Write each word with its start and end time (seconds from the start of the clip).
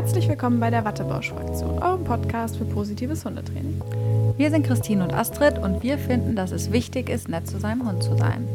Herzlich 0.00 0.30
willkommen 0.30 0.60
bei 0.60 0.70
der 0.70 0.86
Wattebausch-Fraktion, 0.86 1.82
eurem 1.82 2.04
Podcast 2.04 2.56
für 2.56 2.64
positives 2.64 3.26
Hundetraining. 3.26 3.82
Wir 4.38 4.50
sind 4.50 4.66
Christine 4.66 5.04
und 5.04 5.12
Astrid 5.12 5.58
und 5.58 5.82
wir 5.82 5.98
finden, 5.98 6.34
dass 6.34 6.52
es 6.52 6.72
wichtig 6.72 7.10
ist, 7.10 7.28
nett 7.28 7.46
zu 7.46 7.60
seinem 7.60 7.86
Hund 7.86 8.02
zu 8.02 8.16
sein. 8.16 8.48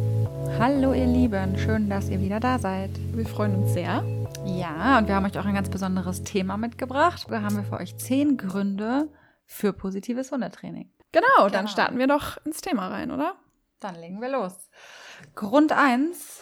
Hallo 0.58 0.92
ihr 0.94 1.06
Lieben, 1.06 1.56
schön, 1.60 1.88
dass 1.88 2.10
ihr 2.10 2.20
wieder 2.20 2.40
da 2.40 2.58
seid. 2.58 2.90
Wir 3.14 3.28
freuen 3.28 3.58
uns 3.58 3.74
sehr. 3.74 4.04
Ja, 4.44 4.98
und 4.98 5.08
wir 5.08 5.14
haben 5.14 5.26
euch 5.28 5.38
auch 5.38 5.46
ein 5.46 5.54
ganz 5.54 5.70
besonderes 5.70 6.24
Thema 6.24 6.58
mitgebracht. 6.58 7.28
Da 7.30 7.44
haben 7.44 7.58
wir 7.58 7.64
für 7.64 7.78
euch 7.78 7.96
zehn 7.96 8.38
Gründe 8.38 9.08
für 9.46 9.72
positives 9.72 10.32
Hundetraining. 10.32 10.90
Genau, 11.12 11.48
dann 11.50 11.52
genau. 11.52 11.68
starten 11.68 12.00
wir 12.00 12.08
doch 12.08 12.44
ins 12.44 12.62
Thema 12.62 12.88
rein, 12.88 13.12
oder? 13.12 13.36
Dann 13.80 13.94
legen 13.94 14.20
wir 14.20 14.30
los. 14.30 14.72
Grund 15.36 15.72
1. 15.72 16.42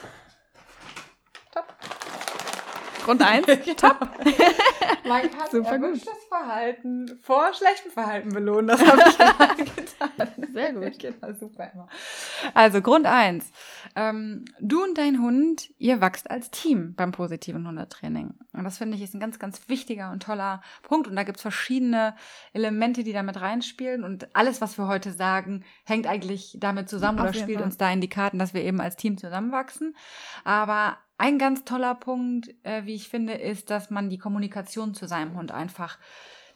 Top. 1.51 1.65
Grund 3.03 3.21
1, 3.21 3.45
top. 3.77 3.99
Man 5.05 5.29
kann 5.29 5.51
Super 5.51 5.73
erwünschtes 5.73 6.13
gut. 6.13 6.27
Verhalten 6.29 7.19
vor 7.21 7.53
schlechtem 7.53 7.91
Verhalten 7.91 8.29
belohnen. 8.29 8.67
Das 8.67 8.85
habe 8.85 9.03
ich 9.09 9.17
gerade 9.17 9.55
getan. 9.65 10.53
Sehr 10.53 10.73
gut. 10.73 10.99
Genau, 10.99 11.33
super 11.37 11.71
immer. 11.73 11.87
Also 12.53 12.81
Grund 12.81 13.05
1. 13.05 13.51
Ähm, 13.95 14.45
du 14.61 14.81
und 14.81 14.97
dein 14.97 15.21
Hund, 15.21 15.69
ihr 15.77 15.99
wachst 15.99 16.31
als 16.31 16.51
Team 16.51 16.95
beim 16.95 17.11
positiven 17.11 17.67
Hundetraining. 17.67 18.33
Und 18.53 18.63
das 18.63 18.77
finde 18.77 18.95
ich 18.95 19.03
ist 19.03 19.13
ein 19.13 19.19
ganz, 19.19 19.39
ganz 19.39 19.67
wichtiger 19.67 20.11
und 20.11 20.23
toller 20.23 20.61
Punkt. 20.83 21.07
Und 21.07 21.15
da 21.17 21.23
gibt 21.23 21.37
es 21.37 21.41
verschiedene 21.41 22.15
Elemente, 22.53 23.03
die 23.03 23.13
damit 23.13 23.41
reinspielen. 23.41 24.03
Und 24.05 24.33
alles, 24.35 24.61
was 24.61 24.77
wir 24.77 24.87
heute 24.87 25.11
sagen, 25.11 25.65
hängt 25.83 26.07
eigentlich 26.07 26.55
damit 26.59 26.87
zusammen 26.87 27.19
Auf 27.19 27.25
oder 27.25 27.33
spielt 27.33 27.57
Fall. 27.57 27.65
uns 27.65 27.77
da 27.77 27.91
in 27.91 27.99
die 27.99 28.09
Karten, 28.09 28.39
dass 28.39 28.53
wir 28.53 28.63
eben 28.63 28.79
als 28.79 28.95
Team 28.95 29.17
zusammenwachsen. 29.17 29.95
Aber 30.45 30.97
ein 31.23 31.39
ganz 31.39 31.63
toller 31.63 31.95
Punkt, 31.95 32.53
äh, 32.63 32.83
wie 32.83 32.95
ich 32.95 33.07
finde, 33.07 33.35
ist, 33.35 33.69
dass 33.69 33.89
man 33.89 34.09
die 34.09 34.17
Kommunikation 34.17 34.93
zu 34.93 35.07
seinem 35.07 35.37
Hund 35.37 35.53
einfach 35.53 35.97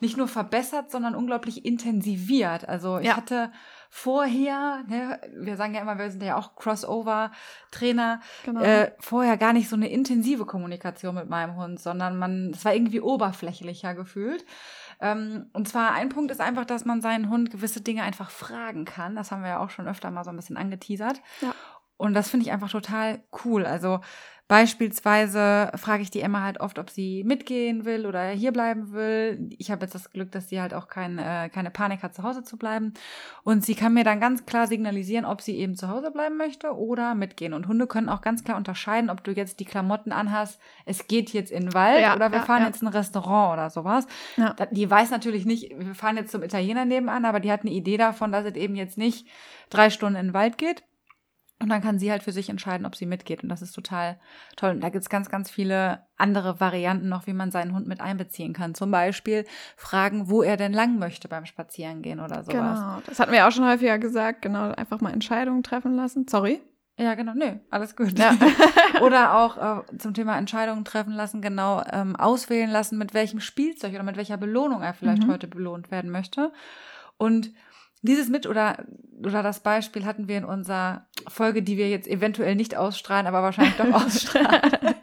nicht 0.02 0.18
nur 0.18 0.28
verbessert, 0.28 0.92
sondern 0.92 1.16
unglaublich 1.16 1.66
intensiviert. 1.66 2.68
Also 2.68 3.00
ich 3.00 3.08
ja. 3.08 3.16
hatte 3.16 3.50
vorher, 3.90 4.84
ne, 4.90 5.22
wir 5.38 5.56
sagen 5.56 5.74
ja 5.74 5.82
immer, 5.82 5.98
wir 5.98 6.12
sind 6.12 6.22
ja 6.22 6.36
auch 6.36 6.56
Crossover-Trainer, 6.56 8.20
genau. 8.44 8.62
äh, 8.62 8.92
vorher 9.00 9.38
gar 9.38 9.54
nicht 9.54 9.70
so 9.70 9.78
eine 9.78 9.90
intensive 9.90 10.46
Kommunikation 10.46 11.16
mit 11.16 11.30
meinem 11.30 11.56
Hund, 11.56 11.80
sondern 11.80 12.20
man, 12.20 12.52
es 12.54 12.66
war 12.66 12.74
irgendwie 12.74 13.00
oberflächlicher 13.00 13.96
gefühlt. 13.96 14.46
Ähm, 15.00 15.50
und 15.54 15.70
zwar 15.70 15.94
ein 15.94 16.10
Punkt 16.10 16.30
ist 16.30 16.42
einfach, 16.42 16.66
dass 16.66 16.84
man 16.84 17.00
seinen 17.00 17.30
Hund 17.30 17.52
gewisse 17.52 17.80
Dinge 17.80 18.04
einfach 18.04 18.32
fragen 18.32 18.84
kann. 18.84 19.16
Das 19.16 19.32
haben 19.32 19.44
wir 19.44 19.50
ja 19.50 19.60
auch 19.60 19.70
schon 19.70 19.88
öfter 19.88 20.12
mal 20.12 20.26
so 20.26 20.30
ein 20.30 20.36
bisschen 20.36 20.58
angeteasert. 20.58 21.22
Ja. 21.42 21.56
Und 21.98 22.14
das 22.14 22.30
finde 22.30 22.46
ich 22.46 22.52
einfach 22.52 22.70
total 22.70 23.24
cool. 23.44 23.66
Also 23.66 24.02
Beispielsweise 24.48 25.72
frage 25.76 26.04
ich 26.04 26.10
die 26.10 26.22
Emma 26.22 26.42
halt 26.42 26.62
oft, 26.62 26.80
ob 26.80 26.90
sie 26.90 27.26
mitgehen 27.26 27.84
will 27.84 28.06
oder 28.06 28.30
hier 28.30 28.54
bleiben 28.54 28.94
will. 28.94 29.50
Ich 29.58 29.72
habe 29.72 29.84
jetzt 29.84 29.94
das 29.94 30.10
Glück, 30.12 30.32
dass 30.32 30.48
sie 30.48 30.62
halt 30.62 30.74
auch 30.74 30.88
kein, 30.88 31.20
äh, 31.20 31.50
keine 31.54 31.70
Panik 31.70 32.02
hat, 32.02 32.16
zu 32.16 32.24
Hause 32.24 32.44
zu 32.44 32.56
bleiben. 32.56 32.94
Und 33.44 33.66
sie 33.66 33.76
kann 33.76 33.94
mir 33.94 34.06
dann 34.06 34.22
ganz 34.22 34.46
klar 34.46 34.68
signalisieren, 34.68 35.26
ob 35.26 35.42
sie 35.42 35.58
eben 35.58 35.76
zu 35.76 35.90
Hause 35.90 36.12
bleiben 36.12 36.38
möchte 36.38 36.78
oder 36.78 37.14
mitgehen. 37.14 37.54
Und 37.54 37.68
Hunde 37.68 37.88
können 37.88 38.08
auch 38.08 38.22
ganz 38.22 38.46
klar 38.46 38.56
unterscheiden, 38.56 39.10
ob 39.10 39.22
du 39.26 39.32
jetzt 39.32 39.60
die 39.60 39.66
Klamotten 39.66 40.14
anhast, 40.14 40.62
es 40.86 41.08
geht 41.08 41.34
jetzt 41.34 41.52
in 41.52 41.66
den 41.66 41.74
Wald 41.74 42.02
ja, 42.02 42.16
oder 42.16 42.32
wir 42.32 42.40
ja, 42.40 42.46
fahren 42.46 42.62
ja. 42.62 42.68
jetzt 42.68 42.82
in 42.82 42.88
ein 42.88 42.94
Restaurant 42.94 43.52
oder 43.52 43.70
sowas. 43.70 44.08
Die 44.72 44.90
weiß 44.90 45.12
natürlich 45.12 45.46
nicht, 45.46 45.78
wir 45.78 45.94
fahren 45.94 46.16
jetzt 46.16 46.32
zum 46.32 46.42
Italiener 46.42 46.86
nebenan, 46.86 47.26
aber 47.26 47.42
die 47.42 47.52
hat 47.52 47.62
eine 47.62 47.72
Idee 47.72 47.98
davon, 47.98 48.32
dass 48.32 48.46
es 48.46 48.56
eben 48.56 48.78
jetzt 48.78 48.98
nicht 48.98 49.28
drei 49.70 49.90
Stunden 49.90 50.18
in 50.18 50.28
den 50.28 50.34
Wald 50.34 50.58
geht 50.58 50.84
und 51.60 51.70
dann 51.70 51.82
kann 51.82 51.98
sie 51.98 52.12
halt 52.12 52.22
für 52.22 52.32
sich 52.32 52.50
entscheiden, 52.50 52.86
ob 52.86 52.96
sie 52.96 53.08
mitgeht. 53.08 53.42
Und 53.42 53.50
das 53.50 53.64
ist 53.64 53.72
total 53.72 54.20
toll. 54.56 54.72
Und 54.72 54.82
da 54.82 54.90
gibt's 54.90 55.10
ganz, 55.10 55.30
ganz 55.30 55.50
viele 55.50 56.06
andere 56.16 56.60
Varianten 56.60 57.10
noch, 57.10 57.26
wie 57.26 57.34
man 57.34 57.50
seinen 57.50 57.74
Hund 57.74 57.88
mit 57.88 58.00
einbeziehen 58.00 58.54
kann. 58.54 58.76
Zum 58.76 58.92
Beispiel 58.92 59.44
fragen, 59.76 60.30
wo 60.30 60.44
er 60.44 60.56
denn 60.56 60.72
lang 60.72 61.00
möchte 61.00 61.28
beim 61.28 61.46
Spazierengehen 61.46 62.20
oder 62.20 62.44
sowas. 62.44 62.80
Genau, 62.80 63.02
das 63.08 63.20
hatten 63.20 63.32
wir 63.32 63.48
auch 63.48 63.52
schon 63.52 63.68
häufiger 63.68 63.98
gesagt. 63.98 64.44
Genau, 64.44 64.72
einfach 64.72 65.02
mal 65.02 65.12
Entscheidungen 65.12 65.64
treffen 65.64 65.96
lassen. 65.96 66.28
Sorry. 66.28 66.62
Ja, 67.00 67.16
genau. 67.16 67.34
Nö, 67.34 67.54
alles 67.72 67.96
gut. 67.96 68.18
Ja. 68.18 68.36
oder 69.02 69.38
auch 69.38 69.58
äh, 69.58 69.98
zum 69.98 70.14
Thema 70.14 70.38
Entscheidungen 70.38 70.86
treffen 70.86 71.14
lassen, 71.14 71.42
genau 71.42 71.84
ähm, 71.92 72.16
auswählen 72.16 72.70
lassen, 72.70 73.00
mit 73.00 73.16
welchem 73.16 73.40
Spielzeug 73.40 73.94
oder 73.94 74.04
mit 74.04 74.18
welcher 74.18 74.38
Belohnung 74.38 74.82
er 74.84 74.94
vielleicht 74.94 75.24
mhm. 75.24 75.32
heute 75.32 75.48
belohnt 75.48 75.90
werden 75.90 76.12
möchte. 76.12 76.52
Und 77.18 77.52
dieses 78.02 78.30
mit 78.30 78.46
oder, 78.46 78.86
oder 79.24 79.42
das 79.42 79.62
Beispiel 79.62 80.06
hatten 80.06 80.28
wir 80.28 80.38
in 80.38 80.46
unserer 80.46 81.08
Folge, 81.28 81.64
die 81.64 81.78
wir 81.78 81.90
jetzt 81.90 82.08
eventuell 82.08 82.56
nicht 82.56 82.76
ausstrahlen, 82.76 83.28
aber 83.28 83.42
wahrscheinlich 83.42 83.76
doch 83.76 83.92
ausstrahlen. 84.06 84.96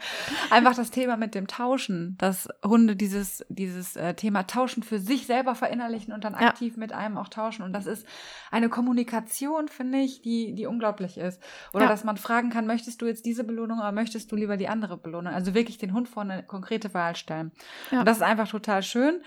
Einfach 0.51 0.75
das 0.75 0.91
Thema 0.91 1.17
mit 1.17 1.35
dem 1.35 1.47
Tauschen, 1.47 2.17
dass 2.19 2.49
Hunde 2.65 2.95
dieses, 2.95 3.45
dieses 3.49 3.97
äh, 3.97 4.15
Thema 4.15 4.47
Tauschen 4.47 4.83
für 4.83 4.99
sich 4.99 5.27
selber 5.27 5.55
verinnerlichen 5.55 6.15
und 6.15 6.25
dann 6.25 6.35
aktiv 6.35 6.75
ja. 6.75 6.81
mit 6.81 6.93
einem 6.93 7.19
auch 7.19 7.29
tauschen. 7.29 7.63
Und 7.63 7.73
das 7.73 7.87
ist 7.87 8.07
eine 8.51 8.69
Kommunikation, 8.69 9.69
finde 9.69 9.99
ich, 9.99 10.23
die, 10.23 10.55
die 10.55 10.67
unglaublich 10.67 11.19
ist. 11.19 11.43
Oder 11.73 11.85
ja. 11.85 11.91
dass 11.91 12.05
man 12.05 12.17
fragen 12.17 12.51
kann, 12.51 12.67
möchtest 12.67 13.03
du 13.03 13.07
jetzt 13.07 13.27
diese 13.27 13.45
Belohnung 13.45 13.81
oder 13.81 13.93
möchtest 13.93 14.31
du 14.31 14.37
lieber 14.37 14.57
die 14.57 14.69
andere 14.69 14.97
Belohnung? 14.97 15.33
Also 15.33 15.55
wirklich 15.55 15.79
den 15.79 15.93
Hund 15.93 16.09
vor 16.09 16.23
eine 16.23 16.45
konkrete 16.45 16.95
Wahl 16.95 17.17
stellen. 17.17 17.51
Ja. 17.91 18.01
Und 18.01 18.07
das 18.07 18.19
ist 18.19 18.23
einfach 18.23 18.49
total 18.49 18.83
schön. 18.83 19.21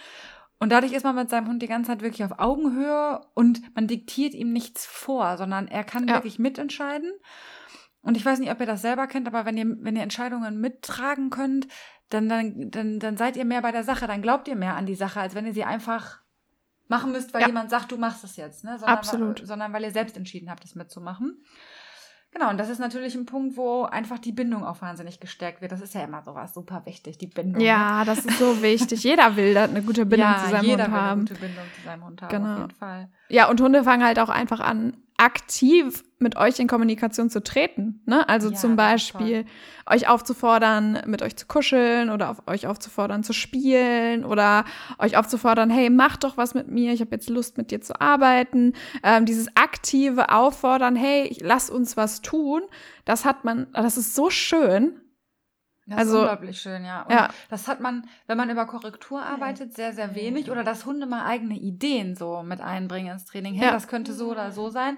Und 0.59 0.72
dadurch 0.72 0.94
ist 0.94 1.03
man 1.03 1.16
mit 1.16 1.29
seinem 1.29 1.47
Hund 1.47 1.62
die 1.62 1.68
ganze 1.68 1.91
Zeit 1.91 2.01
wirklich 2.01 2.23
auf 2.23 2.40
Augenhöhe 2.40 3.22
und 3.35 3.75
man 3.75 3.88
diktiert 3.88 4.34
ihm 4.34 4.51
nichts 4.51 4.85
vor, 4.85 5.38
sondern 5.38 5.68
er 5.68 5.84
kann 5.84 6.07
ja. 6.07 6.16
wirklich 6.16 6.40
mitentscheiden. 6.40 7.12
Und 8.01 8.18
ich 8.18 8.25
weiß 8.25 8.40
nicht, 8.40 8.51
ob 8.51 8.59
ihr 8.59 8.66
das 8.66 8.81
selber 8.81 9.07
kennt, 9.07 9.28
aber 9.28 9.46
wenn 9.46 9.57
ihr, 9.57 9.66
wenn 9.81 9.96
ihr 9.96 10.01
Entscheidungen 10.01 10.59
mittragen 10.59 11.29
könnt, 11.29 11.67
dann, 12.09 12.29
dann, 12.29 12.72
dann, 12.72 13.00
dann 13.00 13.17
seid 13.17 13.35
ihr 13.38 13.46
mehr 13.46 13.62
bei 13.62 13.72
der 13.72 13.84
Sache, 13.84 14.07
dann 14.07 14.22
glaubt 14.22 14.47
ihr 14.47 14.56
mehr 14.56 14.75
an 14.75 14.85
die 14.85 14.96
Sache, 14.96 15.19
als 15.19 15.35
wenn 15.35 15.46
ihr 15.46 15.53
sie 15.53 15.66
einfach 15.66 16.22
machen 16.88 17.12
müsst, 17.12 17.34
weil 17.34 17.41
ja. 17.41 17.47
jemand 17.47 17.69
sagt, 17.69 17.91
du 17.91 17.97
machst 17.97 18.23
es 18.23 18.38
jetzt, 18.38 18.63
ne? 18.63 18.79
Sondern, 18.79 18.97
Absolut. 18.97 19.46
Sondern 19.46 19.73
weil 19.73 19.84
ihr 19.84 19.91
selbst 19.91 20.16
entschieden 20.16 20.50
habt, 20.50 20.63
es 20.63 20.75
mitzumachen. 20.75 21.44
Genau, 22.38 22.52
und 22.52 22.58
das 22.59 22.70
ist 22.70 22.78
natürlich 22.78 23.16
ein 23.16 23.25
Punkt, 23.25 23.58
wo 23.58 23.84
einfach 23.84 24.20
die 24.20 24.31
Bindung 24.31 24.64
auch 24.64 24.80
wahnsinnig 24.84 25.20
gestärkt 25.20 25.59
wird. 25.62 25.72
Das 25.72 25.81
ist 25.81 25.96
ja 25.96 26.03
immer 26.03 26.22
sowas 26.22 26.53
super 26.53 26.84
wichtig, 26.86 27.18
die 27.18 27.25
Bindung. 27.25 27.64
Ja, 27.64 28.02
ne? 28.02 28.06
das 28.06 28.25
ist 28.25 28.38
so 28.38 28.62
wichtig. 28.62 29.03
Jeder 29.03 29.36
will 29.36 29.58
eine 29.58 29.81
gute 29.81 30.06
Bindung 30.06 30.30
ja, 30.30 30.44
zu 30.44 30.52
seinem 30.52 30.70
Hund 30.70 30.81
haben. 30.81 30.81
Jeder 30.81 30.92
will 30.92 31.00
eine 31.00 31.20
gute 31.22 31.34
Bindung 31.34 31.64
zu 31.76 31.81
seinem 31.84 32.06
Hund 32.06 32.22
haben, 32.22 32.30
genau. 32.30 32.53
auf 32.53 32.59
jeden 32.59 32.72
Fall. 32.72 33.09
Ja, 33.30 33.50
und 33.50 33.59
Hunde 33.59 33.84
fangen 33.84 34.06
halt 34.06 34.20
auch 34.20 34.30
einfach 34.30 34.59
an, 34.59 34.97
aktiv 35.17 36.03
mit 36.19 36.35
euch 36.35 36.59
in 36.59 36.67
Kommunikation 36.67 37.29
zu 37.29 37.44
treten. 37.44 38.01
Ne? 38.05 38.28
Also 38.28 38.50
ja, 38.50 38.55
zum 38.55 38.75
Beispiel 38.75 39.45
euch 39.88 40.07
aufzufordern, 40.07 41.01
mit 41.05 41.22
euch 41.22 41.35
zu 41.35 41.45
kuscheln 41.45 42.09
oder 42.09 42.29
auf 42.29 42.44
euch 42.47 42.67
aufzufordern 42.67 43.23
zu 43.23 43.33
spielen 43.33 44.25
oder 44.25 44.66
euch 45.00 45.17
aufzufordern, 45.17 45.69
hey, 45.69 45.89
mach 45.89 46.17
doch 46.17 46.38
was 46.38 46.53
mit 46.53 46.69
mir, 46.69 46.94
ich 46.94 47.01
habe 47.01 47.11
jetzt 47.11 47.29
Lust 47.29 47.57
mit 47.57 47.72
dir 47.72 47.81
zu 47.81 48.00
arbeiten. 48.00 48.73
Ähm, 49.03 49.25
dieses 49.25 49.47
aktive 49.55 50.29
Auffordern, 50.29 50.95
hey, 50.95 51.35
lass 51.41 51.69
uns 51.69 51.97
was 51.97 52.22
tun, 52.22 52.61
das 53.05 53.25
hat 53.25 53.44
man, 53.44 53.67
das 53.73 53.97
ist 53.97 54.16
so 54.16 54.29
schön. 54.29 54.99
Das 55.88 56.00
also, 56.00 56.12
ist 56.16 56.20
unglaublich 56.20 56.62
schön, 56.62 56.84
ja. 56.84 57.03
Und 57.03 57.12
ja. 57.12 57.30
das 57.50 57.68
hat 57.68 57.80
man, 57.80 58.08
wenn 58.28 58.38
man 58.38 58.50
über 58.50 58.66
Korrektur 58.66 59.24
arbeitet, 59.24 59.74
sehr, 59.74 59.94
sehr 59.94 60.16
wenig. 60.16 60.52
Oder 60.52 60.64
dass 60.64 60.86
Hunde 60.86 61.06
mal 61.06 61.25
eigene 61.25 61.56
Ideen 61.56 62.16
so 62.16 62.44
mit 62.44 62.59
einbringen 62.59 63.14
ins 63.14 63.25
Training. 63.25 63.53
Hey, 63.53 63.68
ja. 63.68 63.72
das 63.72 63.88
könnte 63.88 64.14
so 64.14 64.30
oder 64.30 64.52
so 64.52 64.70
sein. 64.70 64.97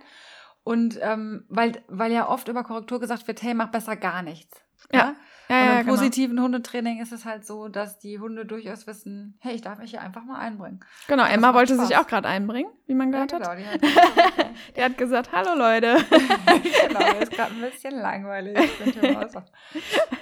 Und 0.63 0.99
ähm, 1.01 1.45
weil, 1.47 1.83
weil 1.87 2.11
ja 2.11 2.27
oft 2.27 2.47
über 2.47 2.63
Korrektur 2.63 2.99
gesagt 2.99 3.27
wird, 3.27 3.41
hey, 3.43 3.53
mach 3.53 3.69
besser 3.69 3.95
gar 3.95 4.23
nichts. 4.23 4.61
Ja. 4.91 4.99
ja? 4.99 5.15
Ja, 5.49 5.63
und 5.63 5.79
im 5.79 5.85
genau. 5.85 5.97
positiven 5.97 6.39
Hundetraining 6.39 7.01
ist 7.01 7.11
es 7.11 7.25
halt 7.25 7.43
so, 7.43 7.69
dass 7.69 7.97
die 7.97 8.19
Hunde 8.19 8.45
durchaus 8.45 8.85
wissen, 8.85 9.35
hey, 9.39 9.55
ich 9.55 9.61
darf 9.61 9.79
mich 9.79 9.89
hier 9.89 10.01
einfach 10.01 10.23
mal 10.23 10.37
einbringen. 10.37 10.79
Genau, 11.07 11.23
das 11.23 11.33
Emma 11.33 11.55
wollte 11.55 11.73
Spaß. 11.73 11.87
sich 11.87 11.97
auch 11.97 12.05
gerade 12.05 12.27
einbringen, 12.27 12.71
wie 12.85 12.93
man 12.93 13.11
gehört 13.11 13.31
ja, 13.31 13.39
genau, 13.39 13.49
hat. 13.49 13.81
Die 13.81 13.87
hat, 13.87 14.51
die 14.77 14.83
hat 14.83 14.97
gesagt, 14.99 15.31
hallo 15.31 15.55
Leute. 15.55 15.97
genau, 16.87 17.19
ist 17.19 17.31
gerade 17.31 17.55
ein 17.55 17.61
bisschen 17.61 17.99
langweilig. 17.99 18.57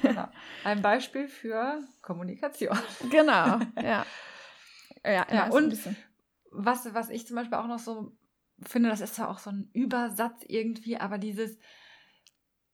genau. 0.01 0.29
Ein 0.63 0.81
Beispiel 0.81 1.27
für 1.27 1.81
Kommunikation. 2.01 2.77
Genau, 3.09 3.59
ja. 3.75 4.05
Ja, 5.05 5.25
ja 5.31 5.49
und 5.49 5.77
was, 6.51 6.93
was 6.93 7.09
ich 7.09 7.27
zum 7.27 7.35
Beispiel 7.35 7.57
auch 7.57 7.67
noch 7.67 7.79
so 7.79 8.13
finde, 8.65 8.89
das 8.89 9.01
ist 9.01 9.15
zwar 9.15 9.29
auch 9.29 9.39
so 9.39 9.49
ein 9.49 9.69
Übersatz 9.73 10.41
irgendwie, 10.47 10.97
aber 10.97 11.17
dieses, 11.17 11.57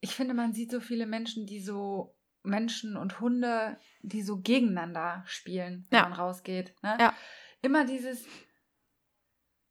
ich 0.01 0.15
finde, 0.15 0.35
man 0.35 0.53
sieht 0.53 0.71
so 0.71 0.79
viele 0.79 1.07
Menschen, 1.07 1.45
die 1.47 1.59
so 1.59 2.15
Menschen 2.43 2.97
und 2.97 3.19
Hunde, 3.19 3.77
die 4.01 4.21
so 4.21 4.37
gegeneinander 4.37 5.23
spielen, 5.25 5.87
wenn 5.89 5.99
ja. 5.99 6.09
man 6.09 6.13
rausgeht. 6.13 6.75
Ne? 6.83 6.97
Ja. 6.99 7.13
Immer 7.61 7.85
dieses, 7.85 8.25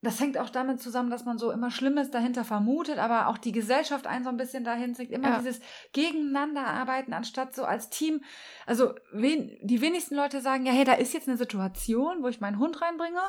das 0.04 0.18
hängt 0.18 0.36
auch 0.36 0.50
damit 0.50 0.80
zusammen, 0.80 1.10
dass 1.10 1.24
man 1.24 1.38
so 1.38 1.52
immer 1.52 1.70
Schlimmes 1.70 2.10
dahinter 2.10 2.42
vermutet, 2.44 2.98
aber 2.98 3.28
auch 3.28 3.38
die 3.38 3.52
Gesellschaft 3.52 4.08
einen 4.08 4.24
so 4.24 4.30
ein 4.30 4.36
bisschen 4.36 4.64
dahin 4.64 4.96
zieht. 4.96 5.12
Immer 5.12 5.30
ja. 5.30 5.38
dieses 5.38 5.60
Gegeneinanderarbeiten 5.92 7.14
anstatt 7.14 7.54
so 7.54 7.64
als 7.64 7.88
Team. 7.88 8.20
Also 8.66 8.94
wen, 9.12 9.56
die 9.62 9.80
wenigsten 9.80 10.16
Leute 10.16 10.40
sagen, 10.40 10.66
ja, 10.66 10.72
hey, 10.72 10.82
da 10.82 10.94
ist 10.94 11.14
jetzt 11.14 11.28
eine 11.28 11.36
Situation, 11.36 12.24
wo 12.24 12.28
ich 12.28 12.40
meinen 12.40 12.58
Hund 12.58 12.82
reinbringe. 12.82 13.20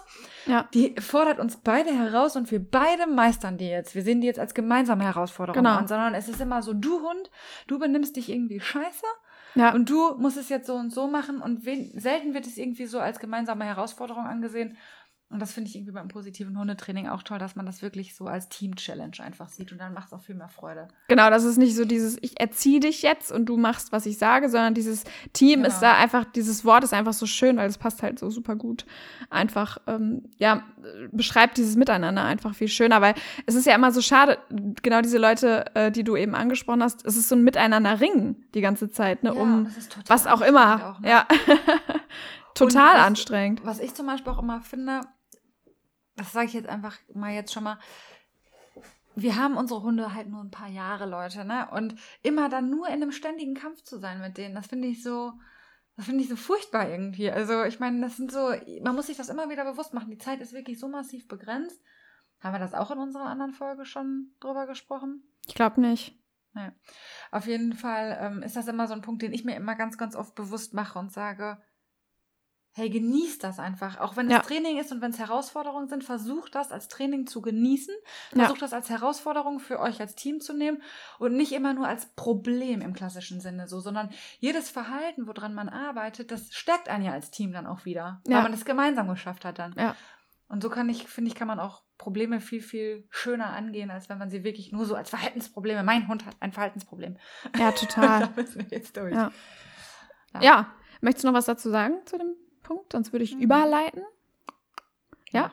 Ja. 0.48 0.68
Die 0.74 0.96
fordert 1.00 1.40
uns 1.40 1.58
beide 1.58 1.96
heraus 1.96 2.36
und 2.36 2.50
wir 2.50 2.60
beide 2.60 3.06
meistern 3.06 3.60
die 3.60 3.70
jetzt. 3.70 3.94
Wir 3.94 4.02
sehen 4.02 4.22
die 4.22 4.28
jetzt 4.28 4.40
als 4.40 4.56
gemeinsame 4.56 5.04
Herausforderung 5.04 5.64
genau. 5.64 5.78
an, 5.78 5.88
sondern 5.88 6.16
es 6.16 6.28
ist 6.28 6.42
immer 6.42 6.64
so, 6.64 6.74
du 6.74 7.02
Hund, 7.02 7.30
du 7.68 7.78
benimmst 7.78 8.16
dich 8.16 8.30
irgendwie 8.30 8.60
scheiße 8.60 9.06
Ja. 9.56 9.74
Und 9.74 9.90
du 9.90 10.16
musst 10.16 10.38
es 10.38 10.50
jetzt 10.50 10.68
so 10.68 10.76
und 10.76 10.92
so 10.92 11.08
machen 11.08 11.42
und 11.42 11.66
wen, 11.66 11.92
selten 12.00 12.34
wird 12.34 12.48
es 12.48 12.58
irgendwie 12.58 12.86
so 12.86 13.00
als 13.00 13.20
gemeinsame 13.20 13.66
Herausforderung 13.66 14.26
angesehen. 14.26 14.78
Und 15.34 15.40
das 15.40 15.52
finde 15.52 15.68
ich 15.68 15.76
irgendwie 15.76 15.94
beim 15.94 16.10
positiven 16.10 16.58
Hundetraining 16.60 17.08
auch 17.08 17.24
toll, 17.24 17.40
dass 17.40 17.56
man 17.56 17.66
das 17.66 17.82
wirklich 17.82 18.14
so 18.14 18.28
als 18.28 18.50
Team-Challenge 18.50 19.18
einfach 19.20 19.50
sieht 19.50 19.72
und 19.72 19.80
dann 19.80 19.92
macht 19.92 20.08
es 20.08 20.14
auch 20.14 20.22
viel 20.22 20.36
mehr 20.36 20.48
Freude. 20.48 20.90
Genau, 21.08 21.32
das 21.32 21.44
ist 21.44 21.58
nicht 21.58 21.76
so 21.76 21.86
dieses, 21.86 22.18
ich 22.22 22.40
erziehe 22.40 22.80
dich 22.80 23.02
jetzt 23.02 23.32
und 23.32 23.48
du 23.48 23.58
machst, 23.58 23.92
was 23.92 24.06
ich 24.06 24.20
sage, 24.20 24.48
sondern 24.48 24.76
dieses 24.76 25.06
Team 25.34 25.64
genau. 25.64 25.70
ist 25.70 25.80
da 25.80 25.98
einfach, 25.98 26.24
dieses 26.26 26.64
Wort 26.66 26.84
ist 26.84 26.94
einfach 26.94 27.14
so 27.14 27.26
schön, 27.26 27.58
weil 27.58 27.68
es 27.68 27.80
passt 27.80 28.04
halt 28.04 28.20
so 28.20 28.30
super 28.30 28.56
gut. 28.56 28.86
Einfach, 29.32 29.80
ähm, 29.88 30.30
ja, 30.38 30.64
beschreibt 31.12 31.58
dieses 31.58 31.76
Miteinander 31.76 32.24
einfach 32.24 32.54
viel 32.54 32.68
schöner, 32.68 33.02
weil 33.02 33.16
es 33.48 33.56
ist 33.56 33.66
ja 33.66 33.74
immer 33.74 33.92
so 33.92 34.02
schade, 34.02 34.38
genau 34.84 35.02
diese 35.02 35.18
Leute, 35.18 35.66
äh, 35.76 35.92
die 35.92 36.04
du 36.04 36.16
eben 36.16 36.36
angesprochen 36.36 36.84
hast, 36.84 37.04
es 37.08 37.18
ist 37.18 37.28
so 37.28 37.36
ein 37.36 37.44
Miteinander 37.44 38.00
ringen 38.00 38.46
die 38.54 38.62
ganze 38.62 38.92
Zeit, 38.92 39.24
ne, 39.24 39.34
ja, 39.34 39.42
um 39.42 39.68
was 40.06 40.28
auch 40.28 40.42
immer. 40.42 40.94
Auch, 40.94 41.00
ne? 41.00 41.10
Ja. 41.10 41.28
total 42.54 42.96
was, 42.98 43.06
anstrengend. 43.06 43.66
Was 43.66 43.80
ich 43.80 43.94
zum 43.94 44.08
Beispiel 44.08 44.32
auch 44.32 44.42
immer 44.42 44.62
finde, 44.62 45.02
das 46.16 46.32
sage 46.32 46.48
ich 46.48 46.54
jetzt 46.54 46.70
einfach 46.70 46.98
mal 47.14 47.34
jetzt 47.34 47.54
schon 47.54 47.64
mal, 47.64 47.80
wir 49.16 49.36
haben 49.36 49.58
unsere 49.58 49.84
Hunde 49.84 50.14
halt 50.14 50.28
nur 50.28 50.42
ein 50.42 50.52
paar 50.52 50.70
Jahre, 50.70 51.06
Leute, 51.06 51.46
ne? 51.46 51.70
Und 51.72 51.96
immer 52.24 52.50
dann 52.50 52.70
nur 52.70 52.88
in 52.88 52.94
einem 52.94 53.12
ständigen 53.12 53.54
Kampf 53.54 53.84
zu 53.84 54.00
sein 54.00 54.22
mit 54.22 54.38
denen, 54.38 54.56
das 54.56 54.68
finde 54.68 54.88
ich 54.88 55.04
so, 55.04 55.34
das 55.96 56.06
finde 56.06 56.24
ich 56.24 56.30
so 56.30 56.36
furchtbar 56.36 56.90
irgendwie. 56.90 57.30
Also, 57.30 57.64
ich 57.64 57.80
meine, 57.80 58.02
das 58.02 58.18
sind 58.18 58.32
so, 58.32 58.54
man 58.82 58.96
muss 58.96 59.08
sich 59.08 59.18
das 59.18 59.30
immer 59.30 59.50
wieder 59.50 59.64
bewusst 59.64 59.94
machen. 59.94 60.10
Die 60.10 60.18
Zeit 60.18 60.42
ist 60.42 60.54
wirklich 60.54 60.80
so 60.80 60.88
massiv 60.88 61.28
begrenzt. 61.28 61.80
Haben 62.40 62.56
wir 62.56 62.60
das 62.60 62.74
auch 62.74 62.92
in 62.92 62.98
unserer 62.98 63.26
anderen 63.26 63.54
Folge 63.54 63.86
schon 63.86 64.32
drüber 64.40 64.66
gesprochen? 64.66 65.24
Ich 65.48 65.54
glaube 65.54 65.80
nicht. 65.80 66.20
Ja. 66.56 66.72
Auf 67.32 67.48
jeden 67.48 67.74
Fall 67.74 68.18
ähm, 68.20 68.44
ist 68.44 68.56
das 68.56 68.68
immer 68.68 68.88
so 68.88 68.94
ein 68.94 69.02
Punkt, 69.02 69.22
den 69.22 69.34
ich 69.34 69.46
mir 69.46 69.56
immer 69.56 69.76
ganz, 69.76 69.98
ganz 69.98 70.16
oft 70.16 70.36
bewusst 70.36 70.74
mache 70.74 71.00
und 71.00 71.12
sage, 71.12 71.58
hey, 72.76 72.90
genießt 72.90 73.44
das 73.44 73.60
einfach. 73.60 74.00
Auch 74.00 74.18
wenn 74.18 74.26
es 74.26 74.34
ja. 74.34 74.40
Training 74.40 74.80
ist 74.80 74.92
und 74.92 75.00
wenn 75.02 75.12
es 75.12 75.20
Herausforderungen 75.20 75.88
sind, 75.88 76.04
versucht 76.04 76.56
das 76.56 76.72
als 76.72 76.88
Training 76.88 77.28
zu 77.28 77.42
genießen. 77.42 77.94
Versucht 78.32 78.62
ja. 78.62 78.66
das 78.66 78.74
als 78.74 78.90
Herausforderung 78.90 79.60
für 79.60 79.80
euch 79.80 80.02
als 80.02 80.16
Team 80.16 80.42
zu 80.42 80.54
nehmen 80.54 80.82
und 81.20 81.36
nicht 81.36 81.52
immer 81.52 81.74
nur 81.74 81.88
als 81.88 82.08
Problem 82.16 82.82
im 82.82 82.94
klassischen 82.94 83.42
Sinne 83.42 83.68
so, 83.68 83.80
sondern 83.80 84.10
jedes 84.40 84.72
Verhalten, 84.72 85.28
woran 85.28 85.54
man 85.54 85.70
arbeitet, 85.70 86.32
das 86.32 86.52
stärkt 86.54 86.90
einen 86.90 87.06
ja 87.06 87.12
als 87.12 87.30
Team 87.30 87.54
dann 87.54 87.68
auch 87.68 87.86
wieder, 87.86 88.22
ja. 88.28 88.38
weil 88.38 88.44
man 88.44 88.54
es 88.54 88.66
gemeinsam 88.66 89.08
geschafft 89.08 89.46
hat 89.46 89.60
dann. 89.60 89.76
Und 90.48 90.62
so 90.62 90.70
kann 90.70 90.90
ich, 90.90 91.08
finde 91.08 91.30
ich, 91.30 91.36
kann 91.36 91.48
man 91.48 91.60
auch 91.60 91.84
Probleme 91.98 92.42
viel, 92.42 92.62
viel 92.62 93.08
schöner 93.10 93.54
angehen, 93.54 93.92
als 93.92 94.10
wenn 94.10 94.18
man 94.18 94.30
sie 94.30 94.44
wirklich 94.44 94.72
nur 94.72 94.86
so 94.86 94.96
als 94.96 95.10
Verhaltensprobleme. 95.10 95.84
Mein 95.84 96.08
Hund 96.08 96.26
hat 96.26 96.36
ein 96.40 96.52
Verhaltensproblem. 96.52 97.18
Ja, 97.58 97.72
total. 97.72 98.20
da 98.36 98.42
müssen 98.42 98.60
wir 98.60 98.68
jetzt 98.78 98.98
durch. 98.98 99.14
Ja. 99.14 99.32
ja. 100.42 100.74
Möchtest 101.02 101.24
du 101.24 101.28
noch 101.28 101.36
was 101.36 101.46
dazu 101.46 101.70
sagen 101.70 101.96
zu 102.06 102.18
dem 102.18 102.36
Punkt, 102.64 102.94
sonst 102.94 103.12
würde 103.12 103.24
ich 103.24 103.36
mhm. 103.36 103.42
überleiten. 103.42 104.02
Ja? 105.32 105.52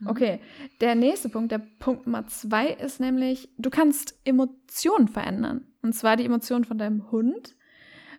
Mhm. 0.00 0.08
Okay. 0.08 0.40
Der 0.80 0.94
nächste 0.94 1.28
Punkt, 1.28 1.52
der 1.52 1.58
Punkt 1.58 2.06
Nummer 2.06 2.26
zwei, 2.26 2.68
ist 2.68 3.00
nämlich, 3.00 3.48
du 3.58 3.70
kannst 3.70 4.18
Emotionen 4.24 5.08
verändern. 5.08 5.66
Und 5.82 5.94
zwar 5.94 6.16
die 6.16 6.24
Emotionen 6.24 6.64
von 6.64 6.78
deinem 6.78 7.10
Hund. 7.10 7.56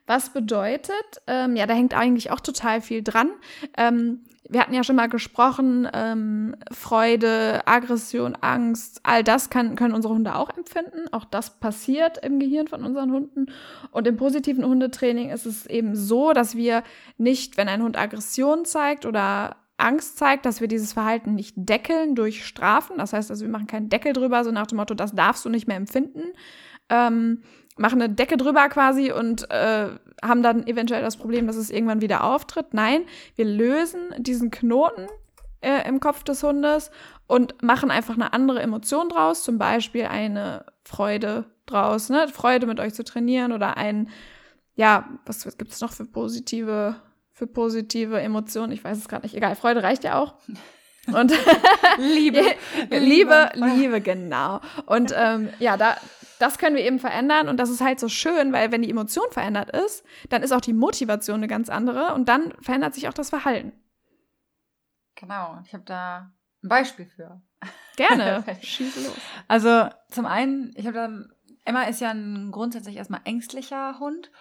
Was 0.08 0.30
bedeutet, 0.30 1.22
ähm, 1.26 1.56
ja, 1.56 1.66
da 1.66 1.74
hängt 1.74 1.96
eigentlich 1.96 2.32
auch 2.32 2.40
total 2.40 2.82
viel 2.82 3.02
dran. 3.02 3.30
Ähm, 3.76 4.22
wir 4.48 4.62
hatten 4.62 4.74
ja 4.76 4.84
schon 4.84 4.96
mal 4.96 5.10
gesprochen, 5.10 5.88
ähm, 5.92 6.56
Freude, 6.72 7.66
Aggression, 7.66 8.38
Angst, 8.40 9.00
all 9.02 9.24
das 9.24 9.50
kann, 9.50 9.76
können 9.76 9.96
unsere 9.96 10.14
Hunde 10.14 10.36
auch 10.36 10.56
empfinden. 10.56 11.08
Auch 11.12 11.26
das 11.26 11.60
passiert 11.60 12.24
im 12.24 12.40
Gehirn 12.40 12.68
von 12.68 12.84
unseren 12.84 13.12
Hunden. 13.12 13.48
Und 13.90 14.08
im 14.08 14.18
positiven 14.18 14.64
Hundetraining 14.64 15.32
ist 15.32 15.48
es 15.48 15.66
eben 15.66 15.96
so, 15.96 16.34
dass 16.34 16.56
wir 16.56 16.84
nicht, 17.18 17.58
wenn 17.58 17.68
ein 17.68 17.82
Hund 17.82 17.98
Aggression 17.98 18.66
zeigt 18.66 19.08
oder 19.08 19.56
Angst 19.78 20.18
zeigt, 20.18 20.46
dass 20.46 20.62
wir 20.62 20.68
dieses 20.68 20.94
Verhalten 20.94 21.34
nicht 21.34 21.56
deckeln 21.58 22.16
durch 22.16 22.46
Strafen. 22.46 22.98
Das 23.00 23.14
heißt 23.14 23.32
also, 23.32 23.44
wir 23.44 23.52
machen 23.52 23.68
keinen 23.68 23.90
Deckel 23.90 24.14
drüber, 24.14 24.44
so 24.44 24.52
nach 24.52 24.68
dem 24.68 24.78
Motto, 24.78 24.94
das 24.94 25.14
darfst 25.14 25.44
du 25.44 25.50
nicht 25.50 25.68
mehr 25.68 25.78
empfinden. 25.78 26.22
Ähm, 26.90 27.42
machen 27.78 28.02
eine 28.02 28.14
Decke 28.14 28.38
drüber 28.38 28.70
quasi 28.70 29.12
und 29.12 29.50
äh, 29.52 29.90
haben 30.24 30.44
dann 30.44 30.66
eventuell 30.68 31.02
das 31.02 31.18
Problem, 31.18 31.48
dass 31.48 31.56
es 31.56 31.70
irgendwann 31.70 32.02
wieder 32.02 32.24
auftritt. 32.24 32.74
Nein, 32.74 33.04
wir 33.36 33.46
lösen 33.46 34.14
diesen 34.18 34.50
Knoten 34.52 35.08
äh, 35.62 35.88
im 35.88 36.00
Kopf 36.00 36.24
des 36.24 36.42
Hundes 36.44 36.92
und 37.28 37.62
machen 37.62 37.92
einfach 37.92 38.16
eine 38.16 38.34
andere 38.34 38.62
Emotion 38.62 39.10
draus, 39.10 39.44
zum 39.44 39.58
Beispiel 39.58 40.06
eine 40.06 40.66
Freude 40.84 41.46
draus, 41.66 42.10
ne? 42.10 42.28
Freude 42.28 42.68
mit 42.68 42.80
euch 42.80 42.94
zu 42.94 43.04
trainieren 43.04 43.52
oder 43.52 43.76
ein, 43.76 44.10
ja, 44.76 45.10
was, 45.26 45.46
was 45.46 45.58
gibt 45.58 45.72
es 45.72 45.82
noch 45.82 45.92
für 45.92 46.06
positive, 46.06 46.96
für 47.32 47.48
positive 47.48 48.22
Emotionen? 48.22 48.72
Ich 48.72 48.84
weiß 48.84 48.98
es 48.98 49.08
gerade 49.08 49.24
nicht. 49.24 49.36
Egal, 49.36 49.56
Freude 49.56 49.84
reicht 49.84 50.04
ja 50.04 50.20
auch. 50.20 50.36
Und 51.08 51.32
Liebe. 51.98 52.42
Liebe, 52.90 53.52
Liebe, 53.54 54.02
genau. 54.02 54.62
Und 54.86 55.14
ähm, 55.16 55.50
ja, 55.60 55.78
da, 55.78 55.98
das 56.40 56.58
können 56.58 56.76
wir 56.76 56.84
eben 56.84 57.00
verändern 57.00 57.48
und 57.48 57.58
das 57.58 57.70
ist 57.70 57.82
halt 57.82 58.00
so 58.00 58.10
schön, 58.10 58.52
weil 58.52 58.72
wenn 58.72 58.82
die 58.82 58.90
Emotion 58.90 59.26
verändert 59.32 59.70
ist, 59.70 60.04
dann 60.30 60.44
ist 60.44 60.52
auch 60.52 60.62
die 60.62 60.74
Motivation 60.74 61.38
eine 61.38 61.48
ganz 61.48 61.70
andere 61.70 62.14
und 62.14 62.28
dann 62.28 62.54
verändert 62.62 62.94
sich 62.94 63.08
auch 63.08 63.14
das 63.14 63.30
Verhalten. 63.30 63.74
Genau, 65.16 65.60
ich 65.66 65.74
habe 65.74 65.84
da 65.86 66.32
ein 66.64 66.70
Beispiel 66.70 67.06
für. 67.06 67.42
Gerne, 67.96 68.44
schieße 68.62 69.06
los. 69.06 69.16
Also 69.48 69.90
zum 70.10 70.26
einen, 70.26 70.74
ich 70.76 70.86
habe 70.88 70.98
da, 70.98 71.10
Emma 71.64 71.84
ist 71.84 72.02
ja 72.02 72.12
ein 72.12 72.52
grundsätzlich 72.52 72.98
erstmal 72.98 73.22
ängstlicher 73.24 74.00
Hund 74.00 74.32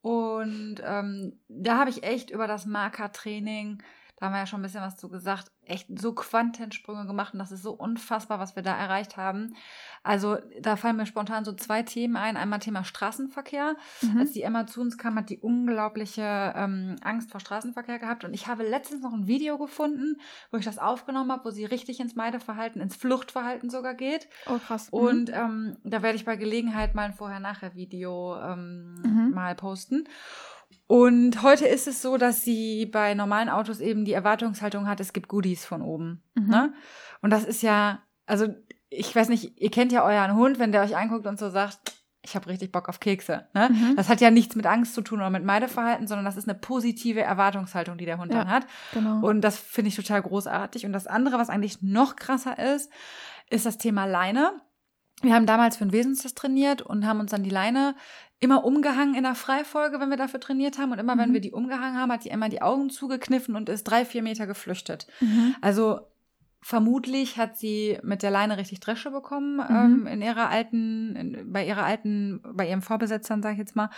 und 0.00 0.82
ähm, 0.84 1.40
da 1.48 1.78
habe 1.78 1.90
ich 1.90 2.02
echt 2.02 2.30
über 2.30 2.46
das 2.46 2.66
Markertraining 2.66 3.82
da 4.16 4.26
haben 4.26 4.32
wir 4.32 4.40
ja 4.40 4.46
schon 4.46 4.60
ein 4.60 4.62
bisschen 4.62 4.80
was 4.80 4.96
zu 4.96 5.08
gesagt, 5.08 5.50
echt 5.66 5.88
so 5.98 6.12
Quantensprünge 6.12 7.06
gemacht 7.06 7.32
und 7.32 7.38
das 7.38 7.52
ist 7.52 7.62
so 7.62 7.72
unfassbar, 7.72 8.38
was 8.38 8.56
wir 8.56 8.62
da 8.62 8.76
erreicht 8.76 9.16
haben. 9.16 9.54
Also 10.02 10.36
da 10.60 10.76
fallen 10.76 10.96
mir 10.96 11.06
spontan 11.06 11.44
so 11.44 11.52
zwei 11.52 11.82
Themen 11.82 12.16
ein. 12.16 12.36
Einmal 12.36 12.58
Thema 12.58 12.84
Straßenverkehr. 12.84 13.76
Mhm. 14.02 14.18
Als 14.18 14.32
die 14.32 14.42
Emma 14.42 14.66
zu 14.66 14.80
uns 14.80 14.98
kam, 14.98 15.16
hat 15.16 15.30
die 15.30 15.38
unglaubliche 15.38 16.52
ähm, 16.56 16.96
Angst 17.02 17.30
vor 17.30 17.40
Straßenverkehr 17.40 17.98
gehabt 17.98 18.24
und 18.24 18.34
ich 18.34 18.46
habe 18.46 18.62
letztens 18.62 19.02
noch 19.02 19.12
ein 19.12 19.26
Video 19.26 19.58
gefunden, 19.58 20.20
wo 20.50 20.58
ich 20.58 20.64
das 20.64 20.78
aufgenommen 20.78 21.32
habe, 21.32 21.44
wo 21.44 21.50
sie 21.50 21.64
richtig 21.64 22.00
ins 22.00 22.14
Meideverhalten, 22.14 22.80
ins 22.80 22.96
Fluchtverhalten 22.96 23.70
sogar 23.70 23.94
geht. 23.94 24.28
Oh 24.46 24.58
krass. 24.58 24.92
Mhm. 24.92 24.98
Und 24.98 25.30
ähm, 25.32 25.76
da 25.84 26.02
werde 26.02 26.16
ich 26.16 26.24
bei 26.24 26.36
Gelegenheit 26.36 26.94
mal 26.94 27.04
ein 27.04 27.14
Vorher-Nachher-Video 27.14 28.36
ähm, 28.40 28.94
mhm. 29.02 29.30
mal 29.34 29.54
posten. 29.54 30.04
Und 30.86 31.42
heute 31.42 31.66
ist 31.66 31.86
es 31.86 32.02
so, 32.02 32.16
dass 32.16 32.42
sie 32.42 32.86
bei 32.86 33.14
normalen 33.14 33.48
Autos 33.48 33.80
eben 33.80 34.04
die 34.04 34.12
Erwartungshaltung 34.12 34.88
hat, 34.88 35.00
es 35.00 35.12
gibt 35.12 35.28
Goodies 35.28 35.64
von 35.64 35.82
oben. 35.82 36.22
Mhm. 36.34 36.48
Ne? 36.48 36.74
Und 37.22 37.30
das 37.30 37.44
ist 37.44 37.62
ja, 37.62 38.02
also 38.26 38.48
ich 38.90 39.14
weiß 39.14 39.28
nicht, 39.28 39.60
ihr 39.60 39.70
kennt 39.70 39.92
ja 39.92 40.04
euren 40.04 40.36
Hund, 40.36 40.58
wenn 40.58 40.72
der 40.72 40.82
euch 40.82 40.96
anguckt 40.96 41.26
und 41.26 41.38
so 41.38 41.50
sagt, 41.50 41.94
ich 42.24 42.34
habe 42.34 42.48
richtig 42.48 42.72
Bock 42.72 42.88
auf 42.88 43.00
Kekse. 43.00 43.48
Ne? 43.52 43.68
Mhm. 43.70 43.96
Das 43.96 44.08
hat 44.08 44.20
ja 44.20 44.30
nichts 44.30 44.56
mit 44.56 44.66
Angst 44.66 44.94
zu 44.94 45.02
tun 45.02 45.18
oder 45.18 45.30
mit 45.30 45.44
Meideverhalten, 45.44 46.06
sondern 46.06 46.24
das 46.24 46.36
ist 46.36 46.48
eine 46.48 46.58
positive 46.58 47.20
Erwartungshaltung, 47.20 47.98
die 47.98 48.06
der 48.06 48.18
Hund 48.18 48.32
ja, 48.32 48.38
dann 48.38 48.48
hat. 48.50 48.66
Genau. 48.92 49.26
Und 49.26 49.42
das 49.42 49.58
finde 49.58 49.88
ich 49.88 49.96
total 49.96 50.22
großartig. 50.22 50.86
Und 50.86 50.92
das 50.92 51.06
andere, 51.06 51.38
was 51.38 51.50
eigentlich 51.50 51.82
noch 51.82 52.16
krasser 52.16 52.58
ist, 52.74 52.90
ist 53.50 53.66
das 53.66 53.76
Thema 53.76 54.06
Leine. 54.06 54.52
Wir 55.24 55.34
haben 55.34 55.46
damals 55.46 55.76
für 55.76 55.84
einen 55.84 55.92
Wesenstest 55.92 56.36
trainiert 56.36 56.82
und 56.82 57.06
haben 57.06 57.20
uns 57.20 57.30
dann 57.30 57.42
die 57.42 57.50
Leine 57.50 57.94
immer 58.40 58.64
umgehangen 58.64 59.14
in 59.14 59.22
der 59.22 59.34
Freifolge, 59.34 60.00
wenn 60.00 60.10
wir 60.10 60.16
dafür 60.16 60.40
trainiert 60.40 60.78
haben. 60.78 60.92
Und 60.92 60.98
immer, 60.98 61.14
mhm. 61.14 61.20
wenn 61.20 61.32
wir 61.32 61.40
die 61.40 61.52
umgehangen 61.52 61.98
haben, 61.98 62.12
hat 62.12 62.24
die 62.24 62.28
immer 62.28 62.48
die 62.48 62.62
Augen 62.62 62.90
zugekniffen 62.90 63.56
und 63.56 63.68
ist 63.68 63.84
drei, 63.84 64.04
vier 64.04 64.22
Meter 64.22 64.46
geflüchtet. 64.46 65.06
Mhm. 65.20 65.56
Also 65.60 66.00
vermutlich 66.60 67.36
hat 67.36 67.58
sie 67.58 67.98
mit 68.02 68.22
der 68.22 68.30
Leine 68.30 68.56
richtig 68.56 68.80
Dresche 68.80 69.10
bekommen 69.10 69.56
mhm. 69.56 69.66
ähm, 69.70 70.06
in 70.06 70.22
ihrer 70.22 70.48
alten, 70.50 71.16
in, 71.16 71.52
bei 71.52 71.66
ihrer 71.66 71.84
alten, 71.84 72.42
bei 72.54 72.68
ihrem 72.68 72.82
Vorbesetzern, 72.82 73.42
sag 73.42 73.52
ich 73.52 73.58
jetzt 73.58 73.76
mal. 73.76 73.90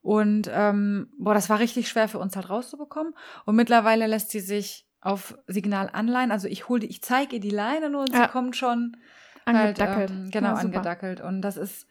Und 0.00 0.50
ähm, 0.52 1.08
boah, 1.18 1.34
das 1.34 1.50
war 1.50 1.58
richtig 1.58 1.88
schwer 1.88 2.08
für 2.08 2.18
uns 2.18 2.36
halt 2.36 2.48
rauszubekommen. 2.48 3.14
Und 3.44 3.56
mittlerweile 3.56 4.06
lässt 4.06 4.30
sie 4.30 4.40
sich 4.40 4.86
auf 5.00 5.36
Signal 5.46 5.90
anleihen. 5.92 6.30
Also 6.30 6.48
ich 6.48 6.68
hole, 6.68 6.86
ich 6.86 7.02
zeige 7.02 7.36
ihr 7.36 7.40
die 7.40 7.50
Leine 7.50 7.90
nur 7.90 8.02
und 8.02 8.12
ja. 8.12 8.24
sie 8.24 8.28
kommt 8.28 8.56
schon 8.56 8.96
angedackelt. 9.56 9.96
Halt, 9.96 10.10
ähm, 10.10 10.30
genau, 10.30 10.48
ja, 10.48 10.54
angedackelt. 10.54 11.20
Und 11.20 11.42
das 11.42 11.56
ist 11.56 11.86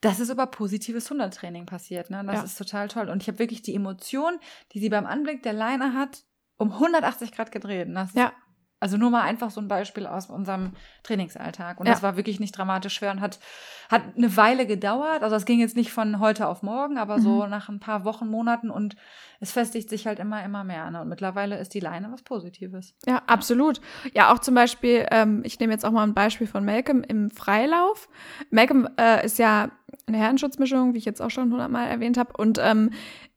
das 0.00 0.20
ist 0.20 0.30
über 0.30 0.46
positives 0.46 1.10
Hundertraining 1.10 1.66
passiert. 1.66 2.10
Ne? 2.10 2.22
Das 2.24 2.36
ja. 2.36 2.42
ist 2.44 2.56
total 2.56 2.88
toll. 2.88 3.08
Und 3.08 3.22
ich 3.22 3.28
habe 3.28 3.38
wirklich 3.38 3.62
die 3.62 3.74
Emotion, 3.74 4.38
die 4.72 4.78
sie 4.78 4.88
beim 4.88 5.06
Anblick 5.06 5.42
der 5.42 5.52
Leine 5.52 5.94
hat, 5.94 6.22
um 6.56 6.72
180 6.72 7.32
Grad 7.32 7.50
gedreht. 7.50 7.88
Das 7.92 8.12
ja. 8.14 8.32
Also 8.80 8.96
nur 8.96 9.10
mal 9.10 9.22
einfach 9.22 9.50
so 9.50 9.60
ein 9.60 9.68
Beispiel 9.68 10.06
aus 10.06 10.30
unserem 10.30 10.72
Trainingsalltag. 11.02 11.80
Und 11.80 11.86
ja. 11.86 11.92
das 11.92 12.02
war 12.02 12.16
wirklich 12.16 12.38
nicht 12.38 12.56
dramatisch 12.56 12.94
schwer 12.94 13.10
und 13.10 13.20
hat, 13.20 13.40
hat 13.88 14.02
eine 14.16 14.36
Weile 14.36 14.66
gedauert. 14.66 15.22
Also 15.22 15.34
es 15.34 15.44
ging 15.44 15.58
jetzt 15.58 15.76
nicht 15.76 15.92
von 15.92 16.20
heute 16.20 16.46
auf 16.46 16.62
morgen, 16.62 16.96
aber 16.96 17.18
mhm. 17.18 17.22
so 17.22 17.46
nach 17.46 17.68
ein 17.68 17.80
paar 17.80 18.04
Wochen, 18.04 18.28
Monaten 18.28 18.70
und 18.70 18.94
es 19.40 19.52
festigt 19.52 19.88
sich 19.88 20.06
halt 20.06 20.18
immer, 20.18 20.44
immer 20.44 20.62
mehr. 20.62 20.90
Ne? 20.90 21.00
Und 21.00 21.08
mittlerweile 21.08 21.58
ist 21.58 21.74
die 21.74 21.80
Leine 21.80 22.10
was 22.12 22.22
Positives. 22.22 22.94
Ja, 23.06 23.22
absolut. 23.26 23.80
Ja, 24.14 24.32
auch 24.32 24.38
zum 24.38 24.54
Beispiel, 24.54 25.06
ähm, 25.10 25.42
ich 25.44 25.58
nehme 25.58 25.72
jetzt 25.72 25.84
auch 25.84 25.92
mal 25.92 26.04
ein 26.04 26.14
Beispiel 26.14 26.46
von 26.46 26.64
Malcolm 26.64 27.02
im 27.02 27.30
Freilauf. 27.30 28.08
Malcolm 28.50 28.88
äh, 28.98 29.24
ist 29.24 29.38
ja 29.38 29.70
eine 30.06 30.18
Herdenschutzmischung, 30.18 30.94
wie 30.94 30.98
ich 30.98 31.04
jetzt 31.04 31.20
auch 31.20 31.30
schon 31.30 31.50
hundertmal 31.50 31.88
erwähnt 31.88 32.16
habe. 32.16 32.32
Und 32.36 32.58
ähm, 32.62 32.90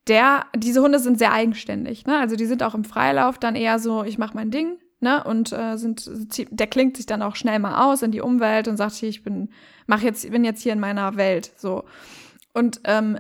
der, 0.08 0.46
diese 0.56 0.82
Hunde 0.82 1.00
sind 1.00 1.18
sehr 1.20 1.34
eigenständig. 1.34 2.06
Ne? 2.06 2.20
Also 2.20 2.36
die 2.36 2.46
sind 2.46 2.64
auch 2.64 2.76
im 2.76 2.84
Freilauf 2.84 3.38
dann 3.38 3.56
eher 3.56 3.80
so, 3.80 4.04
ich 4.04 4.18
mache 4.18 4.36
mein 4.36 4.52
Ding, 4.52 4.78
ne? 5.02 5.24
Und 5.24 5.52
äh, 5.52 5.78
sind, 5.78 6.10
der 6.52 6.68
klingt 6.68 6.98
sich 6.98 7.06
dann 7.06 7.22
auch 7.22 7.36
schnell 7.36 7.60
mal 7.60 7.90
aus 7.90 8.02
in 8.02 8.12
die 8.12 8.22
Umwelt 8.22 8.68
und 8.68 8.78
sagt, 8.78 9.02
ich 9.04 9.24
bin, 9.24 9.50
mach 9.88 10.02
jetzt, 10.02 10.30
bin 10.32 10.44
jetzt 10.44 10.62
hier 10.62 10.74
in 10.74 10.80
meiner 10.80 11.16
Welt. 11.18 11.52
So. 11.58 11.84
Und 12.54 12.82
ähm, 12.86 13.20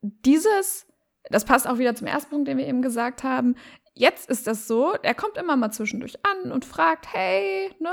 dieses, 0.00 0.86
das 1.30 1.44
passt 1.44 1.68
auch 1.68 1.78
wieder 1.78 1.94
zum 1.94 2.06
ersten 2.06 2.30
Punkt, 2.30 2.48
den 2.48 2.58
wir 2.58 2.66
eben 2.66 2.82
gesagt 2.82 3.22
haben. 3.22 3.54
Jetzt 3.94 4.30
ist 4.30 4.46
das 4.46 4.68
so, 4.68 4.94
er 5.02 5.14
kommt 5.14 5.36
immer 5.36 5.56
mal 5.56 5.72
zwischendurch 5.72 6.16
an 6.24 6.52
und 6.52 6.64
fragt, 6.64 7.12
hey, 7.12 7.70
ne, 7.80 7.90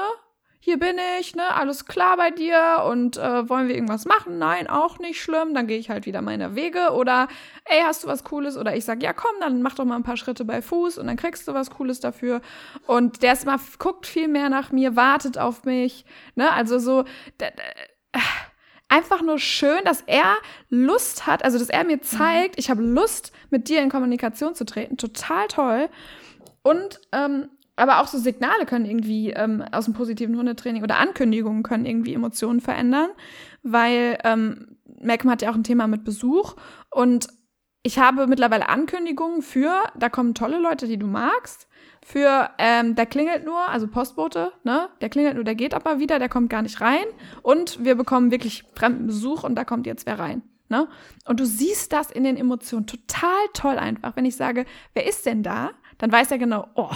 hier 0.66 0.80
bin 0.80 0.98
ich, 1.20 1.36
ne, 1.36 1.54
alles 1.54 1.86
klar 1.86 2.18
bei 2.18 2.32
dir 2.32 2.84
und 2.90 3.18
äh, 3.18 3.48
wollen 3.48 3.68
wir 3.68 3.76
irgendwas 3.76 4.06
machen? 4.06 4.40
Nein, 4.40 4.66
auch 4.66 4.98
nicht 4.98 5.22
schlimm, 5.22 5.54
dann 5.54 5.68
gehe 5.68 5.78
ich 5.78 5.92
halt 5.92 6.08
wieder 6.08 6.24
meine 6.24 6.56
Wege 6.56 6.94
oder 6.94 7.28
ey, 7.66 7.82
hast 7.84 8.04
du 8.04 8.08
was 8.08 8.24
Cooles? 8.24 8.58
Oder 8.58 8.76
ich 8.76 8.84
sag, 8.84 9.04
ja 9.04 9.14
komm, 9.14 9.36
dann 9.42 9.62
mach 9.62 9.76
doch 9.76 9.86
mal 9.86 9.96
ein 9.96 10.02
paar 10.02 10.18
Schritte 10.18 10.44
bei 10.44 10.64
Fuß 10.64 10.98
und 10.98 11.06
dann 11.06 11.18
kriegst 11.18 11.48
du 11.48 11.54
was 11.54 11.70
Cooles 11.70 12.00
dafür. 12.00 12.42
Und 12.88 13.22
der 13.22 13.34
ist 13.34 13.46
mal, 13.46 13.60
guckt 13.78 14.08
viel 14.08 14.28
mehr 14.28 14.50
nach 14.50 14.72
mir, 14.72 14.96
wartet 14.96 15.38
auf 15.38 15.66
mich, 15.66 16.04
ne, 16.34 16.52
also 16.52 16.80
so, 16.80 17.06
einfach 18.88 19.22
nur 19.22 19.38
schön, 19.38 19.84
dass 19.84 20.02
er 20.08 20.34
Lust 20.70 21.28
hat, 21.28 21.46
also 21.46 21.60
dass 21.60 21.70
er 21.70 21.84
mir 21.84 22.02
zeigt, 22.02 22.56
mhm. 22.56 22.60
ich 22.60 22.72
habe 22.72 22.82
Lust, 22.82 23.34
mit 23.52 23.70
dir 23.70 23.84
in 23.84 23.92
Kommunikation 23.92 24.56
zu 24.56 24.66
treten, 24.66 24.98
total 24.98 25.48
toll. 25.48 25.90
Und 26.64 27.02
ähm, 27.12 27.52
aber 27.76 28.02
auch 28.02 28.08
so 28.08 28.18
Signale 28.18 28.66
können 28.66 28.86
irgendwie 28.86 29.32
ähm, 29.32 29.64
aus 29.72 29.86
dem 29.86 29.94
positiven 29.94 30.38
Hundetraining 30.38 30.84
oder 30.84 30.98
Ankündigungen 30.98 31.64
können 31.64 31.86
irgendwie 31.86 32.14
Emotionen 32.14 32.62
verändern, 32.62 33.10
weil 33.64 34.18
ähm, 34.24 34.78
Malcolm 35.02 35.32
hat 35.32 35.42
ja 35.42 35.52
auch 35.52 35.56
ein 35.56 35.64
Thema 35.64 35.88
mit 35.88 36.04
Besuch 36.04 36.56
und 36.90 37.28
ich 37.84 38.00
habe 38.00 38.26
mittlerweile 38.26 38.68
Ankündigungen 38.68 39.44
für, 39.44 39.84
da 39.96 40.10
kommen 40.10 40.34
tolle 40.34 40.58
Leute, 40.58 40.88
die 40.88 40.98
du 40.98 41.06
magst, 41.06 41.68
für, 42.04 42.50
ähm, 42.58 42.96
der 42.96 43.06
klingelt 43.06 43.46
nur, 43.46 43.70
also 43.70 43.88
Postbote, 43.88 44.52
ne, 44.64 44.90
der 45.02 45.10
klingelt 45.10 45.36
nur, 45.36 45.44
der 45.44 45.54
geht 45.54 45.76
aber 45.76 46.00
wieder, 46.00 46.18
der 46.18 46.30
kommt 46.30 46.50
gar 46.50 46.64
nicht 46.64 46.82
rein 46.82 47.06
und 47.44 47.84
wir 47.84 47.94
bekommen 47.94 48.32
wirklich 48.32 48.64
fremden 48.74 49.08
Besuch 49.08 49.44
und 49.44 49.56
da 49.56 49.66
kommt 49.66 49.86
jetzt 49.86 50.08
wer 50.08 50.18
rein. 50.18 50.42
Ne? 50.68 50.88
Und 51.26 51.40
du 51.40 51.46
siehst 51.46 51.94
das 51.94 52.10
in 52.10 52.24
den 52.24 52.38
Emotionen 52.38 52.88
total 52.88 53.30
toll 53.54 53.78
einfach. 53.78 54.16
Wenn 54.16 54.26
ich 54.26 54.36
sage, 54.36 54.66
wer 54.94 55.08
ist 55.08 55.26
denn 55.28 55.44
da? 55.44 55.72
Dann 56.00 56.12
weiß 56.12 56.32
er 56.32 56.40
genau, 56.40 56.68
oh, 56.74 56.90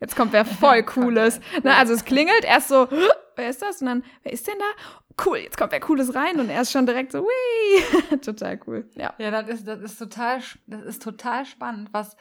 jetzt 0.00 0.16
kommt 0.16 0.32
wer 0.32 0.44
voll 0.44 0.82
Cooles. 0.84 1.40
ne, 1.62 1.74
also 1.74 1.92
es 1.92 2.04
klingelt 2.04 2.44
erst 2.44 2.68
so, 2.68 2.88
wer 3.36 3.48
ist 3.48 3.62
das? 3.62 3.80
Und 3.80 3.86
dann, 3.86 4.04
wer 4.22 4.32
ist 4.32 4.46
denn 4.46 4.58
da? 4.58 5.24
Cool, 5.24 5.38
jetzt 5.38 5.56
kommt 5.56 5.72
wer 5.72 5.80
Cooles 5.80 6.14
rein 6.14 6.40
und 6.40 6.50
er 6.50 6.62
ist 6.62 6.72
schon 6.72 6.86
direkt 6.86 7.12
so, 7.12 7.24
wii. 7.24 8.18
total 8.20 8.60
cool. 8.66 8.88
Ja, 8.94 9.14
ja 9.18 9.30
das, 9.30 9.48
ist, 9.48 9.68
das, 9.68 9.80
ist 9.80 9.98
total, 9.98 10.40
das 10.66 10.82
ist 10.82 11.02
total 11.02 11.46
spannend, 11.46 11.88
was, 11.92 12.16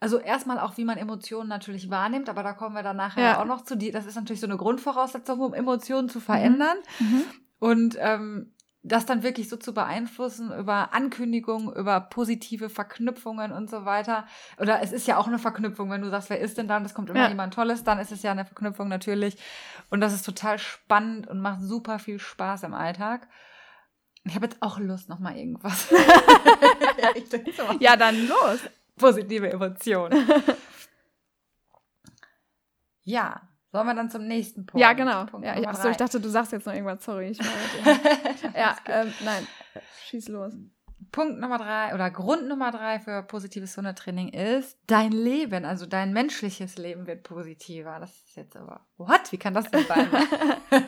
also 0.00 0.18
erstmal 0.18 0.58
auch, 0.58 0.76
wie 0.76 0.84
man 0.84 0.98
Emotionen 0.98 1.48
natürlich 1.48 1.90
wahrnimmt, 1.90 2.28
aber 2.28 2.42
da 2.42 2.54
kommen 2.54 2.74
wir 2.74 2.82
dann 2.82 2.96
nachher 2.96 3.22
ja. 3.22 3.40
auch 3.40 3.44
noch 3.44 3.62
zu. 3.62 3.76
Die, 3.76 3.90
das 3.90 4.06
ist 4.06 4.16
natürlich 4.16 4.40
so 4.40 4.46
eine 4.46 4.56
Grundvoraussetzung, 4.56 5.40
um 5.40 5.54
Emotionen 5.54 6.08
zu 6.08 6.20
verändern. 6.20 6.78
Mhm. 6.98 7.06
Mhm. 7.06 7.24
Und 7.58 7.96
ähm, 8.00 8.54
das 8.82 9.04
dann 9.04 9.22
wirklich 9.22 9.48
so 9.50 9.56
zu 9.56 9.74
beeinflussen 9.74 10.52
über 10.52 10.94
Ankündigungen, 10.94 11.74
über 11.74 12.00
positive 12.00 12.70
Verknüpfungen 12.70 13.52
und 13.52 13.68
so 13.68 13.84
weiter. 13.84 14.26
Oder 14.58 14.80
es 14.82 14.92
ist 14.92 15.06
ja 15.06 15.18
auch 15.18 15.26
eine 15.26 15.38
Verknüpfung, 15.38 15.90
wenn 15.90 16.00
du 16.00 16.08
sagst, 16.08 16.30
wer 16.30 16.40
ist 16.40 16.56
denn 16.56 16.66
da 16.66 16.78
und 16.78 16.86
es 16.86 16.94
kommt 16.94 17.10
immer 17.10 17.24
ja. 17.24 17.28
jemand 17.28 17.52
Tolles, 17.52 17.84
dann 17.84 17.98
ist 17.98 18.10
es 18.10 18.22
ja 18.22 18.30
eine 18.30 18.46
Verknüpfung 18.46 18.88
natürlich. 18.88 19.36
Und 19.90 20.00
das 20.00 20.14
ist 20.14 20.24
total 20.24 20.58
spannend 20.58 21.28
und 21.28 21.40
macht 21.40 21.60
super 21.60 21.98
viel 21.98 22.18
Spaß 22.18 22.62
im 22.62 22.72
Alltag. 22.72 23.28
Ich 24.24 24.34
habe 24.34 24.46
jetzt 24.46 24.62
auch 24.62 24.78
Lust, 24.78 25.08
noch 25.08 25.18
mal 25.18 25.36
irgendwas. 25.36 25.90
ja, 27.80 27.96
dann 27.96 28.28
los. 28.28 28.60
Positive 28.96 29.50
Emotionen. 29.50 30.26
ja, 33.02 33.42
Sollen 33.72 33.86
wir 33.86 33.94
dann 33.94 34.10
zum 34.10 34.26
nächsten 34.26 34.66
Punkt? 34.66 34.80
Ja, 34.80 34.92
genau. 34.94 35.26
Punkt 35.26 35.46
ja, 35.46 35.56
ich, 35.58 35.66
achso, 35.66 35.88
ich 35.88 35.96
dachte, 35.96 36.20
du 36.20 36.28
sagst 36.28 36.52
jetzt 36.52 36.66
noch 36.66 36.72
irgendwas. 36.72 37.04
Sorry. 37.04 37.36
Ja, 38.54 38.76
ähm, 38.86 39.12
nein. 39.24 39.46
Schieß 40.06 40.28
los. 40.28 40.54
Punkt 41.12 41.40
Nummer 41.40 41.58
drei 41.58 41.94
oder 41.94 42.10
Grund 42.10 42.46
Nummer 42.46 42.70
drei 42.70 43.00
für 43.00 43.22
positives 43.22 43.76
Hundetraining 43.76 44.28
ist, 44.28 44.78
dein 44.86 45.12
Leben, 45.12 45.64
also 45.64 45.86
dein 45.86 46.12
menschliches 46.12 46.76
Leben 46.78 47.06
wird 47.06 47.22
positiver. 47.22 47.98
Das 47.98 48.10
ist 48.10 48.36
jetzt 48.36 48.56
aber, 48.56 48.86
what? 48.96 49.32
Wie 49.32 49.38
kann 49.38 49.54
das 49.54 49.70
denn 49.70 49.84
sein? 49.86 50.08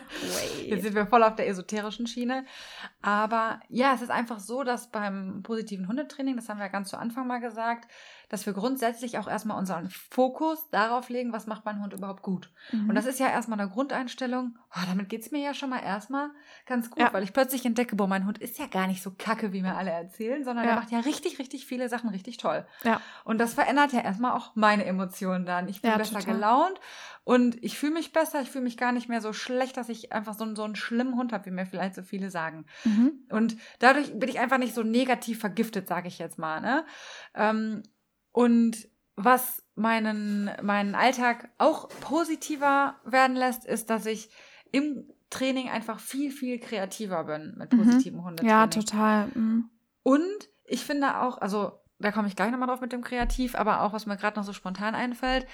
jetzt 0.66 0.82
sind 0.82 0.94
wir 0.94 1.06
voll 1.06 1.24
auf 1.24 1.34
der 1.34 1.48
esoterischen 1.48 2.06
Schiene. 2.06 2.44
Aber 3.00 3.60
ja, 3.68 3.94
es 3.94 4.02
ist 4.02 4.10
einfach 4.10 4.38
so, 4.38 4.62
dass 4.62 4.90
beim 4.90 5.42
positiven 5.42 5.88
Hundetraining, 5.88 6.36
das 6.36 6.48
haben 6.48 6.60
wir 6.60 6.68
ganz 6.68 6.90
zu 6.90 6.98
Anfang 6.98 7.26
mal 7.26 7.40
gesagt, 7.40 7.90
dass 8.32 8.46
wir 8.46 8.54
grundsätzlich 8.54 9.18
auch 9.18 9.28
erstmal 9.28 9.58
unseren 9.58 9.90
Fokus 9.90 10.70
darauf 10.70 11.10
legen, 11.10 11.34
was 11.34 11.46
macht 11.46 11.66
mein 11.66 11.82
Hund 11.82 11.92
überhaupt 11.92 12.22
gut. 12.22 12.50
Mhm. 12.72 12.88
Und 12.88 12.94
das 12.94 13.04
ist 13.04 13.20
ja 13.20 13.28
erstmal 13.28 13.60
eine 13.60 13.68
Grundeinstellung. 13.68 14.58
Oh, 14.74 14.80
damit 14.88 15.10
geht 15.10 15.20
es 15.20 15.32
mir 15.32 15.42
ja 15.42 15.52
schon 15.52 15.68
mal 15.68 15.82
erstmal 15.82 16.30
ganz 16.64 16.88
gut, 16.88 17.00
ja. 17.00 17.12
weil 17.12 17.24
ich 17.24 17.34
plötzlich 17.34 17.66
entdecke, 17.66 17.94
boah, 17.94 18.06
mein 18.06 18.24
Hund 18.24 18.38
ist 18.38 18.58
ja 18.58 18.68
gar 18.68 18.86
nicht 18.86 19.02
so 19.02 19.10
kacke, 19.10 19.52
wie 19.52 19.60
mir 19.60 19.76
alle 19.76 19.90
erzählen, 19.90 20.44
sondern 20.44 20.64
ja. 20.64 20.70
er 20.70 20.76
macht 20.76 20.90
ja 20.90 21.00
richtig, 21.00 21.38
richtig 21.38 21.66
viele 21.66 21.90
Sachen 21.90 22.08
richtig 22.08 22.38
toll. 22.38 22.66
Ja. 22.84 23.02
Und 23.24 23.36
das 23.36 23.52
verändert 23.52 23.92
ja 23.92 24.00
erstmal 24.00 24.32
auch 24.32 24.52
meine 24.54 24.86
Emotionen 24.86 25.44
dann. 25.44 25.68
Ich 25.68 25.82
bin 25.82 25.90
ja, 25.90 25.98
besser 25.98 26.20
total. 26.20 26.34
gelaunt 26.34 26.80
und 27.24 27.62
ich 27.62 27.78
fühle 27.78 27.92
mich 27.92 28.14
besser, 28.14 28.40
ich 28.40 28.50
fühle 28.50 28.64
mich 28.64 28.78
gar 28.78 28.92
nicht 28.92 29.10
mehr 29.10 29.20
so 29.20 29.34
schlecht, 29.34 29.76
dass 29.76 29.90
ich 29.90 30.12
einfach 30.12 30.32
so, 30.32 30.54
so 30.54 30.64
einen 30.64 30.74
schlimmen 30.74 31.16
Hund 31.16 31.34
habe, 31.34 31.44
wie 31.44 31.50
mir 31.50 31.66
vielleicht 31.66 31.94
so 31.94 32.02
viele 32.02 32.30
sagen. 32.30 32.64
Mhm. 32.84 33.12
Und 33.28 33.58
dadurch 33.78 34.18
bin 34.18 34.30
ich 34.30 34.40
einfach 34.40 34.58
nicht 34.58 34.74
so 34.74 34.82
negativ 34.82 35.38
vergiftet, 35.38 35.86
sage 35.86 36.08
ich 36.08 36.18
jetzt 36.18 36.38
mal. 36.38 36.62
Ne? 36.62 36.86
Ähm, 37.34 37.82
und 38.32 38.88
was 39.16 39.62
meinen, 39.74 40.50
meinen 40.62 40.94
Alltag 40.94 41.50
auch 41.58 41.88
positiver 42.00 42.96
werden 43.04 43.36
lässt, 43.36 43.64
ist, 43.64 43.90
dass 43.90 44.06
ich 44.06 44.30
im 44.70 45.04
Training 45.30 45.70
einfach 45.70 46.00
viel, 46.00 46.30
viel 46.30 46.58
kreativer 46.58 47.24
bin 47.24 47.54
mit 47.56 47.72
mhm. 47.72 47.78
positivem 47.78 48.20
mhm. 48.20 48.24
Hundetraining. 48.24 48.50
Ja, 48.50 48.66
total. 48.66 49.28
Mhm. 49.34 49.70
Und 50.02 50.48
ich 50.64 50.84
finde 50.84 51.20
auch, 51.20 51.38
also 51.38 51.80
da 51.98 52.10
komme 52.10 52.28
ich 52.28 52.36
gleich 52.36 52.50
nochmal 52.50 52.68
drauf 52.68 52.80
mit 52.80 52.92
dem 52.92 53.02
Kreativ, 53.02 53.54
aber 53.54 53.82
auch 53.82 53.92
was 53.92 54.06
mir 54.06 54.16
gerade 54.16 54.38
noch 54.38 54.44
so 54.44 54.52
spontan 54.52 54.94
einfällt, 54.94 55.46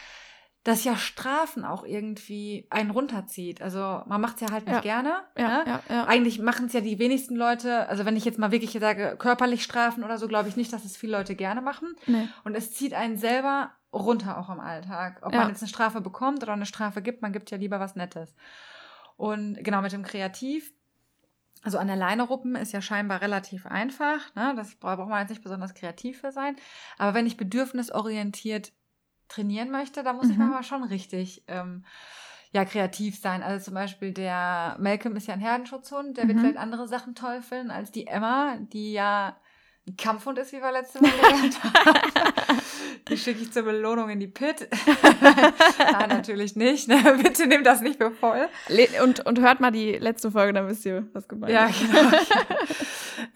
dass 0.65 0.85
ja 0.85 0.97
Strafen 0.97 1.65
auch 1.65 1.85
irgendwie 1.85 2.67
einen 2.71 2.91
runterzieht. 2.91 3.63
Also 3.63 4.03
man 4.07 4.21
macht 4.21 4.37
es 4.37 4.43
ja 4.43 4.51
halt 4.51 4.67
nicht 4.67 4.75
ja. 4.75 4.81
gerne. 4.81 5.15
Ja, 5.37 5.49
ne? 5.49 5.65
ja, 5.67 5.81
ja. 5.89 6.05
Eigentlich 6.07 6.41
machen 6.41 6.67
es 6.67 6.73
ja 6.73 6.81
die 6.81 6.99
wenigsten 6.99 7.37
Leute, 7.37 7.89
also 7.89 8.05
wenn 8.05 8.17
ich 8.17 8.25
jetzt 8.25 8.39
mal 8.39 8.51
wirklich 8.51 8.73
sage, 8.73 9.17
körperlich 9.19 9.63
strafen 9.63 10.05
oder 10.05 10.19
so, 10.19 10.29
glaube 10.29 10.49
ich 10.49 10.57
nicht, 10.57 10.73
dass 10.73 10.85
es 10.85 10.97
viele 10.97 11.17
Leute 11.17 11.37
gerne 11.37 11.63
machen. 11.63 11.97
Nee. 12.07 12.29
Und 12.45 12.55
es 12.55 12.73
zieht 12.73 12.93
einen 12.93 13.17
selber 13.17 13.71
runter 13.93 14.39
auch 14.39 14.51
im 14.51 14.61
Alltag. 14.61 15.21
Ob 15.23 15.33
man 15.33 15.49
jetzt 15.49 15.63
eine 15.63 15.69
Strafe 15.69 16.01
bekommt 16.01 16.43
oder 16.43 16.53
eine 16.53 16.67
Strafe 16.67 17.03
gibt, 17.03 17.23
man 17.23 17.33
gibt 17.33 17.51
ja 17.51 17.57
lieber 17.57 17.81
was 17.81 17.97
Nettes. 17.97 18.35
Und 19.17 19.63
genau 19.65 19.81
mit 19.81 19.93
dem 19.93 20.03
Kreativ, 20.03 20.73
also 21.63 21.79
an 21.79 21.87
der 21.89 21.97
Leine 21.97 22.23
ruppen 22.23 22.55
ist 22.55 22.73
ja 22.73 22.81
scheinbar 22.81 23.21
relativ 23.21 23.67
einfach. 23.67 24.35
Ne? 24.35 24.55
Das 24.57 24.75
braucht 24.77 25.09
man 25.09 25.21
jetzt 25.21 25.31
nicht 25.31 25.43
besonders 25.43 25.75
kreativ 25.75 26.21
für 26.21 26.31
sein. 26.31 26.57
Aber 26.99 27.15
wenn 27.15 27.27
ich 27.27 27.37
bedürfnisorientiert 27.37 28.73
trainieren 29.29 29.71
möchte, 29.71 30.03
da 30.03 30.13
muss 30.13 30.27
mhm. 30.27 30.33
ich 30.33 30.39
manchmal 30.39 30.63
schon 30.63 30.85
richtig 30.85 31.45
ähm, 31.49 31.85
ja, 32.53 32.65
kreativ 32.65 33.19
sein. 33.21 33.43
Also 33.43 33.67
zum 33.67 33.75
Beispiel 33.75 34.13
der 34.13 34.77
Malcolm 34.81 35.17
ist 35.17 35.27
ja 35.27 35.35
ein 35.35 35.41
Herdenschutzhund, 35.41 36.17
der 36.17 36.25
mhm. 36.25 36.29
wird 36.29 36.41
vielleicht 36.41 36.59
andere 36.59 36.89
Sachen 36.89 37.15
toll 37.15 37.43
finden 37.43 37.71
als 37.71 37.93
die 37.93 38.07
Emma, 38.07 38.57
die 38.73 38.93
ja 38.93 39.37
ein 39.87 39.97
Kampfhund 39.97 40.39
ist, 40.39 40.53
wie 40.53 40.61
wir 40.61 40.73
letzte 40.73 41.01
Mal 41.03 41.11
gelernt 41.11 41.63
haben. 41.63 42.61
Die 43.09 43.17
schicke 43.17 43.43
ich 43.43 43.53
zur 43.53 43.63
Belohnung 43.63 44.11
in 44.11 44.21
die 44.21 44.27
Pit. 44.27 44.69
Nein, 45.23 46.09
natürlich 46.09 46.57
nicht. 46.57 46.89
Ne? 46.89 47.19
Bitte 47.23 47.47
nimm 47.47 47.65
das 47.65 47.81
nicht 47.81 47.97
für 47.97 48.11
voll. 48.11 48.49
Und, 49.03 49.25
und 49.25 49.41
hört 49.41 49.61
mal 49.61 49.71
die 49.71 49.93
letzte 49.93 50.31
Folge, 50.31 50.53
dann 50.53 50.69
wisst 50.69 50.85
ihr, 50.85 51.09
was 51.15 51.27
gemeint 51.27 51.53
ja, 51.53 51.67
ist. 51.67 51.81
Genau. 51.81 52.11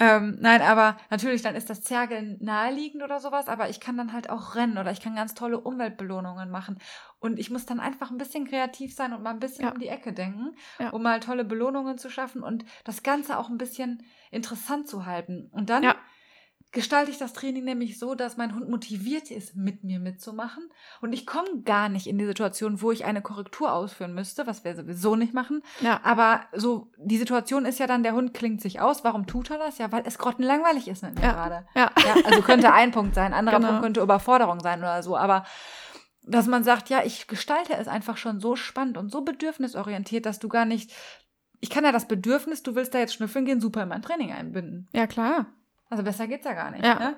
ähm, 0.02 0.36
nein, 0.40 0.62
aber 0.62 0.96
natürlich, 1.10 1.42
dann 1.42 1.54
ist 1.54 1.70
das 1.70 1.82
Zergeln 1.82 2.36
naheliegend 2.40 3.04
oder 3.04 3.20
sowas, 3.20 3.46
aber 3.46 3.68
ich 3.68 3.78
kann 3.78 3.96
dann 3.96 4.12
halt 4.12 4.30
auch 4.30 4.56
rennen 4.56 4.78
oder 4.78 4.90
ich 4.90 5.00
kann 5.00 5.14
ganz 5.14 5.34
tolle 5.34 5.60
Umweltbelohnungen 5.60 6.50
machen. 6.50 6.78
Und 7.20 7.38
ich 7.38 7.50
muss 7.50 7.66
dann 7.66 7.78
einfach 7.78 8.10
ein 8.10 8.18
bisschen 8.18 8.48
kreativ 8.48 8.96
sein 8.96 9.12
und 9.12 9.22
mal 9.22 9.30
ein 9.30 9.38
bisschen 9.38 9.66
ja. 9.66 9.70
um 9.70 9.78
die 9.78 9.86
Ecke 9.86 10.12
denken, 10.12 10.56
ja. 10.80 10.90
um 10.90 11.02
mal 11.02 11.20
tolle 11.20 11.44
Belohnungen 11.44 11.98
zu 11.98 12.10
schaffen 12.10 12.42
und 12.42 12.64
das 12.82 13.04
Ganze 13.04 13.38
auch 13.38 13.48
ein 13.48 13.58
bisschen 13.58 14.02
interessant 14.32 14.88
zu 14.88 15.06
halten. 15.06 15.48
Und 15.52 15.70
dann 15.70 15.84
ja 15.84 15.94
gestalte 16.72 17.10
ich 17.10 17.18
das 17.18 17.34
Training 17.34 17.64
nämlich 17.64 17.98
so, 17.98 18.14
dass 18.14 18.38
mein 18.38 18.54
Hund 18.54 18.68
motiviert 18.70 19.30
ist, 19.30 19.54
mit 19.54 19.84
mir 19.84 20.00
mitzumachen. 20.00 20.70
Und 21.02 21.12
ich 21.12 21.26
komme 21.26 21.62
gar 21.64 21.90
nicht 21.90 22.06
in 22.06 22.16
die 22.16 22.24
Situation, 22.24 22.80
wo 22.80 22.90
ich 22.90 23.04
eine 23.04 23.20
Korrektur 23.20 23.72
ausführen 23.72 24.14
müsste, 24.14 24.46
was 24.46 24.64
wir 24.64 24.74
sowieso 24.74 25.14
nicht 25.14 25.34
machen. 25.34 25.62
Ja. 25.80 26.00
Aber 26.02 26.40
so, 26.54 26.90
die 26.96 27.18
Situation 27.18 27.66
ist 27.66 27.78
ja 27.78 27.86
dann, 27.86 28.02
der 28.02 28.14
Hund 28.14 28.32
klingt 28.32 28.62
sich 28.62 28.80
aus. 28.80 29.04
Warum 29.04 29.26
tut 29.26 29.50
er 29.50 29.58
das? 29.58 29.76
Ja, 29.76 29.92
weil 29.92 30.02
es 30.06 30.16
grottenlangweilig 30.16 30.88
ist 30.88 31.02
mit 31.02 31.16
mir 31.16 31.26
ja. 31.26 31.32
gerade. 31.32 31.66
Ja. 31.74 31.90
ja. 32.06 32.24
Also 32.24 32.40
könnte 32.40 32.72
ein 32.72 32.90
Punkt 32.90 33.14
sein. 33.14 33.34
Anderer 33.34 33.56
genau. 33.56 33.68
Punkt 33.68 33.82
könnte 33.82 34.00
Überforderung 34.00 34.60
sein 34.60 34.80
oder 34.80 35.02
so. 35.02 35.14
Aber 35.16 35.44
dass 36.24 36.46
man 36.46 36.64
sagt, 36.64 36.88
ja, 36.88 37.02
ich 37.04 37.26
gestalte 37.26 37.74
es 37.74 37.86
einfach 37.86 38.16
schon 38.16 38.40
so 38.40 38.56
spannend 38.56 38.96
und 38.96 39.10
so 39.10 39.20
bedürfnisorientiert, 39.20 40.24
dass 40.24 40.38
du 40.38 40.48
gar 40.48 40.64
nicht 40.64 40.92
ich 41.62 41.70
kann 41.70 41.84
ja 41.84 41.92
das 41.92 42.08
Bedürfnis, 42.08 42.64
du 42.64 42.74
willst 42.74 42.92
da 42.92 42.98
jetzt 42.98 43.14
schnüffeln 43.14 43.44
gehen, 43.44 43.60
super 43.60 43.84
in 43.84 43.88
mein 43.88 44.02
Training 44.02 44.32
einbinden. 44.32 44.88
Ja, 44.92 45.06
klar. 45.06 45.46
Also 45.92 46.04
besser 46.04 46.26
geht's 46.26 46.46
ja 46.46 46.54
gar 46.54 46.70
nicht. 46.70 46.82
Ja. 46.82 46.98
Ne? 46.98 47.16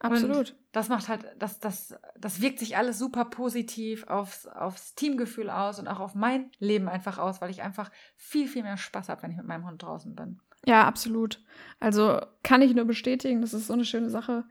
Absolut. 0.00 0.50
Und 0.50 0.56
das 0.72 0.88
macht 0.88 1.08
halt, 1.08 1.24
das, 1.38 1.60
das, 1.60 1.94
das 2.18 2.42
wirkt 2.42 2.58
sich 2.58 2.76
alles 2.76 2.98
super 2.98 3.24
positiv 3.26 4.08
aufs, 4.08 4.48
aufs 4.48 4.96
Teamgefühl 4.96 5.48
aus 5.48 5.78
und 5.78 5.86
auch 5.86 6.00
auf 6.00 6.16
mein 6.16 6.50
Leben 6.58 6.88
einfach 6.88 7.18
aus, 7.18 7.40
weil 7.40 7.50
ich 7.50 7.62
einfach 7.62 7.92
viel, 8.16 8.48
viel 8.48 8.64
mehr 8.64 8.76
Spaß 8.76 9.08
habe, 9.08 9.22
wenn 9.22 9.30
ich 9.30 9.36
mit 9.36 9.46
meinem 9.46 9.64
Hund 9.64 9.80
draußen 9.84 10.16
bin. 10.16 10.40
Ja, 10.66 10.84
absolut. 10.84 11.40
Also 11.78 12.20
kann 12.42 12.60
ich 12.60 12.74
nur 12.74 12.86
bestätigen, 12.86 13.40
das 13.40 13.54
ist 13.54 13.68
so 13.68 13.72
eine 13.74 13.84
schöne 13.84 14.10
Sache, 14.10 14.42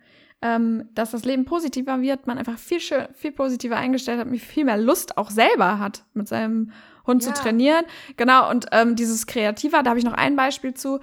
ähm, 0.41 0.88
dass 0.93 1.12
das 1.12 1.25
Leben 1.25 1.43
positiver 1.43 2.00
wird, 2.00 2.27
man 2.27 2.38
einfach 2.38 2.58
viel, 2.58 2.79
schön, 2.79 3.08
viel 3.13 3.34
positiver 3.34 3.75
eingestellt 3.75 4.22
hat, 4.22 4.39
viel 4.39 4.63
mehr 4.63 4.77
Lust 4.77 5.17
auch 5.17 5.29
selber 5.29 5.77
hat, 5.77 6.05
mit 6.13 6.29
seinem 6.29 6.72
Hund 7.05 7.25
Ja. 7.25 7.34
zu 7.34 7.41
trainieren. 7.41 7.84
Genau, 8.15 8.50
und 8.50 8.67
ähm, 8.72 8.96
dieses 8.96 9.27
Kreativer, 9.27 9.84
da 9.84 9.89
habe 9.89 10.00
ich 10.00 10.05
noch 10.05 10.13
ein 10.13 10.38
Beispiel 10.38 10.74
zu. 10.74 11.01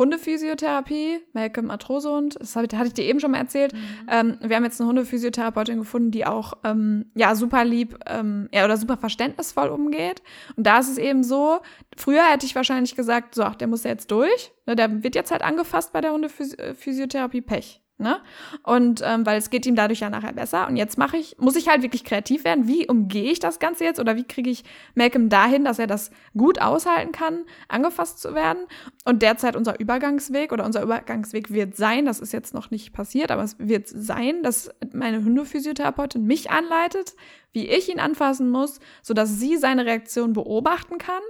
Hundephysiotherapie, 0.00 1.20
Malcolm 1.34 1.70
Arthrosehund, 1.70 2.36
das 2.40 2.56
hatte 2.56 2.86
ich 2.86 2.94
dir 2.94 3.04
eben 3.04 3.20
schon 3.20 3.32
mal 3.32 3.38
erzählt. 3.38 3.74
Ähm, 4.10 4.38
wir 4.40 4.56
haben 4.56 4.64
jetzt 4.64 4.80
eine 4.80 4.88
Hundephysiotherapeutin 4.88 5.78
gefunden, 5.78 6.10
die 6.10 6.24
auch 6.24 6.54
ähm, 6.64 7.10
ja 7.14 7.34
super 7.34 7.66
lieb 7.66 7.98
ähm, 8.06 8.48
ja, 8.50 8.64
oder 8.64 8.78
super 8.78 8.96
verständnisvoll 8.96 9.68
umgeht. 9.68 10.22
Und 10.56 10.66
da 10.66 10.78
ist 10.78 10.88
es 10.88 10.96
eben 10.96 11.22
so, 11.22 11.60
früher 11.98 12.24
hätte 12.24 12.46
ich 12.46 12.54
wahrscheinlich 12.54 12.96
gesagt, 12.96 13.34
so, 13.34 13.42
ach, 13.42 13.56
der 13.56 13.68
muss 13.68 13.84
ja 13.84 13.90
jetzt 13.90 14.10
durch. 14.10 14.52
Ne, 14.66 14.74
der 14.74 15.02
wird 15.02 15.14
jetzt 15.14 15.30
halt 15.30 15.42
angefasst 15.42 15.92
bei 15.92 16.00
der 16.00 16.12
Hundephysiotherapie, 16.12 17.42
Pech. 17.42 17.82
Ne? 18.00 18.18
Und 18.62 19.02
ähm, 19.04 19.26
weil 19.26 19.36
es 19.36 19.50
geht 19.50 19.66
ihm 19.66 19.76
dadurch 19.76 20.00
ja 20.00 20.08
nachher 20.08 20.32
besser. 20.32 20.66
Und 20.66 20.76
jetzt 20.76 20.96
mache 20.96 21.18
ich, 21.18 21.36
muss 21.38 21.54
ich 21.54 21.68
halt 21.68 21.82
wirklich 21.82 22.02
kreativ 22.02 22.44
werden. 22.44 22.66
Wie 22.66 22.88
umgehe 22.88 23.30
ich 23.30 23.40
das 23.40 23.58
Ganze 23.58 23.84
jetzt? 23.84 24.00
Oder 24.00 24.16
wie 24.16 24.24
kriege 24.24 24.48
ich 24.48 24.64
Malcolm 24.94 25.28
dahin, 25.28 25.64
dass 25.64 25.78
er 25.78 25.86
das 25.86 26.10
gut 26.36 26.62
aushalten 26.62 27.12
kann, 27.12 27.44
angefasst 27.68 28.20
zu 28.20 28.34
werden? 28.34 28.66
Und 29.04 29.20
derzeit 29.20 29.54
unser 29.54 29.78
Übergangsweg 29.78 30.50
oder 30.50 30.64
unser 30.64 30.82
Übergangsweg 30.82 31.52
wird 31.52 31.76
sein, 31.76 32.06
das 32.06 32.20
ist 32.20 32.32
jetzt 32.32 32.54
noch 32.54 32.70
nicht 32.70 32.94
passiert, 32.94 33.30
aber 33.30 33.42
es 33.42 33.56
wird 33.58 33.86
sein, 33.86 34.42
dass 34.42 34.70
meine 34.92 35.22
Hundephysiotherapeutin 35.22 36.24
mich 36.24 36.50
anleitet, 36.50 37.14
wie 37.52 37.68
ich 37.68 37.90
ihn 37.90 38.00
anfassen 38.00 38.48
muss, 38.48 38.80
sodass 39.02 39.38
sie 39.38 39.58
seine 39.58 39.84
Reaktion 39.84 40.32
beobachten 40.32 40.96
kann 40.96 41.22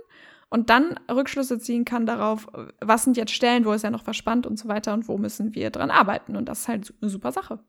und 0.51 0.69
dann 0.69 0.99
Rückschlüsse 1.11 1.59
ziehen 1.59 1.85
kann 1.85 2.05
darauf, 2.07 2.49
was 2.81 3.05
sind 3.05 3.17
jetzt 3.17 3.33
Stellen, 3.33 3.65
wo 3.65 3.73
ist 3.73 3.85
er 3.85 3.91
noch 3.91 4.03
verspannt 4.03 4.47
und 4.47 4.59
so 4.59 4.69
weiter 4.69 4.93
und 4.93 5.09
wo 5.09 5.17
müssen 5.17 5.55
wir 5.55 5.71
dran 5.71 5.91
arbeiten. 5.91 6.37
Und 6.37 6.49
das 6.49 6.61
ist 6.61 6.69
halt 6.69 6.93
eine 7.01 7.09
super 7.11 7.33
Sache. 7.33 7.61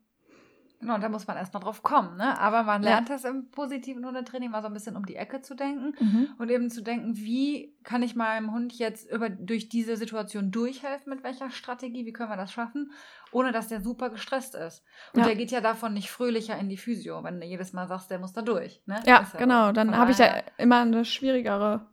Genau, 0.79 0.95
und 0.95 1.01
da 1.01 1.09
muss 1.09 1.27
man 1.27 1.37
erstmal 1.37 1.61
drauf 1.61 1.83
kommen, 1.83 2.17
ne? 2.17 2.39
Aber 2.39 2.63
man 2.63 2.81
Ja. 2.81 2.89
lernt 2.89 3.11
das 3.11 3.23
im 3.23 3.51
positiven 3.51 4.03
Hundetraining 4.03 4.49
mal 4.49 4.63
so 4.63 4.67
ein 4.67 4.73
bisschen 4.73 4.95
um 4.95 5.05
die 5.05 5.15
Ecke 5.15 5.43
zu 5.43 5.53
denken 5.53 5.93
Mhm. 5.99 6.29
und 6.39 6.49
eben 6.49 6.71
zu 6.71 6.81
denken, 6.81 7.15
wie 7.17 7.75
kann 7.83 8.01
ich 8.01 8.15
meinem 8.15 8.51
Hund 8.51 8.73
jetzt 8.73 9.07
über, 9.11 9.29
durch 9.29 9.69
diese 9.69 9.95
Situation 9.95 10.49
durchhelfen, 10.49 11.13
mit 11.13 11.23
welcher 11.23 11.51
Strategie, 11.51 12.07
wie 12.07 12.13
können 12.13 12.31
wir 12.31 12.35
das 12.35 12.51
schaffen, 12.51 12.91
ohne 13.31 13.51
dass 13.51 13.67
der 13.67 13.81
super 13.81 14.09
gestresst 14.09 14.55
ist. 14.55 14.83
Und 15.13 15.19
Ja. 15.19 15.27
der 15.27 15.35
geht 15.35 15.51
ja 15.51 15.61
davon 15.61 15.93
nicht 15.93 16.09
fröhlicher 16.09 16.57
in 16.57 16.67
die 16.67 16.77
Physio, 16.77 17.23
wenn 17.23 17.39
du 17.39 17.45
jedes 17.45 17.73
Mal 17.73 17.87
sagst, 17.87 18.09
der 18.09 18.17
muss 18.17 18.33
da 18.33 18.41
durch. 18.41 18.81
Ne? 18.87 18.95
Ja, 19.05 19.19
Ist 19.19 19.37
genau. 19.37 19.71
Dann 19.73 19.95
habe 19.95 20.09
ich 20.09 20.17
ja 20.17 20.33
immer 20.57 20.79
eine 20.81 21.05
schwierigere. 21.05 21.85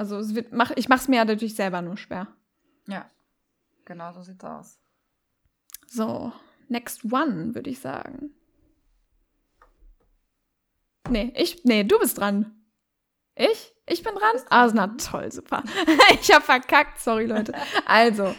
Also 0.00 0.16
es 0.16 0.34
wird, 0.34 0.50
mach, 0.50 0.70
ich 0.76 0.88
mache 0.88 1.00
es 1.00 1.08
mir 1.08 1.16
ja 1.16 1.26
natürlich 1.26 1.54
selber 1.54 1.82
nur 1.82 1.98
schwer. 1.98 2.26
Ja, 2.88 3.04
genau 3.84 4.14
so 4.14 4.22
sieht's 4.22 4.42
aus. 4.42 4.80
So, 5.88 6.32
next 6.68 7.04
one, 7.12 7.54
würde 7.54 7.68
ich 7.68 7.80
sagen. 7.80 8.30
Nee, 11.10 11.34
ich, 11.36 11.64
nee, 11.64 11.84
du 11.84 11.98
bist 11.98 12.16
dran. 12.16 12.64
Ich? 13.34 13.74
Ich 13.84 14.02
bin 14.02 14.14
dran? 14.14 14.42
Ah, 14.48 14.70
na 14.72 14.86
toll, 14.86 15.30
super. 15.30 15.62
ich 16.22 16.32
habe 16.32 16.46
verkackt, 16.46 16.98
sorry 16.98 17.26
Leute. 17.26 17.52
Also, 17.84 18.24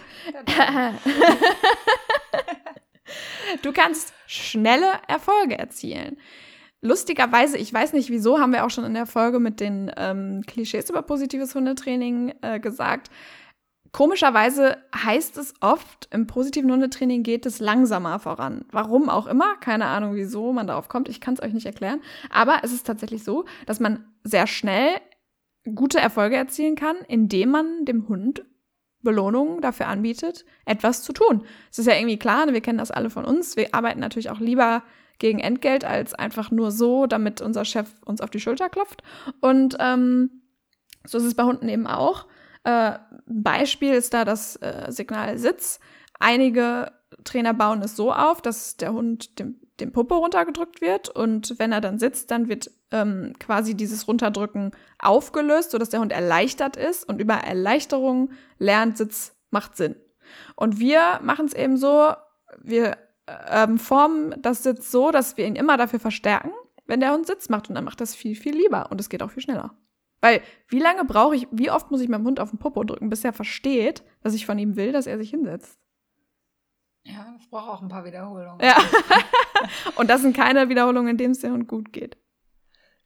du 3.61 3.71
kannst 3.71 4.15
schnelle 4.25 4.93
Erfolge 5.07 5.59
erzielen. 5.59 6.17
Lustigerweise, 6.81 7.57
ich 7.57 7.71
weiß 7.71 7.93
nicht 7.93 8.09
wieso, 8.09 8.39
haben 8.39 8.53
wir 8.53 8.65
auch 8.65 8.71
schon 8.71 8.85
in 8.85 8.95
der 8.95 9.05
Folge 9.05 9.39
mit 9.39 9.59
den 9.59 9.91
ähm, 9.97 10.41
Klischees 10.47 10.89
über 10.89 11.03
positives 11.03 11.53
Hundetraining 11.53 12.33
äh, 12.41 12.59
gesagt. 12.59 13.11
Komischerweise 13.91 14.77
heißt 14.95 15.37
es 15.37 15.53
oft, 15.59 16.07
im 16.11 16.25
positiven 16.25 16.71
Hundetraining 16.71 17.23
geht 17.23 17.45
es 17.45 17.59
langsamer 17.59 18.19
voran. 18.19 18.65
Warum 18.71 19.09
auch 19.09 19.27
immer, 19.27 19.57
keine 19.57 19.85
Ahnung, 19.85 20.15
wieso 20.15 20.53
man 20.53 20.65
darauf 20.65 20.87
kommt, 20.87 21.09
ich 21.09 21.21
kann 21.21 21.33
es 21.35 21.43
euch 21.43 21.53
nicht 21.53 21.65
erklären. 21.65 22.01
Aber 22.29 22.59
es 22.63 22.71
ist 22.71 22.87
tatsächlich 22.87 23.23
so, 23.23 23.45
dass 23.65 23.79
man 23.79 24.05
sehr 24.23 24.47
schnell 24.47 24.89
gute 25.75 25.99
Erfolge 25.99 26.37
erzielen 26.37 26.75
kann, 26.75 26.95
indem 27.07 27.49
man 27.51 27.85
dem 27.85 28.07
Hund 28.07 28.43
Belohnungen 29.03 29.61
dafür 29.61 29.87
anbietet, 29.87 30.45
etwas 30.65 31.03
zu 31.03 31.11
tun. 31.11 31.43
Es 31.71 31.79
ist 31.79 31.87
ja 31.87 31.95
irgendwie 31.95 32.19
klar, 32.19 32.47
wir 32.51 32.61
kennen 32.61 32.77
das 32.77 32.91
alle 32.91 33.09
von 33.09 33.25
uns. 33.25 33.55
Wir 33.55 33.73
arbeiten 33.73 33.99
natürlich 33.99 34.29
auch 34.29 34.39
lieber 34.39 34.83
gegen 35.21 35.39
Entgelt 35.39 35.85
als 35.85 36.13
einfach 36.13 36.49
nur 36.49 36.71
so, 36.71 37.05
damit 37.05 37.41
unser 37.41 37.63
Chef 37.63 37.87
uns 38.03 38.21
auf 38.21 38.31
die 38.31 38.39
Schulter 38.39 38.69
klopft. 38.69 39.03
Und 39.39 39.77
ähm, 39.79 40.41
so 41.05 41.19
ist 41.19 41.25
es 41.25 41.35
bei 41.35 41.43
Hunden 41.43 41.69
eben 41.69 41.85
auch. 41.87 42.25
Äh, 42.63 42.93
Beispiel 43.27 43.93
ist 43.93 44.13
da 44.13 44.25
das 44.25 44.55
äh, 44.57 44.87
Signal 44.89 45.37
Sitz. 45.37 45.79
Einige 46.19 46.91
Trainer 47.23 47.53
bauen 47.53 47.83
es 47.83 47.95
so 47.95 48.11
auf, 48.11 48.41
dass 48.41 48.77
der 48.77 48.93
Hund 48.93 49.37
dem, 49.37 49.59
dem 49.79 49.91
Popo 49.91 50.17
runtergedrückt 50.17 50.81
wird 50.81 51.09
und 51.09 51.59
wenn 51.59 51.71
er 51.71 51.81
dann 51.81 51.99
sitzt, 51.99 52.31
dann 52.31 52.49
wird 52.49 52.71
ähm, 52.89 53.33
quasi 53.39 53.75
dieses 53.75 54.07
Runterdrücken 54.07 54.71
aufgelöst, 54.97 55.69
sodass 55.71 55.89
der 55.89 55.99
Hund 55.99 56.11
erleichtert 56.11 56.77
ist 56.77 57.07
und 57.07 57.21
über 57.21 57.35
Erleichterung 57.35 58.31
lernt, 58.57 58.97
Sitz 58.97 59.35
macht 59.51 59.77
Sinn. 59.77 59.95
Und 60.55 60.79
wir 60.79 61.19
machen 61.21 61.45
es 61.45 61.53
eben 61.53 61.77
so, 61.77 62.13
wir 62.59 62.97
ähm, 63.49 63.77
formen 63.77 64.35
das 64.41 64.63
Sitz 64.63 64.91
so, 64.91 65.11
dass 65.11 65.37
wir 65.37 65.45
ihn 65.45 65.55
immer 65.55 65.77
dafür 65.77 65.99
verstärken, 65.99 66.51
wenn 66.85 66.99
der 66.99 67.13
Hund 67.13 67.27
Sitz 67.27 67.49
macht 67.49 67.69
und 67.69 67.75
dann 67.75 67.83
macht 67.83 68.01
das 68.01 68.15
viel, 68.15 68.35
viel 68.35 68.55
lieber 68.55 68.91
und 68.91 68.99
es 68.99 69.09
geht 69.09 69.23
auch 69.23 69.31
viel 69.31 69.43
schneller. 69.43 69.75
Weil 70.21 70.41
wie 70.67 70.79
lange 70.79 71.03
brauche 71.03 71.35
ich, 71.35 71.47
wie 71.51 71.71
oft 71.71 71.89
muss 71.89 72.01
ich 72.01 72.09
meinem 72.09 72.25
Hund 72.25 72.39
auf 72.39 72.51
den 72.51 72.59
Popo 72.59 72.83
drücken, 72.83 73.09
bis 73.09 73.23
er 73.23 73.33
versteht, 73.33 74.03
dass 74.21 74.33
ich 74.33 74.45
von 74.45 74.59
ihm 74.59 74.75
will, 74.75 74.91
dass 74.91 75.07
er 75.07 75.17
sich 75.17 75.31
hinsetzt? 75.31 75.79
Ja, 77.03 77.33
das 77.35 77.47
braucht 77.47 77.69
auch 77.69 77.81
ein 77.81 77.89
paar 77.89 78.05
Wiederholungen. 78.05 78.59
Ja. 78.63 78.77
und 79.95 80.09
das 80.09 80.21
sind 80.21 80.35
keine 80.35 80.69
Wiederholungen, 80.69 81.09
in 81.09 81.17
denen 81.17 81.31
es 81.31 81.39
dem 81.39 81.53
Hund 81.53 81.67
gut 81.67 81.91
geht. 81.91 82.17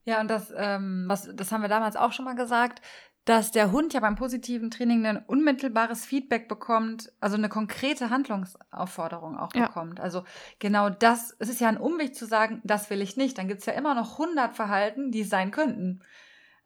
Ja, 0.03 0.19
und 0.19 0.29
das, 0.29 0.53
ähm, 0.55 1.05
was, 1.07 1.29
das 1.33 1.51
haben 1.51 1.61
wir 1.61 1.69
damals 1.69 1.95
auch 1.95 2.11
schon 2.11 2.25
mal 2.25 2.35
gesagt, 2.35 2.81
dass 3.25 3.51
der 3.51 3.71
Hund 3.71 3.93
ja 3.93 3.99
beim 3.99 4.15
positiven 4.15 4.69
Training 4.71 5.05
ein 5.05 5.17
unmittelbares 5.25 6.05
Feedback 6.05 6.47
bekommt, 6.47 7.11
also 7.19 7.35
eine 7.38 7.49
konkrete 7.49 8.09
Handlungsaufforderung 8.11 9.38
auch 9.38 9.53
Ja. 9.55 9.65
bekommt. 9.67 9.99
Also 9.99 10.23
genau 10.59 10.89
das, 10.89 11.35
es 11.39 11.49
ist 11.49 11.59
ja 11.59 11.67
ein 11.67 11.77
Umweg 11.77 12.15
zu 12.15 12.25
sagen, 12.25 12.61
das 12.63 12.89
will 12.89 13.01
ich 13.01 13.17
nicht. 13.17 13.38
Dann 13.38 13.47
gibt's 13.47 13.65
ja 13.65 13.73
immer 13.73 13.95
noch 13.95 14.17
100 14.19 14.55
Verhalten, 14.55 15.11
die 15.11 15.23
sein 15.23 15.51
könnten. 15.51 16.01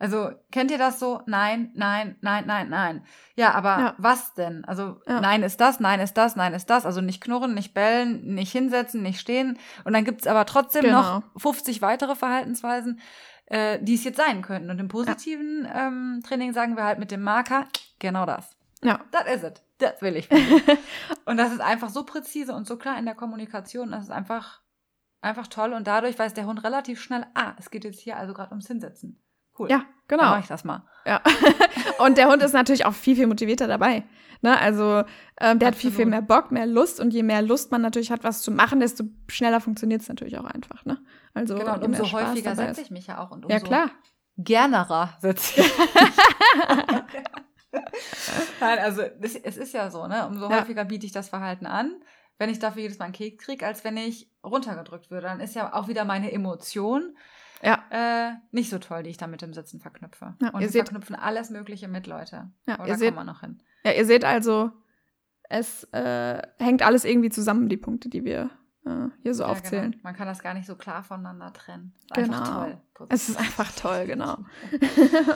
Also 0.02 0.32
kennt 0.52 0.72
ihr 0.72 0.78
das 0.78 0.98
so? 0.98 1.22
Nein, 1.26 1.72
nein, 1.76 2.16
nein, 2.22 2.46
nein, 2.48 2.70
nein. 2.70 3.04
Ja, 3.36 3.52
aber 3.54 3.80
Ja. 3.80 3.96
was 3.98 4.34
denn? 4.34 4.64
Also 4.64 5.02
Ja. 5.06 5.20
nein 5.20 5.44
ist 5.44 5.60
das, 5.60 5.82
nein 5.82 6.00
ist 6.00 6.14
das, 6.14 6.38
nein 6.38 6.54
ist 6.54 6.70
das. 6.70 6.86
Also 6.86 7.02
nicht 7.02 7.22
knurren, 7.22 7.54
nicht 7.54 7.74
bellen, 7.74 8.34
nicht 8.34 8.52
hinsetzen, 8.54 9.02
nicht 9.02 9.20
stehen. 9.20 9.58
Und 9.84 9.92
dann 9.92 10.06
gibt's 10.06 10.26
aber 10.26 10.46
trotzdem 10.46 10.84
Genau. 10.84 11.02
noch 11.02 11.24
50 11.36 11.82
weitere 11.82 12.16
Verhaltensweisen, 12.16 13.02
äh, 13.50 13.80
die 13.82 13.96
es 13.96 14.04
jetzt 14.04 14.18
sein 14.18 14.42
könnten. 14.42 14.70
Und 14.70 14.80
im 14.80 14.88
positiven 14.88 15.68
ähm, 15.74 16.22
Training 16.26 16.54
sagen 16.54 16.78
wir 16.78 16.84
halt 16.84 17.00
mit 17.00 17.12
dem 17.12 17.22
Marker 17.22 17.68
genau 18.00 18.26
das. 18.26 18.56
Ja. 18.82 19.02
Das 19.12 19.28
is 19.28 19.44
it. 19.44 19.62
Das 19.80 20.02
will 20.02 20.16
ich. 20.16 20.30
und 21.26 21.38
das 21.38 21.52
ist 21.52 21.62
einfach 21.62 21.90
so 21.90 22.04
präzise 22.04 22.54
und 22.54 22.68
so 22.68 22.78
klar 22.78 22.98
in 22.98 23.06
der 23.06 23.16
Kommunikation. 23.16 23.92
Das 23.92 24.04
ist 24.04 24.12
einfach, 24.12 24.62
einfach 25.22 25.48
toll. 25.48 25.74
Und 25.74 25.88
dadurch 25.88 26.18
weiß 26.18 26.34
der 26.34 26.46
Hund 26.46 26.64
relativ 26.64 27.02
schnell, 27.02 27.26
ah, 27.34 27.54
es 27.58 27.72
geht 27.72 27.84
jetzt 27.84 28.00
hier 28.00 28.18
also 28.18 28.34
gerade 28.34 28.52
ums 28.52 28.68
Hinsetzen. 28.68 29.22
Cool. 29.60 29.70
Ja, 29.70 29.80
Dann 30.08 30.18
genau. 30.20 30.24
mach 30.32 30.40
ich 30.40 30.48
das 30.48 30.64
mal. 30.64 30.84
Ja. 31.06 31.22
und 32.06 32.18
der 32.18 32.30
Hund 32.30 32.42
ist 32.42 32.54
natürlich 32.54 32.86
auch 32.86 32.94
viel, 32.94 33.16
viel 33.16 33.28
motivierter 33.28 33.68
dabei. 33.68 34.04
Ne? 34.42 34.58
Also 34.58 35.04
ähm, 35.42 35.60
der 35.60 35.68
hat 35.70 35.76
viel, 35.76 35.92
viel 35.92 36.06
mehr 36.06 36.22
Bock, 36.22 36.52
mehr 36.52 36.66
Lust 36.66 37.00
und 37.02 37.12
je 37.14 37.24
mehr 37.24 37.42
Lust 37.42 37.72
man 37.72 37.82
natürlich 37.82 38.10
hat, 38.12 38.24
was 38.24 38.42
zu 38.42 38.52
machen, 38.52 38.80
desto 38.80 39.04
schneller 39.28 39.60
funktioniert 39.60 40.02
es 40.02 40.08
natürlich 40.08 40.38
auch 40.40 40.46
einfach. 40.46 40.86
Ne? 40.86 40.98
Also 41.34 41.56
Genau, 41.56 41.74
und 41.74 41.84
umso 41.84 42.10
häufiger 42.12 42.56
setze 42.56 42.82
ich 42.82 42.90
mich 42.92 43.08
ja 43.08 43.20
auch. 43.20 43.32
Und 43.32 43.46
umso 43.46 43.58
Ja, 43.58 43.60
klar. 43.60 43.90
gernerer 44.38 45.10
sitze 45.22 45.60
ich. 45.62 45.72
Nein, 48.60 48.80
also 48.80 49.02
es, 49.22 49.36
es 49.36 49.58
ist 49.58 49.74
ja 49.74 49.92
so, 49.92 50.08
ne? 50.08 50.26
Umso 50.28 50.50
Ja. 50.50 50.62
häufiger 50.62 50.86
biete 50.86 51.06
ich 51.06 51.12
das 51.12 51.30
Verhalten 51.30 51.66
an, 51.66 51.92
wenn 52.38 52.50
ich 52.50 52.60
dafür 52.60 52.82
jedes 52.82 52.98
Mal 53.00 53.06
einen 53.06 53.14
Keks 53.14 53.46
kriege, 53.46 53.66
als 53.66 53.84
wenn 53.84 53.98
ich 53.98 54.32
runtergedrückt 54.44 55.12
würde. 55.12 55.28
Dann 55.28 55.40
ist 55.40 55.56
ja 55.56 55.74
auch 55.74 55.88
wieder 55.88 56.06
meine 56.06 56.32
Emotion 56.32 57.16
Ja. 57.62 57.84
äh, 57.90 58.34
nicht 58.52 58.70
so 58.70 58.80
toll, 58.80 59.04
die 59.04 59.10
ich 59.10 59.18
da 59.18 59.28
mit 59.28 59.42
dem 59.42 59.54
Sitzen 59.54 59.80
verknüpfe. 59.80 60.36
Ja, 60.42 60.50
Und 60.50 60.56
ihr 60.56 60.68
wir 60.68 60.70
seht- 60.70 60.88
verknüpfen 60.88 61.16
alles 61.16 61.50
Mögliche 61.50 61.88
mit, 61.88 62.08
Leute. 62.08 62.50
Ja, 62.68 62.76
Aber 62.76 62.88
ihr 62.88 62.96
seht- 62.98 63.14
kommen 63.16 63.28
wir 63.28 63.32
noch 63.34 63.42
hin. 63.42 63.62
Ja, 63.84 63.92
ihr 63.92 64.06
seht 64.06 64.24
also, 64.26 64.72
es 65.50 65.84
äh, 65.94 66.42
hängt 66.58 66.82
alles 66.84 67.04
irgendwie 67.06 67.30
zusammen, 67.30 67.70
die 67.70 67.78
Punkte, 67.78 68.08
die 68.10 68.24
wir 68.24 68.50
äh, 68.86 69.08
hier 69.22 69.34
so 69.34 69.44
Ja, 69.44 69.50
aufzählen. 69.50 69.92
Genau. 69.92 70.04
Man 70.04 70.16
kann 70.16 70.28
das 70.28 70.42
gar 70.42 70.54
nicht 70.54 70.68
so 70.68 70.76
klar 70.76 71.04
voneinander 71.04 71.52
trennen. 71.54 71.94
Ist 72.04 72.14
Genau. 72.16 72.38
Einfach 72.38 72.78
toll. 72.96 73.08
Es 73.10 73.30
ist 73.30 73.38
einfach 73.38 73.72
toll, 73.74 74.06
genau. 74.06 74.38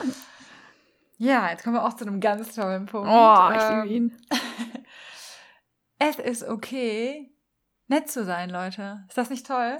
Ja, 1.17 1.49
jetzt 1.51 1.63
kommen 1.63 1.75
wir 1.75 1.85
auch 1.85 1.93
zu 1.93 2.05
einem 2.05 2.19
ganz 2.19 2.53
tollen 2.55 2.85
Punkt. 2.85 3.07
Oh, 3.09 3.49
ich 3.55 3.61
ähm, 3.61 3.83
liebe 3.83 3.93
ihn. 3.93 4.17
es 5.99 6.17
ist 6.19 6.43
okay, 6.43 7.32
nett 7.87 8.09
zu 8.09 8.23
sein, 8.23 8.49
Leute. 8.49 9.03
Ist 9.07 9.17
das 9.17 9.29
nicht 9.29 9.45
toll? 9.45 9.77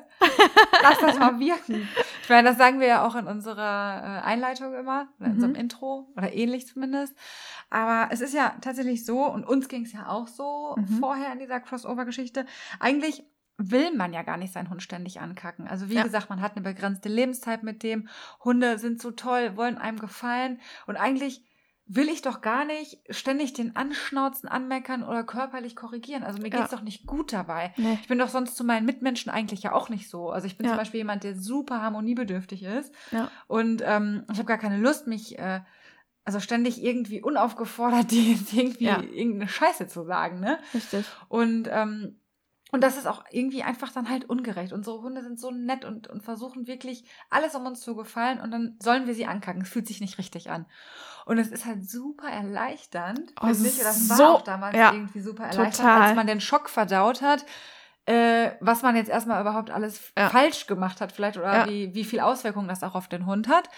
Lass 0.82 1.00
das 1.00 1.18
mal 1.18 1.40
wirken. 1.40 1.88
Ich 2.22 2.30
meine, 2.30 2.50
das 2.50 2.58
sagen 2.58 2.80
wir 2.80 2.88
ja 2.88 3.06
auch 3.06 3.16
in 3.16 3.28
unserer 3.28 4.22
äh, 4.24 4.26
Einleitung 4.26 4.74
immer, 4.74 5.08
in 5.20 5.26
mhm. 5.26 5.32
unserem 5.34 5.56
Intro 5.56 6.12
oder 6.16 6.34
ähnlich 6.34 6.68
zumindest. 6.68 7.16
Aber 7.70 8.12
es 8.12 8.22
ist 8.22 8.34
ja 8.34 8.56
tatsächlich 8.62 9.06
so, 9.06 9.26
und 9.26 9.46
uns 9.46 9.68
ging 9.68 9.84
es 9.84 9.94
ja 9.94 10.08
auch 10.08 10.28
so 10.28 10.76
mhm. 10.78 11.00
vorher 11.00 11.32
in 11.34 11.40
dieser 11.40 11.60
Crossover-Geschichte. 11.60 12.46
Eigentlich 12.80 13.24
will 13.58 13.96
man 13.96 14.14
ja 14.14 14.24
gar 14.24 14.38
nicht 14.38 14.54
seinen 14.54 14.70
Hund 14.70 14.82
ständig 14.82 15.22
ankacken. 15.22 15.68
Also 15.68 15.90
wie 15.90 15.96
ja. 15.96 16.04
gesagt, 16.04 16.30
man 16.30 16.42
hat 16.42 16.56
eine 16.56 16.64
begrenzte 16.64 17.10
Lebenszeit 17.10 17.64
mit 17.64 17.84
dem. 17.84 18.08
Hunde 18.44 18.78
sind 18.80 19.02
so 19.02 19.12
toll, 19.12 19.56
wollen 19.56 19.78
einem 19.78 20.00
gefallen. 20.00 20.60
Und 20.88 20.98
eigentlich 20.98 21.44
will 21.86 22.08
ich 22.08 22.22
doch 22.22 22.42
gar 22.42 22.64
nicht 22.66 23.00
ständig 23.10 23.54
den 23.54 23.76
anschnauzen, 23.76 24.48
anmeckern 24.48 25.04
oder 25.04 25.24
körperlich 25.24 25.76
korrigieren. 25.76 26.24
Also 26.24 26.42
mir 26.42 26.50
geht's 26.50 26.72
ja. 26.72 26.78
doch 26.78 26.84
nicht 26.84 27.06
gut 27.06 27.34
dabei. 27.34 27.74
Nee. 27.76 28.00
Ich 28.02 28.08
bin 28.08 28.20
doch 28.20 28.30
sonst 28.30 28.56
zu 28.56 28.64
meinen 28.64 28.86
Mitmenschen 28.86 29.32
eigentlich 29.32 29.64
ja 29.64 29.74
auch 29.74 29.90
nicht 29.90 30.10
so. 30.10 30.30
Also 30.30 30.48
ich 30.48 30.58
bin 30.58 30.66
ja. 30.66 30.72
zum 30.72 30.78
Beispiel 30.78 31.00
jemand, 31.00 31.24
der 31.24 31.36
super 31.36 31.82
harmoniebedürftig 31.82 32.64
ist. 32.64 32.94
Ja. 33.12 33.30
Und 33.48 33.84
ähm, 33.86 34.24
ich 34.32 34.38
habe 34.38 34.48
gar 34.48 34.58
keine 34.58 34.78
Lust, 34.78 35.08
mich 35.08 35.38
äh, 35.38 35.60
also 36.24 36.40
ständig 36.40 36.82
irgendwie 36.82 37.22
unaufgefordert, 37.22 38.12
die 38.12 38.40
irgendwie 38.54 38.86
irgendeine 38.86 39.50
Scheiße 39.50 39.88
zu 39.88 40.04
sagen, 40.04 40.40
ne? 40.40 40.60
Richtig. 40.74 41.06
Und 41.28 41.68
ähm, 41.70 42.20
und 42.74 42.82
das 42.82 42.98
ist 42.98 43.06
auch 43.06 43.24
irgendwie 43.30 43.62
einfach 43.62 43.92
dann 43.92 44.10
halt 44.10 44.28
ungerecht. 44.28 44.74
Unsere 44.74 45.00
Hunde 45.04 45.22
sind 45.22 45.40
so 45.40 45.52
nett 45.52 45.86
und, 45.86 46.08
und 46.08 46.24
versuchen 46.24 46.66
wirklich 46.66 47.06
alles, 47.30 47.54
um 47.54 47.68
uns 47.68 47.82
zu 47.82 47.96
gefallen. 47.96 48.42
Und 48.42 48.50
dann 48.50 48.78
sollen 48.82 49.06
wir 49.06 49.14
sie 49.14 49.28
ankacken. 49.28 49.62
Es 49.62 49.70
fühlt 49.70 49.86
sich 49.86 50.02
nicht 50.02 50.18
richtig 50.18 50.50
an. 50.50 50.66
Und 51.28 51.38
es 51.38 51.50
ist 51.50 51.68
halt 51.68 51.88
super 51.88 52.30
erleichternd. 52.30 53.32
Oh, 53.40 53.46
finde 53.46 53.70
ich. 53.70 53.78
Das 53.78 54.10
war 54.10 54.18
so, 54.18 54.26
auch 54.26 54.42
damals 54.42 54.76
ja, 54.76 54.92
irgendwie 54.92 55.22
super 55.22 55.44
erleichternd, 55.44 55.76
total. 55.76 56.02
als 56.02 56.16
man 56.16 56.26
den 56.26 56.42
Schock 56.42 56.68
verdaut 56.68 57.22
hat. 57.22 57.46
Äh, 58.08 58.54
was 58.60 58.82
man 58.82 58.96
jetzt 58.96 59.12
erstmal 59.12 59.40
überhaupt 59.40 59.70
alles 59.70 60.12
ja. 60.18 60.30
falsch 60.30 60.66
gemacht 60.66 61.00
hat, 61.00 61.12
vielleicht, 61.12 61.38
oder 61.38 61.54
ja. 61.54 61.68
wie, 61.70 61.94
wie 61.94 62.04
viel 62.04 62.22
Auswirkungen 62.22 62.68
das 62.68 62.82
auch 62.82 62.96
auf 62.96 63.08
den 63.08 63.28
Hund 63.28 63.50
hat 63.50 63.70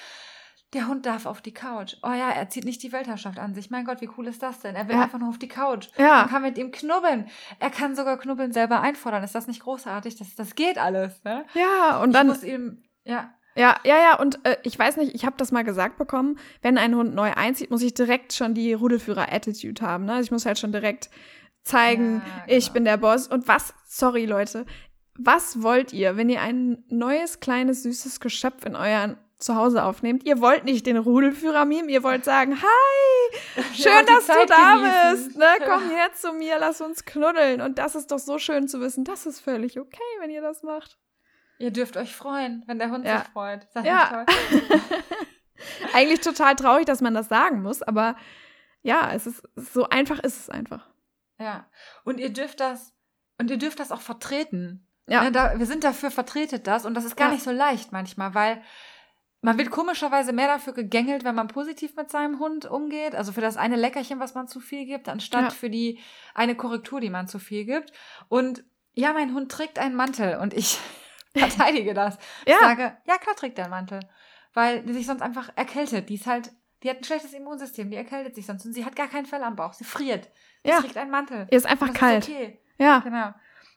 der 0.76 0.88
Hund 0.88 1.06
darf 1.06 1.26
auf 1.26 1.42
die 1.42 1.54
Couch. 1.54 1.96
Oh 2.04 2.12
ja, 2.12 2.30
er 2.30 2.50
zieht 2.50 2.66
nicht 2.66 2.84
die 2.84 2.92
Weltherrschaft 2.92 3.40
an 3.40 3.56
sich. 3.56 3.72
Mein 3.72 3.86
Gott, 3.86 4.02
wie 4.02 4.10
cool 4.18 4.28
ist 4.28 4.44
das 4.44 4.60
denn? 4.60 4.76
Er 4.76 4.88
will 4.88 4.96
ja. 4.96 5.04
einfach 5.04 5.20
nur 5.20 5.30
auf 5.30 5.40
die 5.40 5.48
Couch. 5.48 5.88
Ja. 5.98 6.22
Man 6.22 6.30
kann 6.30 6.42
mit 6.44 6.58
ihm 6.58 6.72
knubbeln. 6.72 7.28
Er 7.60 7.70
kann 7.70 7.96
sogar 7.96 8.18
knubbeln 8.18 8.52
selber 8.52 8.82
einfordern. 8.82 9.24
Ist 9.24 9.34
das 9.34 9.48
nicht 9.48 9.64
großartig? 9.64 10.18
Das, 10.18 10.36
das 10.36 10.56
geht 10.56 10.78
alles. 10.78 11.24
Ne? 11.24 11.46
Ja, 11.54 12.00
und 12.02 12.10
ich 12.10 12.14
dann. 12.14 12.28
muss 12.28 12.44
ihm, 12.44 12.84
ja. 13.04 13.34
Ja, 13.58 13.78
ja, 13.86 13.96
ja, 13.96 14.20
und 14.20 14.46
äh, 14.46 14.58
ich 14.64 14.78
weiß 14.78 14.98
nicht, 14.98 15.16
ich 15.16 15.26
habe 15.26 15.38
das 15.38 15.54
mal 15.54 15.64
gesagt 15.64 15.98
bekommen, 15.98 16.38
wenn 16.62 16.78
ein 16.78 16.94
Hund 16.94 17.16
neu 17.16 17.32
einzieht, 17.34 17.72
muss 17.72 17.82
ich 17.82 17.94
direkt 17.94 18.34
schon 18.34 18.54
die 18.54 18.74
Rudelführer-Attitude 18.74 19.82
haben. 19.82 20.06
Ne? 20.06 20.14
Also 20.14 20.26
ich 20.26 20.32
muss 20.32 20.46
halt 20.46 20.60
schon 20.60 20.74
direkt 20.74 21.10
zeigen, 21.64 22.16
ja, 22.16 22.44
genau. 22.46 22.58
ich 22.58 22.72
bin 22.72 22.84
der 22.84 22.98
Boss. 22.98 23.30
Und 23.30 23.48
was, 23.48 23.74
sorry 23.88 24.26
Leute, 24.26 24.66
was 25.18 25.62
wollt 25.62 25.94
ihr, 25.94 26.18
wenn 26.18 26.30
ihr 26.30 26.42
ein 26.42 26.84
neues, 26.90 27.40
kleines, 27.40 27.84
süßes 27.84 28.20
Geschöpf 28.20 28.66
in 28.66 28.76
euren 28.76 29.16
zu 29.38 29.56
Hause 29.56 29.84
aufnehmt. 29.84 30.24
Ihr 30.24 30.40
wollt 30.40 30.64
nicht 30.64 30.86
den 30.86 30.98
Rudelführer-Meme, 30.98 31.92
ihr 31.92 32.04
wollt 32.04 32.24
sagen, 32.24 32.62
hi, 32.62 33.62
schön, 33.74 33.92
ja, 33.92 34.04
dass 34.04 34.28
Zeit 34.28 34.44
du 34.44 34.46
da 34.48 34.76
genießen. 34.76 35.28
bist. 35.28 35.38
Ne? 35.38 35.48
Komm 35.66 35.90
her 35.90 36.14
zu 36.14 36.34
mir, 36.34 36.58
lass 36.60 36.82
uns 36.82 37.06
knuddeln. 37.06 37.62
Und 37.62 37.78
das 37.78 37.96
ist 37.96 38.12
doch 38.12 38.20
so 38.20 38.38
schön 38.38 38.68
zu 38.68 38.80
wissen, 38.82 39.04
das 39.04 39.26
ist 39.26 39.40
völlig 39.40 39.80
okay, 39.80 40.02
wenn 40.20 40.30
ihr 40.30 40.42
das 40.42 40.64
macht. 40.64 40.98
Ihr 41.58 41.72
dürft 41.72 41.98
euch 41.98 42.16
freuen, 42.16 42.64
wenn 42.68 42.80
der 42.80 42.92
Hund 42.92 43.06
ja. 43.06 43.20
sich 43.20 43.28
freut. 43.30 43.68
Das 43.74 43.86
ja. 43.86 44.26
Eigentlich 45.94 46.20
total 46.20 46.56
traurig, 46.56 46.86
dass 46.86 47.02
man 47.02 47.14
das 47.14 47.30
sagen 47.30 47.62
muss, 47.62 47.82
aber 47.82 48.18
ja, 48.82 49.12
es 49.14 49.26
ist 49.26 49.42
so 49.56 49.88
einfach 49.90 50.20
ist 50.20 50.38
es 50.38 50.50
einfach. 50.50 50.88
Ja. 51.40 51.66
Und 52.04 52.20
ihr 52.20 52.32
dürft 52.32 52.60
das, 52.60 52.94
und 53.38 53.50
ihr 53.50 53.58
dürft 53.58 53.80
das 53.80 53.92
auch 53.92 54.02
vertreten. 54.02 54.88
Ja. 55.08 55.24
Ne, 55.24 55.32
da, 55.32 55.58
wir 55.58 55.66
sind 55.66 55.84
dafür 55.84 56.12
vertretet 56.12 56.68
das 56.68 56.86
und 56.86 56.94
das 56.94 57.06
ist 57.06 57.16
gar 57.16 57.28
ja. 57.28 57.34
nicht 57.34 57.44
so 57.44 57.52
leicht 57.52 57.92
manchmal, 57.92 58.34
weil 58.34 58.62
man 59.46 59.60
wird 59.60 59.70
komischerweise 59.70 60.34
mehr 60.34 60.48
dafür 60.48 60.74
gegängelt, 60.74 61.24
wenn 61.24 61.36
man 61.36 61.48
positiv 61.48 61.96
mit 61.96 62.10
seinem 62.10 62.40
Hund 62.40 62.66
umgeht. 62.66 63.14
Also 63.14 63.32
für 63.32 63.42
das 63.42 63.58
eine 63.58 63.76
Leckerchen, 63.76 64.20
was 64.20 64.34
man 64.34 64.48
zu 64.48 64.60
viel 64.60 64.86
gibt, 64.86 65.08
anstatt 65.08 65.44
ja. 65.44 65.50
für 65.52 65.70
die 65.70 66.00
eine 66.34 66.56
Korrektur, 66.56 67.00
die 67.00 67.12
man 67.12 67.28
zu 67.28 67.38
viel 67.38 67.64
gibt. 67.64 67.94
Und 68.28 68.64
ja, 68.96 69.14
mein 69.14 69.36
Hund 69.36 69.52
trägt 69.52 69.78
einen 69.78 69.96
Mantel 69.96 70.38
und 70.38 70.56
ich 70.56 70.80
verteidige 71.36 71.94
das. 71.94 72.18
ja. 72.48 72.56
Ich 72.56 72.60
sage, 72.60 72.98
ja, 73.06 73.18
klar 73.20 73.36
trägt 73.36 73.60
er 73.60 73.66
einen 73.66 73.72
Mantel. 73.72 74.00
Weil 74.56 74.82
die 74.82 74.94
sich 74.94 75.06
sonst 75.06 75.22
einfach 75.22 75.52
erkältet. 75.56 76.10
Die 76.10 76.16
ist 76.16 76.26
halt, 76.26 76.52
die 76.82 76.90
hat 76.90 76.98
ein 76.98 77.04
schlechtes 77.04 77.34
Immunsystem, 77.34 77.92
die 77.92 77.98
erkältet 77.98 78.34
sich 78.34 78.48
sonst 78.48 78.66
und 78.66 78.74
sie 78.74 78.84
hat 78.84 78.96
gar 78.96 79.10
keinen 79.10 79.28
Fell 79.28 79.44
am 79.44 79.56
Bauch. 79.56 79.74
Sie 79.74 79.84
friert. 79.84 80.32
Sie 80.64 80.72
ja. 80.72 80.80
trägt 80.80 80.98
einen 80.98 81.12
Mantel. 81.12 81.46
Ihr 81.52 81.58
ist 81.58 81.68
einfach 81.68 81.94
kalt. 81.94 82.28
Ist 82.28 82.34
okay. 82.34 82.60
Ja. 82.80 82.98
Genau. 83.00 83.32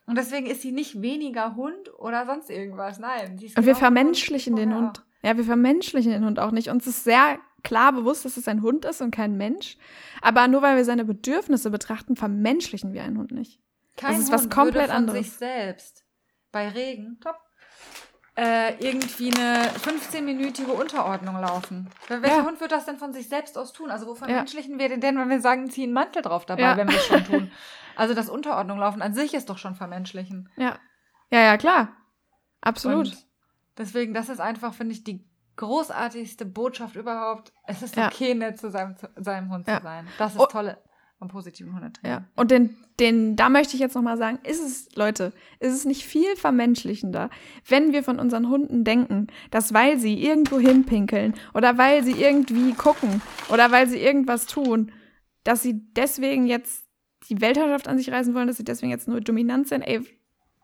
Und 0.06 0.16
deswegen 0.16 0.46
ist 0.46 0.62
sie 0.62 0.72
nicht 0.72 1.02
weniger 1.02 1.56
Hund 1.56 1.92
oder 1.98 2.24
sonst 2.24 2.48
irgendwas. 2.48 2.98
Nein. 2.98 3.32
und 3.32 3.42
wir 3.42 3.52
genau 3.60 3.74
vermenschlichen 3.74 4.56
den 4.56 4.74
Hund. 4.74 5.04
Ja, 5.22 5.36
wir 5.36 5.44
vermenschlichen 5.44 6.12
den 6.12 6.24
Hund 6.24 6.38
auch 6.38 6.50
nicht. 6.50 6.68
Uns 6.68 6.86
ist 6.86 7.04
sehr 7.04 7.38
klar 7.62 7.92
bewusst, 7.92 8.24
dass 8.24 8.36
es 8.36 8.48
ein 8.48 8.62
Hund 8.62 8.84
ist 8.84 9.00
und 9.00 9.10
kein 9.10 9.36
Mensch. 9.36 9.76
Aber 10.22 10.46
nur 10.48 10.62
weil 10.62 10.76
wir 10.76 10.84
seine 10.84 11.04
Bedürfnisse 11.04 11.70
betrachten, 11.70 12.16
vermenschlichen 12.16 12.92
wir 12.92 13.02
einen 13.02 13.18
Hund 13.18 13.32
nicht. 13.32 13.60
Kein 13.96 14.12
das 14.12 14.20
ist 14.20 14.32
Hund 14.32 14.34
was 14.34 14.50
komplett 14.50 14.74
würde 14.74 14.86
von 14.88 14.96
anderes. 14.96 15.26
sich 15.26 15.32
selbst 15.32 16.04
bei 16.52 16.68
Regen, 16.68 17.18
top, 17.20 17.36
äh, 18.36 18.74
irgendwie 18.78 19.32
eine 19.34 19.68
15-minütige 19.84 20.70
Unterordnung 20.70 21.40
laufen. 21.40 21.90
Welcher 22.06 22.36
ja. 22.36 22.46
Hund 22.46 22.60
wird 22.60 22.70
das 22.70 22.86
denn 22.86 22.96
von 22.96 23.12
sich 23.12 23.28
selbst 23.28 23.58
aus 23.58 23.72
tun? 23.72 23.90
Also 23.90 24.06
wo 24.06 24.14
vermenschlichen 24.14 24.74
ja. 24.74 24.78
wir 24.78 24.88
den 24.88 25.00
denn, 25.00 25.18
wenn 25.18 25.28
wir 25.28 25.40
sagen, 25.40 25.68
ziehen 25.70 25.92
Mantel 25.92 26.22
drauf 26.22 26.46
dabei, 26.46 26.62
ja. 26.62 26.76
wenn 26.76 26.88
wir 26.88 26.96
es 26.96 27.06
schon 27.06 27.24
tun? 27.24 27.50
Also 27.96 28.14
das 28.14 28.30
Unterordnung 28.30 28.78
laufen 28.78 29.02
an 29.02 29.12
sich 29.12 29.34
ist 29.34 29.50
doch 29.50 29.58
schon 29.58 29.74
vermenschlichen. 29.74 30.48
Ja. 30.56 30.78
Ja, 31.32 31.40
ja, 31.40 31.56
klar. 31.56 31.96
Absolut. 32.60 33.08
Und 33.08 33.27
Deswegen, 33.78 34.12
das 34.12 34.28
ist 34.28 34.40
einfach, 34.40 34.74
finde 34.74 34.92
ich, 34.92 35.04
die 35.04 35.24
großartigste 35.56 36.44
Botschaft 36.44 36.96
überhaupt. 36.96 37.52
Es 37.66 37.82
ist 37.82 37.96
ja. 37.96 38.08
okay, 38.08 38.34
nett 38.34 38.58
zu 38.58 38.70
seinem, 38.70 38.96
zu 38.96 39.08
seinem 39.16 39.50
Hund 39.50 39.66
ja. 39.66 39.78
zu 39.78 39.82
sein. 39.84 40.06
Das 40.18 40.34
ist 40.34 40.40
oh. 40.40 40.46
tolle 40.46 40.78
am 41.20 41.28
positiven 41.28 41.74
Hundetraining. 41.74 42.20
Ja. 42.20 42.24
Und 42.36 42.50
den, 42.50 42.76
den, 43.00 43.36
da 43.36 43.48
möchte 43.48 43.74
ich 43.74 43.80
jetzt 43.80 43.94
nochmal 43.94 44.16
sagen, 44.16 44.38
ist 44.44 44.62
es, 44.62 44.94
Leute, 44.94 45.32
ist 45.58 45.74
es 45.74 45.84
nicht 45.84 46.04
viel 46.04 46.36
vermenschlichender, 46.36 47.28
wenn 47.66 47.92
wir 47.92 48.04
von 48.04 48.20
unseren 48.20 48.48
Hunden 48.48 48.84
denken, 48.84 49.26
dass 49.50 49.74
weil 49.74 49.98
sie 49.98 50.22
irgendwo 50.22 50.60
hinpinkeln 50.60 51.34
oder 51.54 51.76
weil 51.76 52.04
sie 52.04 52.12
irgendwie 52.12 52.72
gucken 52.72 53.20
oder 53.50 53.72
weil 53.72 53.88
sie 53.88 53.98
irgendwas 53.98 54.46
tun, 54.46 54.92
dass 55.42 55.62
sie 55.62 55.92
deswegen 55.92 56.46
jetzt 56.46 56.84
die 57.28 57.40
Weltherrschaft 57.40 57.88
an 57.88 57.98
sich 57.98 58.12
reißen 58.12 58.34
wollen, 58.34 58.46
dass 58.46 58.56
sie 58.56 58.64
deswegen 58.64 58.90
jetzt 58.90 59.08
nur 59.08 59.20
dominant 59.20 59.66
sind. 59.66 59.82
Ey, 59.82 60.00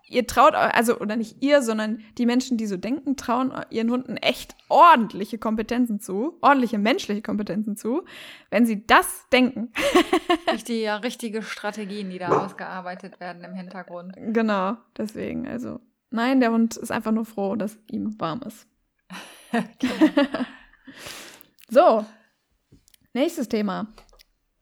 ihr 0.08 0.26
traut, 0.26 0.54
also, 0.54 0.98
oder 0.98 1.16
nicht 1.16 1.42
ihr, 1.42 1.62
sondern 1.62 2.02
die 2.18 2.26
Menschen, 2.26 2.56
die 2.56 2.66
so 2.66 2.76
denken, 2.76 3.16
trauen 3.16 3.52
ihren 3.70 3.90
Hunden 3.90 4.16
echt 4.16 4.54
ordentliche 4.68 5.38
Kompetenzen 5.38 6.00
zu, 6.00 6.38
ordentliche 6.40 6.78
menschliche 6.78 7.22
Kompetenzen 7.22 7.76
zu, 7.76 8.04
wenn 8.50 8.66
sie 8.66 8.86
das 8.86 9.28
denken. 9.30 9.72
Richtige, 10.52 10.82
ja, 10.82 10.96
richtige 10.96 11.42
Strategien, 11.42 12.10
die 12.10 12.18
da 12.18 12.44
ausgearbeitet 12.44 13.20
werden 13.20 13.44
im 13.44 13.54
Hintergrund. 13.54 14.14
Genau, 14.16 14.76
deswegen, 14.96 15.46
also, 15.46 15.80
nein, 16.10 16.40
der 16.40 16.52
Hund 16.52 16.76
ist 16.76 16.90
einfach 16.90 17.12
nur 17.12 17.24
froh, 17.24 17.56
dass 17.56 17.78
ihm 17.90 18.18
warm 18.20 18.42
ist. 18.42 18.66
so, 21.68 22.04
nächstes 23.12 23.48
Thema. 23.48 23.88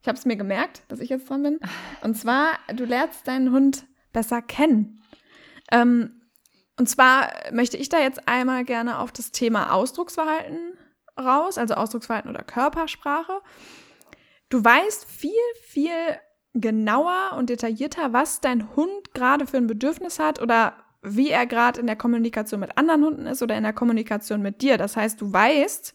Ich 0.01 0.07
habe 0.07 0.17
es 0.17 0.25
mir 0.25 0.35
gemerkt, 0.35 0.83
dass 0.89 0.99
ich 0.99 1.09
jetzt 1.09 1.29
dran 1.29 1.43
bin. 1.43 1.59
Und 2.01 2.15
zwar, 2.15 2.59
du 2.75 2.83
lernst 2.83 3.27
deinen 3.27 3.51
Hund 3.51 3.85
besser 4.11 4.41
kennen. 4.41 5.02
Ähm, 5.73 6.21
und 6.77 6.87
zwar 6.87 7.31
möchte 7.51 7.77
ich 7.77 7.89
da 7.89 7.99
jetzt 7.99 8.27
einmal 8.27 8.63
gerne 8.63 8.99
auf 8.99 9.11
das 9.11 9.31
Thema 9.31 9.73
Ausdrucksverhalten 9.73 10.77
raus, 11.19 11.57
also 11.57 11.73
Ausdrucksverhalten 11.73 12.31
oder 12.31 12.43
Körpersprache. 12.43 13.41
Du 14.49 14.63
weißt 14.63 15.05
viel, 15.05 15.31
viel 15.63 15.91
genauer 16.53 17.35
und 17.37 17.49
detaillierter, 17.49 18.13
was 18.13 18.39
dein 18.39 18.75
Hund 18.75 19.13
gerade 19.13 19.47
für 19.47 19.57
ein 19.57 19.67
Bedürfnis 19.67 20.19
hat 20.19 20.41
oder 20.41 20.75
wie 21.01 21.29
er 21.29 21.45
gerade 21.45 21.79
in 21.79 21.87
der 21.87 21.95
Kommunikation 21.95 22.59
mit 22.59 22.77
anderen 22.77 23.03
Hunden 23.03 23.25
ist 23.25 23.41
oder 23.41 23.57
in 23.57 23.63
der 23.63 23.73
Kommunikation 23.73 24.41
mit 24.41 24.61
dir. 24.61 24.77
Das 24.77 24.95
heißt, 24.95 25.19
du 25.19 25.33
weißt, 25.33 25.93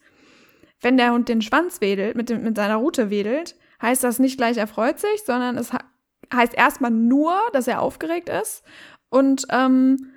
wenn 0.81 0.97
der 0.97 1.13
Hund 1.13 1.29
den 1.29 1.43
Schwanz 1.43 1.81
wedelt, 1.81 2.17
mit, 2.17 2.29
dem, 2.29 2.43
mit 2.43 2.57
seiner 2.57 2.77
Rute 2.77 3.11
wedelt, 3.11 3.57
heißt 3.81 4.05
das 4.05 4.19
nicht 4.19 4.37
gleich 4.37 4.57
er 4.57 4.67
freut 4.67 4.99
sich, 4.99 5.25
sondern 5.25 5.57
es 5.57 5.71
heißt 6.33 6.55
erstmal 6.55 6.91
nur, 6.91 7.37
dass 7.53 7.69
er 7.69 7.81
aufgeregt 7.81 8.29
ist 8.29 8.63
und 9.11 9.47
ähm, 9.51 10.13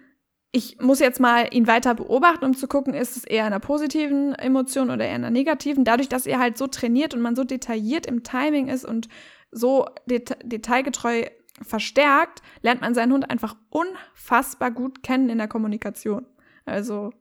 ich 0.53 0.81
muss 0.81 0.99
jetzt 0.99 1.21
mal 1.21 1.47
ihn 1.51 1.67
weiter 1.67 1.95
beobachten, 1.95 2.43
um 2.43 2.55
zu 2.55 2.67
gucken, 2.67 2.93
ist 2.93 3.15
es 3.15 3.23
eher 3.23 3.45
einer 3.45 3.61
positiven 3.61 4.35
Emotion 4.35 4.89
oder 4.89 5.05
eher 5.05 5.15
einer 5.15 5.29
negativen. 5.29 5.85
Dadurch, 5.85 6.09
dass 6.09 6.25
er 6.27 6.39
halt 6.39 6.57
so 6.57 6.67
trainiert 6.67 7.13
und 7.13 7.21
man 7.21 7.37
so 7.37 7.45
detailliert 7.45 8.05
im 8.05 8.23
Timing 8.23 8.67
ist 8.67 8.83
und 8.83 9.07
so 9.51 9.85
det 10.05 10.37
detailgetreu 10.43 11.23
verstärkt, 11.61 12.41
lernt 12.61 12.81
man 12.81 12.93
seinen 12.93 13.13
Hund 13.13 13.29
einfach 13.29 13.55
unfassbar 13.69 14.71
gut 14.71 15.03
kennen 15.03 15.29
in 15.29 15.37
der 15.37 15.47
Kommunikation. 15.47 16.25
Also 16.65 17.11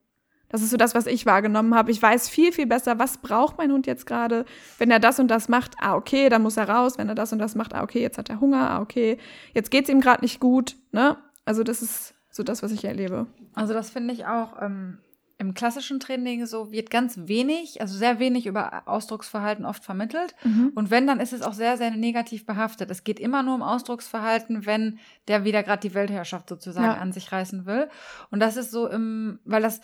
Das 0.51 0.63
ist 0.63 0.71
so 0.71 0.77
das, 0.77 0.97
was 0.97 1.07
ich 1.07 1.27
wahrgenommen 1.27 1.75
habe. 1.77 1.93
Ich 1.93 2.03
weiß 2.03 2.29
viel, 2.29 2.53
viel 2.53 2.67
besser, 2.67 2.99
was 2.99 3.19
braucht 3.19 3.57
mein 3.57 3.71
Hund 3.71 3.87
jetzt 3.87 4.05
gerade. 4.05 4.45
Wenn 4.79 4.91
er 4.91 4.99
das 4.99 5.21
und 5.21 5.29
das 5.29 5.49
macht, 5.49 5.77
ah, 5.81 5.95
okay, 5.95 6.29
dann 6.29 6.43
muss 6.43 6.57
er 6.57 6.69
raus. 6.69 6.99
Wenn 6.99 7.09
er 7.09 7.15
das 7.15 7.33
und 7.33 7.39
das 7.39 7.55
macht, 7.55 7.75
ah, 7.75 7.85
okay, 7.85 8.01
jetzt 8.01 8.19
hat 8.19 8.29
er 8.31 8.41
Hunger, 8.41 8.71
ah, 8.71 8.81
okay, 8.81 9.19
jetzt 9.55 9.71
geht's 9.71 9.89
ihm 9.89 10.01
gerade 10.01 10.23
nicht 10.23 10.41
gut. 10.41 10.77
Ne? 10.91 11.17
Also 11.51 11.65
das 11.65 11.83
ist 11.83 12.15
so 12.31 12.45
das, 12.45 12.63
was 12.63 12.71
ich 12.71 12.85
erlebe. 12.85 13.27
Also 13.55 13.75
das 13.75 13.91
finde 13.91 14.15
ich 14.15 14.25
auch 14.25 14.63
ähm, 14.63 14.99
im 15.37 15.53
klassischen 15.53 15.99
Training 15.99 16.47
so, 16.47 16.71
wird 16.71 16.91
ganz 16.91 17.19
wenig, 17.25 17.81
also 17.81 17.99
sehr 17.99 18.21
wenig 18.21 18.47
über 18.47 18.87
Ausdrucksverhalten 18.87 19.65
oft 19.65 19.85
vermittelt. 19.85 20.37
Mhm. 20.45 20.71
Und 20.77 20.93
wenn, 20.93 21.09
dann 21.09 21.19
ist 21.19 21.33
es 21.33 21.43
auch 21.43 21.53
sehr, 21.53 21.77
sehr 21.77 21.91
negativ 21.91 22.47
behaftet. 22.47 22.89
Es 22.93 23.03
geht 23.03 23.19
immer 23.19 23.43
nur 23.43 23.57
um 23.57 23.63
Ausdrucksverhalten, 23.63 24.65
wenn 24.65 25.01
der 25.27 25.43
wieder 25.43 25.65
gerade 25.65 25.81
die 25.81 25.93
Weltherrschaft 25.93 26.49
sozusagen 26.49 26.87
ja. 26.87 26.99
an 26.99 27.11
sich 27.11 27.33
reißen 27.33 27.67
will. 27.67 27.89
Und 28.31 28.39
das 28.39 28.57
ist 28.57 28.71
so 28.71 28.87
im, 28.87 29.41
weil 29.45 29.63
das 29.63 29.81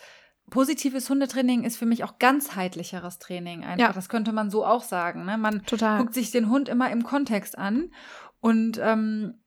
positives 0.49 1.09
Hundetraining 1.09 1.65
ist 1.65 1.75
für 1.75 1.85
mich 1.85 2.05
auch 2.05 2.17
ganzheitlicheres 2.17 3.19
Training 3.19 3.65
einfach. 3.65 3.87
Ja. 3.87 3.91
Das 3.91 4.07
könnte 4.07 4.31
man 4.31 4.49
so 4.49 4.65
auch 4.65 4.83
sagen. 4.83 5.25
Ne? 5.25 5.37
Man 5.37 5.65
Total. 5.65 5.99
guckt 5.99 6.13
sich 6.13 6.31
den 6.31 6.49
Hund 6.49 6.69
immer 6.69 6.89
im 6.91 7.03
Kontext 7.03 7.57
an 7.57 7.91
und 8.39 8.79
ähm, 8.81 9.41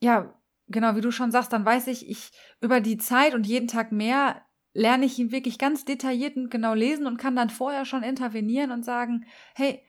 ja, 0.00 0.35
genau, 0.68 0.96
wie 0.96 1.00
du 1.00 1.10
schon 1.10 1.30
sagst, 1.30 1.52
dann 1.52 1.64
weiß 1.64 1.86
ich, 1.88 2.08
ich 2.08 2.30
über 2.60 2.80
die 2.80 2.98
Zeit 2.98 3.34
und 3.34 3.46
jeden 3.46 3.68
Tag 3.68 3.92
mehr 3.92 4.42
lerne 4.72 5.06
ich 5.06 5.18
ihn 5.18 5.32
wirklich 5.32 5.58
ganz 5.58 5.84
detailliert 5.84 6.36
und 6.36 6.50
genau 6.50 6.74
lesen 6.74 7.06
und 7.06 7.16
kann 7.16 7.34
dann 7.34 7.50
vorher 7.50 7.84
schon 7.84 8.02
intervenieren 8.02 8.70
und 8.70 8.84
sagen, 8.84 9.24
hey, 9.54 9.82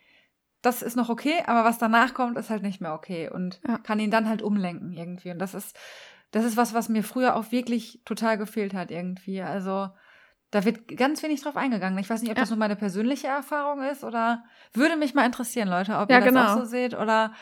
das 0.61 0.81
ist 0.81 0.95
noch 0.95 1.09
okay, 1.09 1.43
aber 1.45 1.63
was 1.63 1.77
danach 1.77 2.13
kommt, 2.13 2.37
ist 2.37 2.49
halt 2.49 2.63
nicht 2.63 2.81
mehr 2.81 2.93
okay 2.93 3.29
und 3.29 3.59
ja. 3.67 3.77
kann 3.79 3.99
ihn 3.99 4.11
dann 4.11 4.27
halt 4.27 4.41
umlenken 4.41 4.93
irgendwie. 4.93 5.31
Und 5.31 5.39
das 5.39 5.53
ist, 5.53 5.77
das 6.31 6.45
ist 6.45 6.57
was, 6.57 6.73
was 6.73 6.89
mir 6.89 7.03
früher 7.03 7.35
auch 7.35 7.51
wirklich 7.51 8.01
total 8.05 8.37
gefehlt 8.37 8.73
hat 8.73 8.89
irgendwie. 8.89 9.41
Also 9.41 9.89
da 10.51 10.63
wird 10.63 10.87
ganz 10.95 11.21
wenig 11.21 11.41
drauf 11.41 11.57
eingegangen. 11.57 11.99
Ich 11.99 12.09
weiß 12.09 12.21
nicht, 12.21 12.31
ob 12.31 12.37
ja. 12.37 12.43
das 12.43 12.49
nur 12.49 12.59
meine 12.59 12.75
persönliche 12.75 13.27
Erfahrung 13.27 13.81
ist 13.83 14.03
oder 14.03 14.43
würde 14.73 14.95
mich 14.95 15.13
mal 15.13 15.25
interessieren, 15.25 15.67
Leute, 15.67 15.97
ob 15.97 16.09
ja, 16.09 16.17
ihr 16.17 16.23
das 16.23 16.29
genau. 16.29 16.53
auch 16.53 16.57
so 16.59 16.65
seht 16.65 16.93
oder 16.93 17.33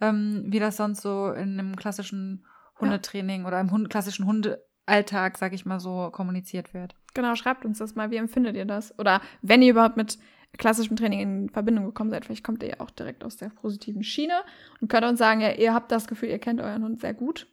ähm, 0.00 0.44
wie 0.46 0.58
das 0.58 0.76
sonst 0.76 1.00
so 1.00 1.30
in 1.30 1.58
einem 1.58 1.76
klassischen 1.76 2.44
Hundetraining 2.80 3.42
ja. 3.42 3.48
oder 3.48 3.60
im 3.60 3.70
Hund 3.70 3.90
klassischen 3.90 4.26
Hundealltag, 4.26 5.38
sag 5.38 5.52
ich 5.52 5.66
mal 5.66 5.80
so, 5.80 6.10
kommuniziert 6.10 6.74
wird. 6.74 6.94
Genau, 7.14 7.34
schreibt 7.34 7.64
uns 7.64 7.78
das 7.78 7.94
mal. 7.94 8.10
Wie 8.10 8.16
empfindet 8.16 8.56
ihr 8.56 8.64
das? 8.64 8.96
Oder 8.98 9.20
wenn 9.42 9.62
ihr 9.62 9.70
überhaupt 9.70 9.96
mit 9.96 10.18
klassischem 10.56 10.96
Training 10.96 11.20
in 11.20 11.48
Verbindung 11.50 11.84
gekommen 11.84 12.10
seid, 12.10 12.24
vielleicht 12.24 12.44
kommt 12.44 12.62
ihr 12.62 12.70
ja 12.70 12.80
auch 12.80 12.90
direkt 12.90 13.24
aus 13.24 13.36
der 13.36 13.50
positiven 13.50 14.02
Schiene 14.02 14.42
und 14.80 14.88
könnt 14.88 15.04
uns 15.04 15.18
sagen, 15.18 15.40
ja, 15.40 15.52
ihr 15.52 15.74
habt 15.74 15.92
das 15.92 16.06
Gefühl, 16.06 16.30
ihr 16.30 16.38
kennt 16.38 16.60
euren 16.60 16.84
Hund 16.84 17.00
sehr 17.00 17.14
gut. 17.14 17.46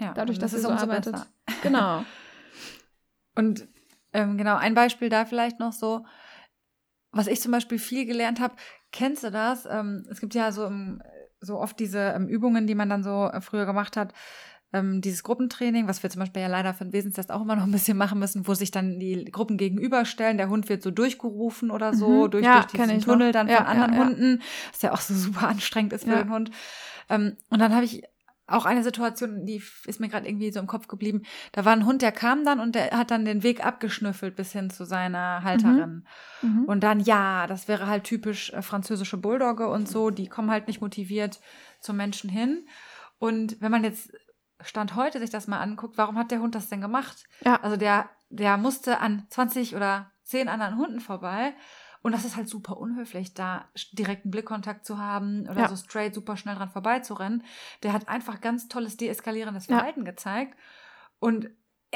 Ja, 0.00 0.12
dadurch, 0.12 0.38
dass 0.38 0.52
ihr 0.52 0.60
so 0.60 0.70
arbeitet. 0.70 1.12
Besser. 1.12 1.26
Genau. 1.62 2.04
und 3.36 3.66
ähm, 4.12 4.36
genau, 4.36 4.56
ein 4.56 4.74
Beispiel 4.74 5.08
da 5.08 5.24
vielleicht 5.24 5.60
noch 5.60 5.72
so, 5.72 6.06
was 7.10 7.26
ich 7.26 7.40
zum 7.40 7.52
Beispiel 7.52 7.78
viel 7.78 8.06
gelernt 8.06 8.40
habe, 8.40 8.54
kennst 8.92 9.24
du 9.24 9.30
das? 9.30 9.66
Ähm, 9.66 10.06
es 10.10 10.20
gibt 10.20 10.34
ja 10.34 10.52
so, 10.52 10.66
so 11.44 11.58
oft 11.58 11.78
diese 11.78 12.14
ähm, 12.16 12.26
Übungen, 12.28 12.66
die 12.66 12.74
man 12.74 12.88
dann 12.88 13.02
so 13.02 13.30
äh, 13.30 13.40
früher 13.40 13.66
gemacht 13.66 13.96
hat, 13.96 14.12
ähm, 14.72 15.00
dieses 15.00 15.22
Gruppentraining, 15.22 15.86
was 15.86 16.02
wir 16.02 16.10
zum 16.10 16.20
Beispiel 16.20 16.42
ja 16.42 16.48
leider 16.48 16.74
für 16.74 16.84
den 16.84 16.92
Wesenstest 16.92 17.30
auch 17.30 17.42
immer 17.42 17.54
noch 17.56 17.62
ein 17.62 17.70
bisschen 17.70 17.96
machen 17.96 18.18
müssen, 18.18 18.46
wo 18.46 18.54
sich 18.54 18.70
dann 18.70 18.98
die 18.98 19.24
Gruppen 19.26 19.56
gegenüberstellen, 19.56 20.36
der 20.36 20.48
Hund 20.48 20.68
wird 20.68 20.82
so 20.82 20.90
durchgerufen 20.90 21.70
oder 21.70 21.94
so, 21.94 22.24
mhm. 22.26 22.30
durch, 22.30 22.44
ja, 22.44 22.60
durch 22.60 22.72
diesen 22.72 23.00
Tunnel 23.00 23.32
dann 23.32 23.48
ja, 23.48 23.58
von 23.58 23.66
anderen 23.66 23.94
ja, 23.94 23.98
Hunden, 24.00 24.42
was 24.72 24.82
ja 24.82 24.92
auch 24.92 25.00
so 25.00 25.14
super 25.14 25.48
anstrengend 25.48 25.92
ist 25.92 26.04
für 26.04 26.16
den 26.16 26.30
Hund. 26.30 26.50
Ähm, 27.08 27.36
und 27.50 27.60
dann 27.60 27.74
habe 27.74 27.84
ich 27.84 28.02
auch 28.46 28.66
eine 28.66 28.82
Situation, 28.82 29.46
die 29.46 29.62
ist 29.86 30.00
mir 30.00 30.08
gerade 30.08 30.28
irgendwie 30.28 30.52
so 30.52 30.60
im 30.60 30.66
Kopf 30.66 30.86
geblieben. 30.86 31.22
Da 31.52 31.64
war 31.64 31.72
ein 31.72 31.86
Hund, 31.86 32.02
der 32.02 32.12
kam 32.12 32.44
dann 32.44 32.60
und 32.60 32.74
der 32.74 32.90
hat 32.90 33.10
dann 33.10 33.24
den 33.24 33.42
Weg 33.42 33.64
abgeschnüffelt 33.64 34.36
bis 34.36 34.52
hin 34.52 34.68
zu 34.68 34.84
seiner 34.84 35.42
Halterin. 35.42 36.06
Mhm. 36.42 36.60
Mhm. 36.60 36.64
Und 36.64 36.80
dann, 36.80 37.00
ja, 37.00 37.46
das 37.46 37.68
wäre 37.68 37.86
halt 37.86 38.04
typisch 38.04 38.52
äh, 38.52 38.60
französische 38.60 39.16
Bulldogge 39.16 39.68
und 39.68 39.88
so, 39.88 40.10
die 40.10 40.28
kommen 40.28 40.50
halt 40.50 40.66
nicht 40.66 40.82
motiviert 40.82 41.40
zum 41.80 41.96
Menschen 41.96 42.28
hin. 42.28 42.66
Und 43.18 43.60
wenn 43.60 43.70
man 43.70 43.84
jetzt 43.84 44.12
Stand 44.60 44.94
heute 44.94 45.18
sich 45.18 45.30
das 45.30 45.46
mal 45.46 45.60
anguckt, 45.60 45.96
warum 45.96 46.18
hat 46.18 46.30
der 46.30 46.40
Hund 46.40 46.54
das 46.54 46.68
denn 46.68 46.80
gemacht? 46.80 47.24
Ja. 47.44 47.60
Also 47.62 47.76
der, 47.76 48.10
der 48.28 48.56
musste 48.56 49.00
an 49.00 49.26
20 49.30 49.74
oder 49.74 50.10
10 50.24 50.48
anderen 50.48 50.76
Hunden 50.76 51.00
vorbei 51.00 51.54
und 52.04 52.12
das 52.12 52.26
ist 52.26 52.36
halt 52.36 52.50
super 52.50 52.76
unhöflich, 52.76 53.32
da 53.32 53.64
direkten 53.92 54.30
Blickkontakt 54.30 54.84
zu 54.84 54.98
haben 54.98 55.48
oder 55.50 55.62
ja. 55.62 55.68
so 55.68 55.76
straight 55.76 56.14
super 56.14 56.36
schnell 56.36 56.54
dran 56.54 56.68
vorbeizurennen. 56.68 57.42
Der 57.82 57.94
hat 57.94 58.10
einfach 58.10 58.42
ganz 58.42 58.68
tolles 58.68 58.98
deeskalierendes 58.98 59.66
Verhalten 59.66 60.04
ja. 60.04 60.10
gezeigt. 60.10 60.54
Und 61.18 61.48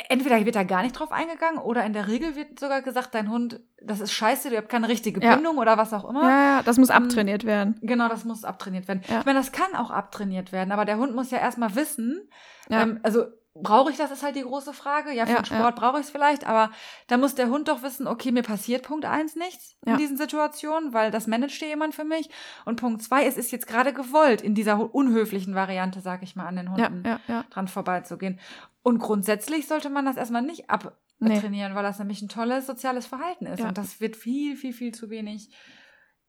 entweder 0.08 0.42
wird 0.46 0.56
da 0.56 0.62
gar 0.62 0.80
nicht 0.80 0.98
drauf 0.98 1.12
eingegangen 1.12 1.58
oder 1.60 1.84
in 1.84 1.92
der 1.92 2.08
Regel 2.08 2.36
wird 2.36 2.58
sogar 2.58 2.80
gesagt, 2.80 3.14
dein 3.14 3.28
Hund, 3.28 3.60
das 3.82 4.00
ist 4.00 4.12
scheiße, 4.12 4.48
du 4.48 4.56
habt 4.56 4.70
keine 4.70 4.88
richtige 4.88 5.20
Bindung 5.20 5.56
ja. 5.56 5.60
oder 5.60 5.76
was 5.76 5.92
auch 5.92 6.08
immer. 6.08 6.22
Ja, 6.22 6.56
ja, 6.56 6.62
das 6.62 6.78
muss 6.78 6.88
abtrainiert 6.88 7.44
werden. 7.44 7.78
Genau, 7.82 8.08
das 8.08 8.24
muss 8.24 8.44
abtrainiert 8.44 8.88
werden. 8.88 9.02
Ja. 9.08 9.20
Ich 9.20 9.26
meine, 9.26 9.38
das 9.38 9.52
kann 9.52 9.74
auch 9.76 9.90
abtrainiert 9.90 10.52
werden, 10.52 10.72
aber 10.72 10.86
der 10.86 10.96
Hund 10.96 11.14
muss 11.14 11.30
ja 11.30 11.36
erstmal 11.36 11.74
wissen, 11.74 12.30
ähm, 12.70 12.98
also 13.02 13.26
brauche 13.54 13.90
ich 13.90 13.96
das, 13.96 14.10
ist 14.10 14.22
halt 14.22 14.36
die 14.36 14.42
große 14.42 14.72
Frage. 14.72 15.12
Ja, 15.12 15.26
für 15.26 15.32
ja, 15.32 15.38
den 15.38 15.46
Sport 15.46 15.60
ja. 15.60 15.70
brauche 15.70 16.00
ich 16.00 16.06
es 16.06 16.10
vielleicht, 16.10 16.46
aber 16.46 16.70
da 17.06 17.16
muss 17.16 17.34
der 17.34 17.48
Hund 17.48 17.68
doch 17.68 17.82
wissen, 17.82 18.06
okay, 18.06 18.32
mir 18.32 18.42
passiert 18.42 18.84
Punkt 18.84 19.04
eins 19.04 19.36
nichts 19.36 19.76
ja. 19.84 19.92
in 19.92 19.98
diesen 19.98 20.16
Situationen, 20.16 20.92
weil 20.92 21.10
das 21.10 21.26
managt 21.26 21.54
hier 21.54 21.68
jemand 21.68 21.94
für 21.94 22.04
mich. 22.04 22.30
Und 22.64 22.80
Punkt 22.80 23.02
zwei, 23.02 23.26
es 23.26 23.36
ist 23.36 23.50
jetzt 23.50 23.66
gerade 23.66 23.92
gewollt, 23.92 24.42
in 24.42 24.54
dieser 24.54 24.94
unhöflichen 24.94 25.54
Variante, 25.54 26.00
sag 26.00 26.22
ich 26.22 26.36
mal, 26.36 26.46
an 26.46 26.56
den 26.56 26.70
Hunden 26.70 27.04
dran 27.50 27.68
vorbeizugehen. 27.68 28.38
Und 28.82 28.98
grundsätzlich 28.98 29.66
sollte 29.66 29.90
man 29.90 30.04
das 30.04 30.16
erstmal 30.16 30.42
nicht 30.42 30.70
abtrainieren, 30.70 31.72
nee. 31.72 31.74
weil 31.74 31.82
das 31.82 31.98
nämlich 31.98 32.22
ein 32.22 32.28
tolles 32.28 32.66
soziales 32.66 33.06
Verhalten 33.06 33.46
ist. 33.46 33.60
Und 33.60 33.76
das 33.76 34.00
wird 34.00 34.16
viel, 34.16 34.56
viel, 34.56 34.72
viel 34.72 34.94
zu 34.94 35.10
wenig 35.10 35.50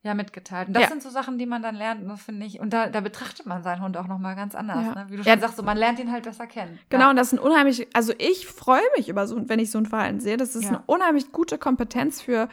ja, 0.01 0.13
mitgeteilt. 0.13 0.69
Und 0.69 0.75
das 0.75 0.83
ja. 0.83 0.89
sind 0.89 1.03
so 1.03 1.09
Sachen, 1.09 1.37
die 1.37 1.45
man 1.45 1.61
dann 1.61 1.75
lernt, 1.75 2.01
und 2.01 2.07
das 2.07 2.21
finde 2.21 2.45
ich, 2.45 2.59
und 2.59 2.71
da, 2.71 2.87
da 2.87 3.01
betrachtet 3.01 3.45
man 3.45 3.63
seinen 3.63 3.81
Hund 3.81 3.97
auch 3.97 4.07
nochmal 4.07 4.35
ganz 4.35 4.55
anders, 4.55 4.85
ja. 4.85 4.95
ne? 4.95 5.05
Wie 5.09 5.17
du 5.17 5.23
schon 5.23 5.33
ja. 5.33 5.39
sagst, 5.39 5.57
so, 5.57 5.63
man 5.63 5.77
lernt 5.77 5.99
ihn 5.99 6.11
halt 6.11 6.23
besser 6.23 6.47
kennen. 6.47 6.79
Genau, 6.89 7.05
ja. 7.05 7.09
und 7.09 7.17
das 7.17 7.31
sind 7.31 7.39
unheimlich, 7.39 7.87
also 7.93 8.13
ich 8.17 8.47
freue 8.47 8.81
mich 8.95 9.09
über 9.09 9.27
so, 9.27 9.49
wenn 9.49 9.59
ich 9.59 9.71
so 9.71 9.77
ein 9.77 9.85
Verhalten 9.85 10.21
sehe. 10.21 10.37
Das 10.37 10.55
ist 10.55 10.67
eine 10.67 10.81
unheimlich 10.85 11.31
gute 11.33 11.57
Kompetenz 11.57 12.21
für 12.21 12.47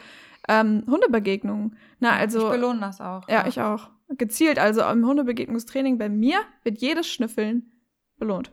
ähm, 0.49 0.83
Hundebegegnungen. 0.87 1.77
Na, 1.99 2.15
also, 2.17 2.47
ich 2.47 2.51
belohne 2.55 2.81
das 2.81 2.99
auch. 2.99 3.27
Ja, 3.29 3.47
ich 3.47 3.61
auch. 3.61 3.89
Gezielt, 4.09 4.59
also 4.59 4.81
im 4.83 5.05
Hundebegegnungstraining 5.05 5.97
bei 5.97 6.09
mir 6.09 6.39
wird 6.63 6.79
jedes 6.79 7.07
Schnüffeln 7.07 7.71
belohnt. 8.17 8.51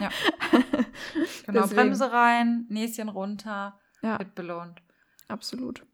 ja. 0.00 0.10
Genau, 1.46 1.62
Deswegen. 1.62 1.82
Bremse 1.82 2.12
rein, 2.12 2.66
Näschen 2.68 3.08
runter, 3.08 3.78
wird 4.00 4.34
belohnt. 4.34 4.80
Absolut. 5.28 5.84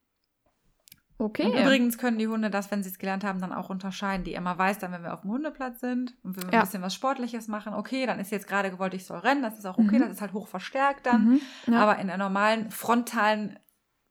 Okay. 1.20 1.44
Und 1.44 1.52
übrigens 1.52 1.98
können 1.98 2.18
die 2.18 2.28
Hunde 2.28 2.48
das, 2.48 2.70
wenn 2.70 2.82
sie 2.82 2.88
es 2.88 2.98
gelernt 2.98 3.24
haben, 3.24 3.40
dann 3.40 3.52
auch 3.52 3.68
unterscheiden. 3.68 4.24
Die 4.24 4.34
Emma 4.34 4.56
weiß 4.56 4.78
dann, 4.78 4.90
wenn 4.90 5.02
wir 5.02 5.12
auf 5.12 5.20
dem 5.20 5.30
Hundeplatz 5.30 5.80
sind 5.80 6.14
und 6.22 6.36
wenn 6.36 6.44
wir 6.44 6.52
ja. 6.54 6.60
ein 6.60 6.64
bisschen 6.64 6.82
was 6.82 6.94
Sportliches 6.94 7.46
machen, 7.46 7.74
okay, 7.74 8.06
dann 8.06 8.18
ist 8.18 8.30
jetzt 8.30 8.48
gerade 8.48 8.70
gewollt, 8.70 8.94
ich 8.94 9.04
soll 9.04 9.18
rennen, 9.18 9.42
das 9.42 9.58
ist 9.58 9.66
auch 9.66 9.76
okay, 9.76 9.98
mhm. 9.98 10.02
das 10.02 10.12
ist 10.12 10.20
halt 10.22 10.32
hoch 10.32 10.48
verstärkt 10.48 11.04
dann. 11.04 11.32
Mhm. 11.32 11.40
Ja. 11.66 11.82
Aber 11.82 11.98
in 11.98 12.06
der 12.06 12.16
normalen 12.16 12.70
frontalen 12.70 13.58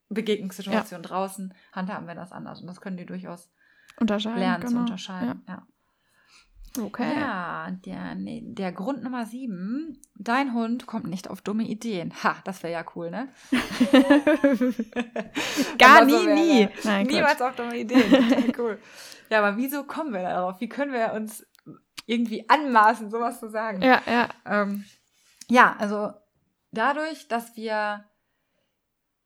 Begegnungssituation 0.10 1.02
ja. 1.02 1.08
draußen 1.08 1.54
handhaben 1.72 2.08
wir 2.08 2.16
das 2.16 2.32
anders. 2.32 2.62
Und 2.62 2.68
das 2.68 2.80
können 2.80 2.98
die 2.98 3.08
durchaus 3.08 3.52
unterscheiden, 4.00 4.40
lernen 4.40 4.62
genau. 4.62 4.72
zu 4.72 4.78
unterscheiden. 4.78 5.44
Ja. 5.48 5.66
Okay. 6.78 7.20
Ja, 7.20 7.72
der, 7.86 8.16
der 8.16 8.72
Grund 8.72 9.04
Nummer 9.04 9.26
sieben. 9.26 10.00
Dein 10.16 10.54
Hund 10.54 10.86
kommt 10.86 11.08
nicht 11.08 11.30
auf 11.30 11.42
dumme 11.42 11.64
Ideen. 11.64 12.14
Ha, 12.24 12.36
das 12.44 12.62
wäre 12.64 12.74
ja 12.74 12.86
cool, 12.96 13.10
ne? 13.10 13.30
Gar 15.80 16.06
nie, 16.06 16.28
nie. 16.28 16.70
Nein, 16.84 17.08
Niemals 17.08 17.42
auf 17.42 17.56
dumme 17.56 17.78
Ideen. 17.78 18.54
cool. 18.58 18.80
Ja, 19.30 19.40
aber 19.40 19.58
wieso 19.58 19.84
kommen 19.84 20.14
wir 20.14 20.22
darauf? 20.22 20.60
Wie 20.60 20.70
können 20.70 20.94
wir 20.94 21.14
uns 21.14 21.46
irgendwie 22.06 22.48
anmaßen, 22.50 23.10
sowas 23.10 23.40
zu 23.40 23.50
sagen? 23.50 23.82
Ja, 23.82 24.02
ja. 24.06 24.30
Ähm, 24.46 24.86
ja, 25.48 25.76
also 25.80 26.12
dadurch, 26.72 27.28
dass 27.28 27.56
wir 27.56 28.06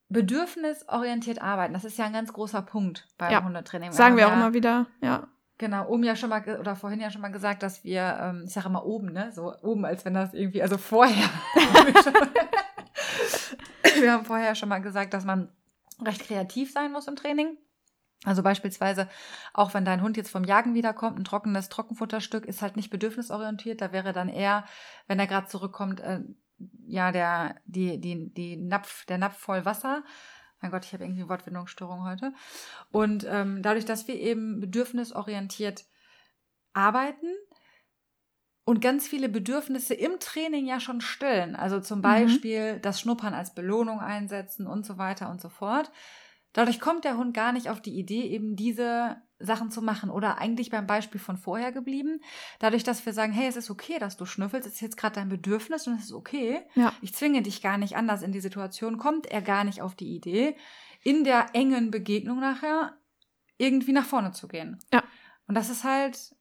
bedürfnisorientiert 0.09 1.41
arbeiten, 1.41 1.73
das 1.73 1.85
ist 1.85 1.97
ja 1.97 2.05
ein 2.05 2.13
ganz 2.13 2.31
großer 2.31 2.61
Punkt 2.61 3.07
beim 3.17 3.31
ja. 3.31 3.43
Hundetraining. 3.43 3.91
Sagen 3.91 4.15
wir 4.15 4.27
auch 4.27 4.31
ja, 4.31 4.37
immer 4.37 4.53
wieder, 4.53 4.87
ja. 5.01 5.27
Genau, 5.59 5.87
oben 5.87 6.03
ja 6.03 6.15
schon 6.15 6.29
mal, 6.29 6.43
oder 6.59 6.75
vorhin 6.75 6.99
ja 6.99 7.11
schon 7.11 7.21
mal 7.21 7.31
gesagt, 7.31 7.63
dass 7.63 7.83
wir, 7.83 8.17
ähm, 8.21 8.43
ich 8.45 8.53
sage 8.53 8.67
immer 8.67 8.85
oben, 8.85 9.13
ne? 9.13 9.31
So 9.33 9.53
oben, 9.61 9.85
als 9.85 10.03
wenn 10.03 10.15
das 10.15 10.33
irgendwie, 10.33 10.63
also 10.63 10.77
vorher. 10.77 11.29
wir 13.99 14.11
haben 14.11 14.25
vorher 14.25 14.55
schon 14.55 14.69
mal 14.69 14.81
gesagt, 14.81 15.13
dass 15.13 15.25
man 15.25 15.49
recht 16.03 16.23
kreativ 16.23 16.73
sein 16.73 16.91
muss 16.91 17.07
im 17.07 17.15
Training. 17.15 17.57
Also 18.25 18.41
beispielsweise, 18.41 19.09
auch 19.53 19.73
wenn 19.73 19.85
dein 19.85 20.01
Hund 20.01 20.17
jetzt 20.17 20.31
vom 20.31 20.43
Jagen 20.43 20.73
wiederkommt, 20.73 21.19
ein 21.19 21.25
trockenes 21.25 21.69
Trockenfutterstück 21.69 22.45
ist 22.45 22.61
halt 22.61 22.75
nicht 22.75 22.89
bedürfnisorientiert. 22.89 23.81
Da 23.81 23.91
wäre 23.91 24.13
dann 24.13 24.29
eher, 24.29 24.65
wenn 25.07 25.19
er 25.19 25.27
gerade 25.27 25.47
zurückkommt, 25.47 25.99
äh, 25.99 26.21
ja, 26.87 27.11
der, 27.11 27.55
die, 27.65 27.99
die, 27.99 28.33
die 28.33 28.57
Napf, 28.57 29.05
der 29.05 29.17
Napf 29.17 29.37
voll 29.37 29.65
Wasser. 29.65 30.03
Mein 30.63 30.71
Gott, 30.71 30.85
ich 30.85 30.93
habe 30.93 31.03
irgendwie 31.03 31.27
Wortfindungsstörung 31.27 32.05
heute. 32.05 32.33
Und 32.91 33.27
ähm, 33.29 33.61
dadurch, 33.61 33.85
dass 33.85 34.07
wir 34.07 34.15
eben 34.15 34.59
bedürfnisorientiert 34.61 35.85
arbeiten, 36.73 37.27
und 38.65 38.79
ganz 38.79 39.07
viele 39.07 39.27
Bedürfnisse 39.27 39.93
im 39.93 40.19
Training 40.19 40.65
ja 40.65 40.79
schon 40.79 41.01
stillen. 41.01 41.55
Also 41.55 41.81
zum 41.81 41.99
mhm. 41.99 42.03
Beispiel 42.03 42.75
mhm. 42.75 42.81
das 42.81 42.99
Schnuppern 42.99 43.33
als 43.33 43.53
Belohnung 43.53 43.99
einsetzen 43.99 44.67
und 44.67 44.85
so 44.85 44.97
weiter 44.97 45.29
und 45.29 45.41
so 45.41 45.49
fort. 45.49 45.91
Dadurch 46.53 46.79
kommt 46.79 47.03
der 47.03 47.17
Hund 47.17 47.33
gar 47.33 47.51
nicht 47.51 47.69
auf 47.69 47.81
die 47.81 47.97
Idee, 47.97 48.23
eben 48.23 48.55
diese 48.55 49.17
Sachen 49.39 49.71
zu 49.71 49.81
machen 49.81 50.09
oder 50.09 50.37
eigentlich 50.37 50.69
beim 50.69 50.87
Beispiel 50.87 51.19
von 51.19 51.37
vorher 51.37 51.71
geblieben. 51.71 52.21
Dadurch, 52.59 52.83
dass 52.83 53.05
wir 53.05 53.13
sagen, 53.13 53.33
hey, 53.33 53.47
es 53.47 53.57
ist 53.57 53.69
okay, 53.69 53.99
dass 53.99 54.17
du 54.17 54.25
schnüffelst, 54.25 54.67
es 54.67 54.75
ist 54.75 54.81
jetzt 54.81 54.97
gerade 54.97 55.15
dein 55.15 55.29
Bedürfnis 55.29 55.87
und 55.87 55.95
es 55.95 56.05
ist 56.05 56.13
okay. 56.13 56.61
Ja. 56.75 56.93
Ich 57.01 57.13
zwinge 57.13 57.41
dich 57.41 57.61
gar 57.61 57.77
nicht 57.77 57.95
anders 57.97 58.21
in 58.21 58.31
die 58.31 58.39
Situation, 58.39 58.97
kommt 58.97 59.25
er 59.25 59.41
gar 59.41 59.63
nicht 59.63 59.81
auf 59.81 59.95
die 59.95 60.15
Idee, 60.15 60.55
in 61.03 61.23
der 61.23 61.47
engen 61.53 61.91
Begegnung 61.91 62.39
nachher 62.39 62.93
irgendwie 63.57 63.91
nach 63.91 64.05
vorne 64.05 64.31
zu 64.31 64.47
gehen. 64.47 64.79
Ja. 64.93 65.03
Und 65.47 65.55
das 65.55 65.69
ist 65.69 65.83
halt 65.83 66.35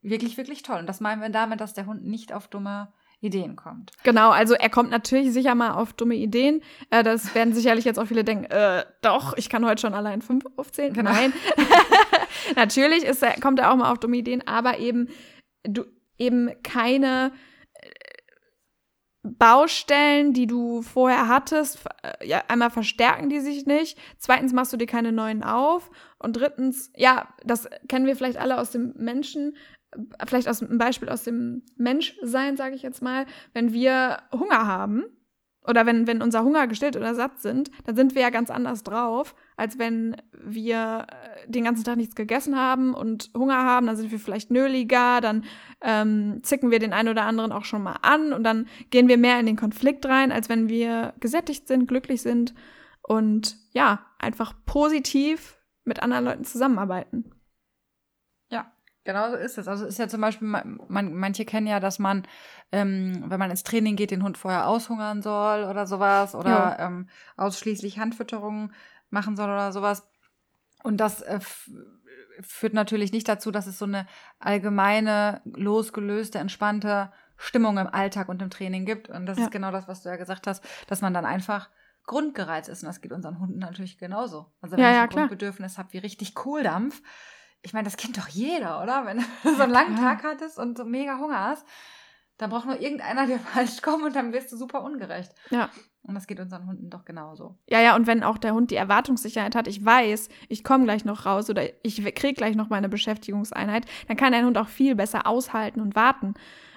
wirklich, 0.00 0.36
wirklich 0.36 0.62
toll. 0.62 0.78
Und 0.78 0.86
das 0.86 1.00
meinen 1.00 1.20
wir 1.20 1.28
damit, 1.28 1.60
dass 1.60 1.74
der 1.74 1.86
Hund 1.86 2.04
nicht 2.04 2.32
auf 2.32 2.48
dumme 2.48 2.92
Ideen 3.20 3.56
kommt. 3.56 3.92
Genau, 4.02 4.30
also 4.30 4.54
er 4.54 4.68
kommt 4.68 4.90
natürlich 4.90 5.32
sicher 5.32 5.54
mal 5.54 5.72
auf 5.72 5.92
dumme 5.92 6.16
Ideen. 6.16 6.62
Äh, 6.90 7.02
das 7.02 7.34
werden 7.34 7.54
sicherlich 7.54 7.84
jetzt 7.84 7.98
auch 7.98 8.06
viele 8.06 8.24
denken, 8.24 8.44
äh, 8.44 8.84
doch, 9.00 9.36
ich 9.36 9.48
kann 9.48 9.64
heute 9.64 9.80
schon 9.80 9.94
allein 9.94 10.20
fünf 10.20 10.44
aufzählen. 10.56 10.92
Genau. 10.92 11.10
Nein. 11.12 11.32
natürlich 12.56 13.04
ist 13.04 13.22
er, 13.22 13.40
kommt 13.40 13.58
er 13.58 13.72
auch 13.72 13.76
mal 13.76 13.90
auf 13.90 13.98
dumme 13.98 14.18
Ideen, 14.18 14.46
aber 14.46 14.78
eben, 14.78 15.08
du, 15.64 15.84
eben 16.18 16.50
keine 16.62 17.32
äh, 17.72 17.88
Baustellen, 19.22 20.34
die 20.34 20.46
du 20.46 20.82
vorher 20.82 21.26
hattest, 21.26 21.84
äh, 22.02 22.26
ja, 22.26 22.42
einmal 22.48 22.70
verstärken 22.70 23.30
die 23.30 23.40
sich 23.40 23.64
nicht. 23.64 23.98
Zweitens 24.18 24.52
machst 24.52 24.74
du 24.74 24.76
dir 24.76 24.86
keine 24.86 25.12
neuen 25.12 25.42
auf. 25.42 25.90
Und 26.18 26.36
drittens, 26.36 26.92
ja, 26.96 27.28
das 27.44 27.66
kennen 27.88 28.06
wir 28.06 28.14
vielleicht 28.14 28.38
alle 28.38 28.58
aus 28.58 28.72
dem 28.72 28.92
Menschen, 28.96 29.56
vielleicht 30.26 30.48
aus 30.48 30.62
ein 30.62 30.78
Beispiel 30.78 31.08
aus 31.08 31.24
dem 31.24 31.62
Menschsein, 31.76 32.56
sage 32.56 32.74
ich 32.74 32.82
jetzt 32.82 33.02
mal, 33.02 33.26
wenn 33.52 33.72
wir 33.72 34.18
Hunger 34.32 34.66
haben 34.66 35.04
oder 35.66 35.86
wenn, 35.86 36.06
wenn 36.06 36.22
unser 36.22 36.44
Hunger 36.44 36.66
gestillt 36.66 36.96
oder 36.96 37.14
satt 37.14 37.40
sind, 37.40 37.70
dann 37.84 37.96
sind 37.96 38.14
wir 38.14 38.22
ja 38.22 38.30
ganz 38.30 38.50
anders 38.50 38.82
drauf, 38.82 39.34
als 39.56 39.78
wenn 39.78 40.16
wir 40.32 41.06
äh, 41.08 41.50
den 41.50 41.64
ganzen 41.64 41.84
Tag 41.84 41.96
nichts 41.96 42.14
gegessen 42.14 42.56
haben 42.56 42.94
und 42.94 43.30
Hunger 43.36 43.64
haben, 43.64 43.86
dann 43.86 43.96
sind 43.96 44.10
wir 44.10 44.20
vielleicht 44.20 44.50
nöliger, 44.50 45.20
dann 45.20 45.44
ähm, 45.80 46.40
zicken 46.42 46.70
wir 46.70 46.78
den 46.78 46.92
einen 46.92 47.08
oder 47.08 47.24
anderen 47.24 47.52
auch 47.52 47.64
schon 47.64 47.82
mal 47.82 47.96
an 48.02 48.32
und 48.32 48.44
dann 48.44 48.66
gehen 48.90 49.08
wir 49.08 49.18
mehr 49.18 49.40
in 49.40 49.46
den 49.46 49.56
Konflikt 49.56 50.06
rein, 50.06 50.32
als 50.32 50.48
wenn 50.48 50.68
wir 50.68 51.14
gesättigt 51.20 51.66
sind, 51.66 51.88
glücklich 51.88 52.22
sind 52.22 52.54
und 53.02 53.56
ja, 53.72 54.06
einfach 54.18 54.54
positiv 54.66 55.58
mit 55.84 56.02
anderen 56.02 56.24
Leuten 56.24 56.44
zusammenarbeiten. 56.44 57.35
Genau 59.06 59.30
so 59.30 59.36
ist 59.36 59.56
es. 59.56 59.68
Also 59.68 59.86
ist 59.86 60.00
ja 60.00 60.08
zum 60.08 60.20
Beispiel, 60.20 60.48
man, 60.48 61.14
manche 61.14 61.44
kennen 61.44 61.68
ja, 61.68 61.78
dass 61.78 62.00
man, 62.00 62.26
ähm, 62.72 63.24
wenn 63.28 63.38
man 63.38 63.52
ins 63.52 63.62
Training 63.62 63.94
geht, 63.94 64.10
den 64.10 64.24
Hund 64.24 64.36
vorher 64.36 64.66
aushungern 64.66 65.22
soll 65.22 65.62
oder 65.62 65.86
sowas 65.86 66.34
oder 66.34 66.76
ähm, 66.80 67.08
ausschließlich 67.36 68.00
Handfütterung 68.00 68.72
machen 69.10 69.36
soll 69.36 69.48
oder 69.48 69.70
sowas. 69.70 70.08
Und 70.82 70.96
das 70.96 71.22
äh, 71.22 71.38
führt 72.40 72.74
natürlich 72.74 73.12
nicht 73.12 73.28
dazu, 73.28 73.52
dass 73.52 73.68
es 73.68 73.78
so 73.78 73.84
eine 73.84 74.08
allgemeine, 74.40 75.40
losgelöste, 75.44 76.40
entspannte 76.40 77.12
Stimmung 77.36 77.78
im 77.78 77.86
Alltag 77.86 78.28
und 78.28 78.42
im 78.42 78.50
Training 78.50 78.86
gibt. 78.86 79.08
Und 79.08 79.26
das 79.26 79.38
ja. 79.38 79.44
ist 79.44 79.52
genau 79.52 79.70
das, 79.70 79.86
was 79.86 80.02
du 80.02 80.08
ja 80.08 80.16
gesagt 80.16 80.48
hast, 80.48 80.64
dass 80.88 81.00
man 81.00 81.14
dann 81.14 81.24
einfach 81.24 81.70
grundgereizt 82.06 82.68
ist. 82.68 82.82
Und 82.82 82.88
das 82.88 83.00
geht 83.00 83.12
unseren 83.12 83.38
Hunden 83.38 83.60
natürlich 83.60 83.98
genauso. 83.98 84.52
Also 84.60 84.76
wenn 84.76 84.82
ja, 84.82 84.90
ich 84.90 84.98
ein 84.98 85.08
Grundbedürfnis 85.10 85.78
habe 85.78 85.92
wie 85.92 85.98
richtig 85.98 86.34
Kohldampf, 86.34 87.02
ich 87.66 87.72
meine, 87.72 87.84
das 87.84 87.96
kennt 87.96 88.16
doch 88.16 88.28
jeder, 88.28 88.80
oder? 88.80 89.04
Wenn 89.04 89.18
du 89.42 89.54
so 89.54 89.62
einen 89.62 89.72
langen 89.72 89.96
Tag 89.96 90.22
hattest 90.22 90.56
und 90.56 90.78
so 90.78 90.84
mega 90.84 91.18
Hunger 91.18 91.40
hast, 91.40 91.66
dann 92.38 92.50
braucht 92.50 92.66
nur 92.66 92.80
irgendeiner 92.80 93.26
dir 93.26 93.38
falsch 93.54 93.82
kommen 93.82 94.04
und 94.04 94.14
dann 94.14 94.32
wirst 94.32 94.52
du 94.52 94.56
super 94.56 94.84
ungerecht. 94.84 95.32
Ja. 95.50 95.68
Und 96.04 96.14
das 96.14 96.28
geht 96.28 96.38
unseren 96.38 96.68
Hunden 96.68 96.88
doch 96.88 97.04
genauso. 97.04 97.58
Ja, 97.68 97.80
ja, 97.80 97.96
und 97.96 98.06
wenn 98.06 98.22
auch 98.22 98.38
der 98.38 98.54
Hund 98.54 98.70
die 98.70 98.76
Erwartungssicherheit 98.76 99.56
hat, 99.56 99.66
ich 99.66 99.84
weiß, 99.84 100.28
ich 100.48 100.62
komme 100.62 100.84
gleich 100.84 101.04
noch 101.04 101.26
raus 101.26 101.50
oder 101.50 101.64
ich 101.82 101.96
kriege 102.14 102.34
gleich 102.34 102.54
noch 102.54 102.68
meine 102.68 102.88
Beschäftigungseinheit, 102.88 103.86
dann 104.06 104.16
kann 104.16 104.32
der 104.32 104.44
Hund 104.44 104.56
auch 104.58 104.68
viel 104.68 104.94
besser 104.94 105.26
aushalten 105.26 105.80
und 105.80 105.96
warten. 105.96 106.34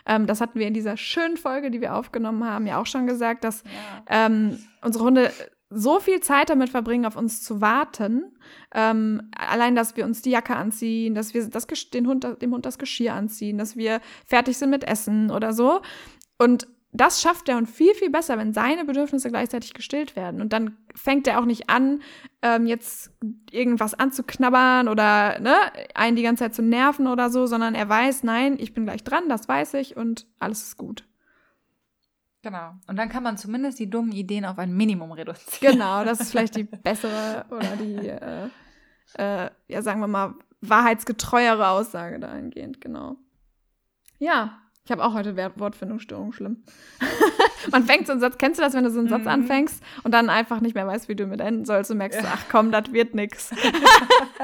Ähm, 0.08 0.26
das 0.26 0.42
hatten 0.42 0.58
wir 0.58 0.66
in 0.66 0.74
dieser 0.74 0.98
schönen 0.98 1.38
Folge, 1.38 1.70
die 1.70 1.82
wir 1.82 1.94
aufgenommen 1.94 2.44
haben, 2.44 2.66
ja 2.66 2.82
auch 2.82 2.88
schon 2.88 3.06
gesagt, 3.06 3.44
dass 3.44 3.64
ja. 4.10 4.26
ähm, 4.26 4.58
unsere 4.82 5.04
Hunde 5.04 5.32
so 5.70 6.00
viel 6.00 6.20
Zeit 6.20 6.50
damit 6.50 6.70
verbringen, 6.70 7.06
auf 7.06 7.16
uns 7.16 7.44
zu 7.44 7.62
warten. 7.62 8.36
Ähm, 8.74 9.30
allein, 9.36 9.76
dass 9.76 9.96
wir 9.96 10.06
uns 10.06 10.22
die 10.22 10.32
Jacke 10.32 10.56
anziehen, 10.56 11.14
dass 11.14 11.34
wir 11.34 11.48
das, 11.48 11.68
den 11.94 12.08
Hund, 12.08 12.26
dem 12.42 12.54
Hund 12.54 12.66
das 12.66 12.80
Geschirr 12.80 13.14
anziehen, 13.14 13.58
dass 13.58 13.78
wir 13.78 14.02
fertig 14.26 14.58
sind 14.58 14.72
mit 14.72 14.84
Essen 14.84 15.30
oder 15.30 15.54
so. 15.54 15.82
Und 16.38 16.68
das 16.92 17.22
schafft 17.22 17.48
der 17.48 17.58
Hund 17.58 17.70
viel, 17.70 17.94
viel 17.94 18.10
besser, 18.10 18.38
wenn 18.38 18.52
seine 18.52 18.84
Bedürfnisse 18.84 19.30
gleichzeitig 19.30 19.74
gestillt 19.76 20.16
werden. 20.16 20.42
Und 20.42 20.54
dann 20.54 20.76
fängt 20.96 21.28
er 21.28 21.40
auch 21.40 21.46
nicht 21.46 21.70
an, 21.70 22.02
ähm, 22.42 22.66
jetzt 22.66 23.12
irgendwas 23.52 23.94
anzuknabbern 23.94 24.88
oder 24.88 25.40
ne, 25.40 25.56
einen 25.94 26.16
die 26.16 26.24
ganze 26.24 26.46
Zeit 26.46 26.56
zu 26.56 26.64
nerven 26.64 27.06
oder 27.06 27.30
so, 27.30 27.46
sondern 27.46 27.76
er 27.76 27.88
weiß, 27.88 28.24
nein, 28.24 28.58
ich 28.60 28.74
bin 28.74 28.86
gleich 28.86 29.04
dran, 29.04 29.30
das 29.30 29.48
weiß 29.48 29.76
ich 29.76 29.98
und 29.98 30.26
alles 30.40 30.64
ist 30.64 30.78
gut. 30.78 31.09
Genau. 32.42 32.74
Und 32.88 32.96
dann 32.98 33.10
kann 33.10 33.24
man 33.24 33.38
zumindest 33.38 33.80
die 33.80 33.90
dummen 33.90 34.12
Ideen 34.12 34.46
auf 34.46 34.58
ein 34.60 34.74
Minimum 34.74 35.12
reduzieren. 35.12 35.74
Genau, 35.74 36.04
das 36.06 36.22
ist 36.22 36.32
vielleicht 36.32 36.56
die 36.56 36.64
bessere 36.84 37.46
oder 37.50 37.76
die, 37.76 38.08
äh, 38.08 38.48
äh, 39.16 39.50
ja, 39.68 39.82
sagen 39.82 40.00
wir 40.00 40.08
mal, 40.08 40.36
wahrheitsgetreuere 40.62 41.70
Aussage 41.70 42.20
dahingehend, 42.20 42.80
genau. 42.80 43.18
Ja, 44.20 44.62
ich 44.86 44.92
habe 44.92 45.04
auch 45.04 45.14
heute 45.14 45.36
Wortfindungsstörung, 45.36 46.32
schlimm. 46.32 46.64
man 47.72 47.84
fängt 47.84 48.08
so 48.08 48.14
einen 48.14 48.22
Satz, 48.22 48.38
kennst 48.38 48.60
du 48.60 48.64
das, 48.64 48.74
wenn 48.74 48.84
du 48.84 48.90
so 48.90 49.00
einen 49.00 49.10
Satz 49.10 49.22
mhm. 49.22 49.28
anfängst 49.28 49.84
und 50.04 50.14
dann 50.14 50.30
einfach 50.30 50.62
nicht 50.62 50.76
mehr 50.76 50.88
weißt, 50.88 51.10
wie 51.10 51.16
du 51.16 51.28
mit 51.28 51.42
enden 51.42 51.66
sollst 51.66 51.92
und 51.92 51.98
merkst, 51.98 52.22
ach 52.26 52.46
komm, 52.50 52.72
das 52.72 52.92
wird 52.92 53.14
nix. 53.16 53.52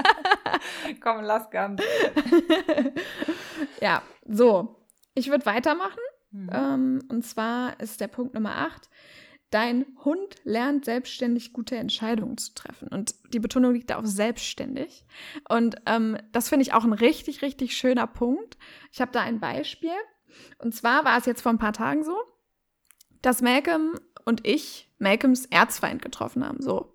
komm, 1.02 1.22
lass 1.22 1.50
ganz. 1.50 1.82
ja, 3.82 4.02
so. 4.28 4.82
Ich 5.16 5.30
würde 5.30 5.46
weitermachen. 5.46 6.00
Mhm. 6.36 6.50
Ähm, 6.52 7.00
und 7.10 7.26
zwar 7.26 7.80
ist 7.80 8.02
der 8.02 8.08
Punkt 8.08 8.34
Nummer 8.34 8.56
8. 8.58 8.90
Dein 9.52 9.86
Hund 10.04 10.36
lernt 10.44 10.86
selbstständig 10.86 11.54
gute 11.54 11.78
Entscheidungen 11.78 12.38
zu 12.38 12.54
treffen. 12.54 12.90
Und 12.90 13.16
die 13.34 13.40
Betonung 13.40 13.74
liegt 13.74 13.90
da 13.90 13.98
auf 13.98 14.06
selbstständig. 14.06 15.06
Und 15.48 15.78
ähm, 15.86 16.18
das 16.32 16.50
finde 16.50 16.64
ich 16.64 16.74
auch 16.74 16.84
ein 16.84 16.94
richtig, 16.94 17.42
richtig 17.42 17.78
schöner 17.78 18.08
Punkt. 18.08 18.58
Ich 18.92 19.00
habe 19.02 19.12
da 19.12 19.22
ein 19.22 19.40
Beispiel. 19.40 19.92
Und 20.58 20.76
zwar 20.76 21.06
war 21.06 21.18
es 21.18 21.26
jetzt 21.26 21.42
vor 21.42 21.54
ein 21.54 21.60
paar 21.60 21.74
Tagen 21.74 22.04
so, 22.04 22.18
dass 23.22 23.42
Malcolm 23.42 23.98
und 24.26 24.46
ich 24.46 24.92
Malcolms 24.98 25.46
Erzfeind 25.46 26.02
getroffen 26.02 26.46
haben. 26.46 26.62
So. 26.62 26.92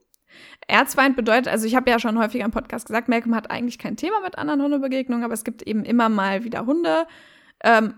Erzfeind 0.67 1.17
bedeutet, 1.17 1.49
also 1.49 1.67
ich 1.67 1.77
habe 1.77 1.91
ja 1.91 1.99
schon 1.99 2.19
häufiger 2.19 2.45
im 2.45 2.51
Podcast 2.51 2.87
gesagt, 2.87 3.09
Malcolm 3.09 3.35
hat 3.35 3.51
eigentlich 3.51 3.79
kein 3.79 3.97
Thema 3.97 4.21
mit 4.21 4.37
anderen 4.37 4.63
Hundebegegnungen, 4.63 5.25
aber 5.25 5.35
es 5.35 5.45
gibt 5.45 5.63
eben 5.63 5.85
immer 5.85 6.09
mal 6.09 6.45
wieder 6.45 6.67
Hunde, 6.67 7.07
ähm, 7.65 7.95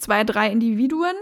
zwei, 0.00 0.24
drei 0.24 0.50
Individuen, 0.50 1.14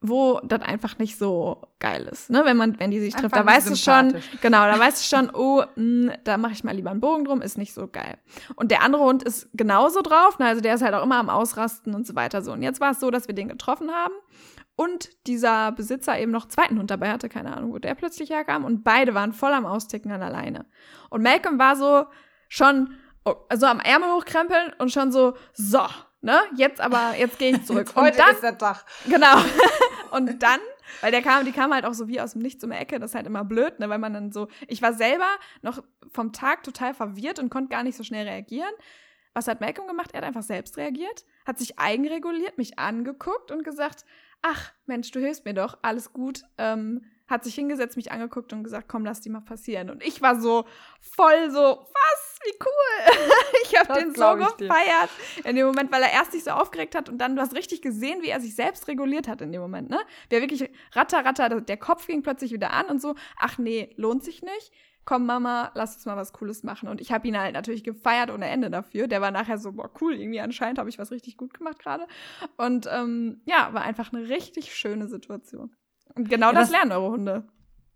wo 0.00 0.40
das 0.44 0.62
einfach 0.62 0.98
nicht 0.98 1.18
so 1.18 1.60
geil 1.80 2.08
ist, 2.10 2.30
ne? 2.30 2.42
Wenn 2.44 2.56
man, 2.56 2.78
wenn 2.78 2.92
die 2.92 3.00
sich 3.00 3.14
trifft, 3.14 3.34
da 3.34 3.44
weißt 3.44 3.68
du 3.68 3.74
schon, 3.74 4.14
genau, 4.40 4.64
da 4.70 4.78
weißt 4.78 5.02
du 5.02 5.16
schon, 5.16 5.30
oh, 5.34 5.64
mh, 5.74 6.12
hm, 6.12 6.12
da 6.22 6.36
mache 6.36 6.52
ich 6.52 6.62
mal 6.62 6.74
lieber 6.74 6.90
einen 6.90 7.00
Bogen 7.00 7.24
drum, 7.24 7.42
ist 7.42 7.58
nicht 7.58 7.74
so 7.74 7.88
geil. 7.88 8.18
Und 8.54 8.70
der 8.70 8.82
andere 8.82 9.02
Hund 9.02 9.24
ist 9.24 9.48
genauso 9.54 10.00
drauf, 10.02 10.38
ne? 10.38 10.46
also 10.46 10.60
der 10.60 10.74
ist 10.74 10.82
halt 10.82 10.94
auch 10.94 11.02
immer 11.02 11.16
am 11.16 11.28
Ausrasten 11.28 11.94
und 11.94 12.06
so 12.06 12.14
weiter 12.14 12.42
so. 12.42 12.52
Und 12.52 12.62
jetzt 12.62 12.80
war 12.80 12.92
es 12.92 13.00
so, 13.00 13.10
dass 13.10 13.26
wir 13.26 13.34
den 13.34 13.48
getroffen 13.48 13.90
haben 13.90 14.14
und 14.76 15.10
dieser 15.26 15.72
Besitzer 15.72 16.16
eben 16.16 16.30
noch 16.30 16.42
einen 16.42 16.50
zweiten 16.50 16.78
Hund 16.78 16.92
dabei 16.92 17.10
hatte, 17.10 17.28
keine 17.28 17.56
Ahnung, 17.56 17.72
wo 17.72 17.78
der 17.78 17.96
plötzlich 17.96 18.30
herkam 18.30 18.64
und 18.64 18.84
beide 18.84 19.14
waren 19.14 19.32
voll 19.32 19.52
am 19.52 19.66
Austicken 19.66 20.12
an 20.12 20.22
alleine. 20.22 20.66
Und 21.10 21.22
Malcolm 21.22 21.58
war 21.58 21.74
so 21.74 22.04
schon 22.48 22.94
oh, 23.24 23.34
also 23.48 23.66
am 23.66 23.80
Ärmel 23.80 24.10
hochkrempeln 24.10 24.72
und 24.78 24.92
schon 24.92 25.12
so, 25.12 25.34
so, 25.52 25.80
ne, 26.20 26.40
jetzt 26.56 26.80
aber, 26.80 27.14
jetzt 27.16 27.38
gehe 27.38 27.56
ich 27.56 27.64
zurück. 27.64 27.92
Heute 27.94 28.12
und 28.12 28.18
dann, 28.18 28.34
ist 28.34 28.42
der 28.42 28.58
Tag. 28.58 28.84
Genau. 29.06 29.36
und 30.10 30.42
dann, 30.42 30.60
weil 31.00 31.10
der 31.10 31.22
kam, 31.22 31.44
die 31.44 31.52
kam 31.52 31.72
halt 31.72 31.84
auch 31.84 31.94
so 31.94 32.08
wie 32.08 32.20
aus 32.20 32.32
dem 32.32 32.42
Nichts 32.42 32.62
um 32.64 32.70
die 32.70 32.76
Ecke, 32.76 32.98
das 32.98 33.10
ist 33.10 33.14
halt 33.14 33.26
immer 33.26 33.44
blöd, 33.44 33.78
ne, 33.78 33.88
weil 33.88 33.98
man 33.98 34.14
dann 34.14 34.32
so, 34.32 34.48
ich 34.66 34.82
war 34.82 34.92
selber 34.92 35.28
noch 35.62 35.82
vom 36.12 36.32
Tag 36.32 36.62
total 36.62 36.94
verwirrt 36.94 37.38
und 37.38 37.50
konnte 37.50 37.70
gar 37.70 37.82
nicht 37.82 37.96
so 37.96 38.04
schnell 38.04 38.26
reagieren. 38.28 38.72
Was 39.34 39.46
hat 39.46 39.60
Malcolm 39.60 39.86
gemacht? 39.86 40.10
Er 40.12 40.18
hat 40.18 40.26
einfach 40.26 40.42
selbst 40.42 40.76
reagiert, 40.76 41.24
hat 41.46 41.58
sich 41.58 41.78
eigenreguliert, 41.78 42.58
mich 42.58 42.78
angeguckt 42.78 43.50
und 43.50 43.62
gesagt, 43.62 44.04
ach 44.42 44.72
Mensch, 44.86 45.10
du 45.10 45.20
hilfst 45.20 45.44
mir 45.44 45.54
doch, 45.54 45.78
alles 45.82 46.12
gut, 46.12 46.42
ähm, 46.56 47.04
hat 47.28 47.44
sich 47.44 47.54
hingesetzt, 47.54 47.96
mich 47.96 48.10
angeguckt 48.12 48.52
und 48.52 48.64
gesagt, 48.64 48.88
komm, 48.88 49.04
lass 49.04 49.20
die 49.20 49.30
mal 49.30 49.40
passieren. 49.40 49.90
Und 49.90 50.02
ich 50.02 50.22
war 50.22 50.40
so 50.40 50.64
voll 51.00 51.50
so, 51.50 51.60
was, 51.60 52.38
wie 52.44 52.54
cool. 52.64 53.28
ich 53.64 53.78
habe 53.78 54.00
den 54.00 54.14
so 54.14 54.36
gefeiert 54.36 55.10
in 55.44 55.56
dem 55.56 55.66
Moment, 55.66 55.92
weil 55.92 56.02
er 56.02 56.12
erst 56.12 56.32
sich 56.32 56.44
so 56.44 56.50
aufgeregt 56.50 56.94
hat 56.94 57.08
und 57.08 57.18
dann, 57.18 57.36
du 57.36 57.42
hast 57.42 57.54
richtig 57.54 57.82
gesehen, 57.82 58.22
wie 58.22 58.28
er 58.28 58.40
sich 58.40 58.54
selbst 58.54 58.88
reguliert 58.88 59.28
hat 59.28 59.40
in 59.40 59.52
dem 59.52 59.60
Moment, 59.60 59.90
ne? 59.90 59.98
Der 60.30 60.40
wirklich 60.40 60.70
ratter, 60.92 61.24
ratter, 61.24 61.60
der 61.60 61.76
Kopf 61.76 62.06
ging 62.06 62.22
plötzlich 62.22 62.52
wieder 62.52 62.72
an 62.72 62.86
und 62.86 63.00
so, 63.00 63.14
ach 63.38 63.58
nee, 63.58 63.92
lohnt 63.96 64.24
sich 64.24 64.42
nicht 64.42 64.72
komm 65.08 65.24
Mama, 65.24 65.72
lass 65.74 65.94
uns 65.94 66.04
mal 66.04 66.18
was 66.18 66.34
Cooles 66.34 66.64
machen. 66.64 66.86
Und 66.86 67.00
ich 67.00 67.12
habe 67.12 67.26
ihn 67.26 67.38
halt 67.38 67.54
natürlich 67.54 67.82
gefeiert 67.82 68.30
ohne 68.30 68.46
Ende 68.46 68.68
dafür. 68.68 69.08
Der 69.08 69.22
war 69.22 69.30
nachher 69.30 69.56
so, 69.56 69.72
boah, 69.72 69.90
cool, 70.02 70.12
irgendwie 70.12 70.40
anscheinend 70.40 70.78
habe 70.78 70.90
ich 70.90 70.98
was 70.98 71.10
richtig 71.10 71.38
gut 71.38 71.54
gemacht 71.54 71.78
gerade. 71.78 72.06
Und 72.58 72.86
ähm, 72.92 73.40
ja, 73.46 73.72
war 73.72 73.80
einfach 73.80 74.12
eine 74.12 74.28
richtig 74.28 74.74
schöne 74.74 75.08
Situation. 75.08 75.74
Und 76.14 76.28
genau 76.28 76.48
ja, 76.48 76.52
das, 76.52 76.70
das 76.70 76.70
lernen 76.70 76.92
eure 76.92 77.10
Hunde. 77.10 77.48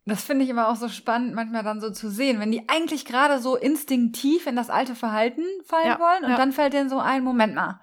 Das 0.05 0.25
finde 0.25 0.45
ich 0.45 0.51
immer 0.51 0.69
auch 0.69 0.77
so 0.77 0.89
spannend, 0.89 1.35
manchmal 1.35 1.63
dann 1.63 1.81
so 1.81 1.91
zu 1.91 2.11
sehen, 2.11 2.41
wenn 2.41 2.51
die 2.51 2.69
eigentlich 2.69 3.05
gerade 3.05 3.39
so 3.39 3.57
instinktiv 3.57 4.47
in 4.49 4.57
das 4.57 4.69
alte 4.69 4.97
Verhalten 4.97 5.45
fallen 5.65 5.87
ja, 5.87 6.01
wollen 6.01 6.25
und 6.25 6.31
ja. 6.31 6.37
dann 6.37 6.51
fällt 6.51 6.73
denen 6.73 6.89
so 6.89 6.99
ein, 6.99 7.23
Moment 7.23 7.55
mal, 7.55 7.81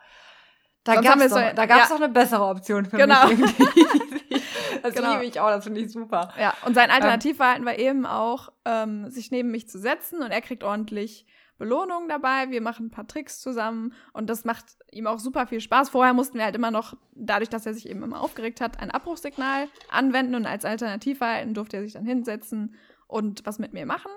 da 0.83 1.01
gab 1.01 1.17
es 1.17 1.29
doch, 1.29 1.37
so, 1.37 1.55
da 1.55 1.65
gab's 1.65 1.89
ja. 1.89 1.95
doch 1.95 2.03
eine 2.03 2.09
bessere 2.11 2.45
Option 2.45 2.85
für 2.85 2.97
genau. 2.97 3.27
mich. 3.27 3.39
das 4.83 4.95
genau. 4.95 5.13
liebe 5.13 5.25
ich 5.25 5.39
auch, 5.39 5.49
das 5.49 5.63
finde 5.63 5.81
ich 5.81 5.91
super. 5.91 6.33
Ja, 6.39 6.53
und 6.65 6.73
sein 6.73 6.89
ähm. 6.89 6.95
Alternativverhalten 6.95 7.65
war 7.65 7.77
eben 7.77 8.05
auch, 8.05 8.49
ähm, 8.65 9.09
sich 9.09 9.31
neben 9.31 9.51
mich 9.51 9.69
zu 9.69 9.79
setzen 9.79 10.21
und 10.21 10.31
er 10.31 10.41
kriegt 10.41 10.63
ordentlich 10.63 11.25
Belohnung 11.59 12.07
dabei. 12.07 12.49
Wir 12.49 12.61
machen 12.61 12.87
ein 12.87 12.91
paar 12.91 13.07
Tricks 13.07 13.39
zusammen 13.39 13.93
und 14.13 14.29
das 14.29 14.45
macht 14.45 14.65
ihm 14.91 15.05
auch 15.05 15.19
super 15.19 15.45
viel 15.45 15.61
Spaß. 15.61 15.89
Vorher 15.89 16.13
mussten 16.13 16.37
wir 16.37 16.45
halt 16.45 16.55
immer 16.55 16.71
noch, 16.71 16.97
dadurch, 17.13 17.49
dass 17.49 17.65
er 17.65 17.75
sich 17.75 17.87
eben 17.87 18.01
immer 18.01 18.21
aufgeregt 18.21 18.61
hat, 18.61 18.79
ein 18.79 18.89
Abbruchssignal 18.89 19.67
anwenden 19.89 20.33
und 20.33 20.47
als 20.47 20.65
Alternativverhalten 20.65 21.53
durfte 21.53 21.77
er 21.77 21.83
sich 21.83 21.93
dann 21.93 22.05
hinsetzen 22.05 22.75
und 23.07 23.45
was 23.45 23.59
mit 23.59 23.73
mir 23.73 23.85
machen. 23.85 24.11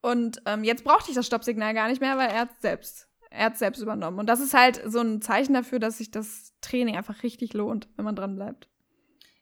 Und 0.00 0.40
ähm, 0.46 0.64
jetzt 0.64 0.84
brauchte 0.84 1.10
ich 1.10 1.16
das 1.16 1.26
Stoppsignal 1.26 1.74
gar 1.74 1.88
nicht 1.88 2.00
mehr, 2.00 2.16
weil 2.16 2.30
er 2.30 2.42
hat 2.42 2.60
selbst, 2.62 3.08
er 3.30 3.46
hat 3.46 3.58
selbst 3.58 3.82
übernommen. 3.82 4.20
Und 4.20 4.28
das 4.28 4.40
ist 4.40 4.54
halt 4.54 4.80
so 4.86 5.00
ein 5.00 5.20
Zeichen 5.20 5.54
dafür, 5.54 5.80
dass 5.80 5.98
sich 5.98 6.12
das 6.12 6.54
Training 6.60 6.96
einfach 6.96 7.24
richtig 7.24 7.52
lohnt, 7.52 7.88
wenn 7.96 8.04
man 8.04 8.14
dran 8.16 8.36
bleibt. 8.36 8.68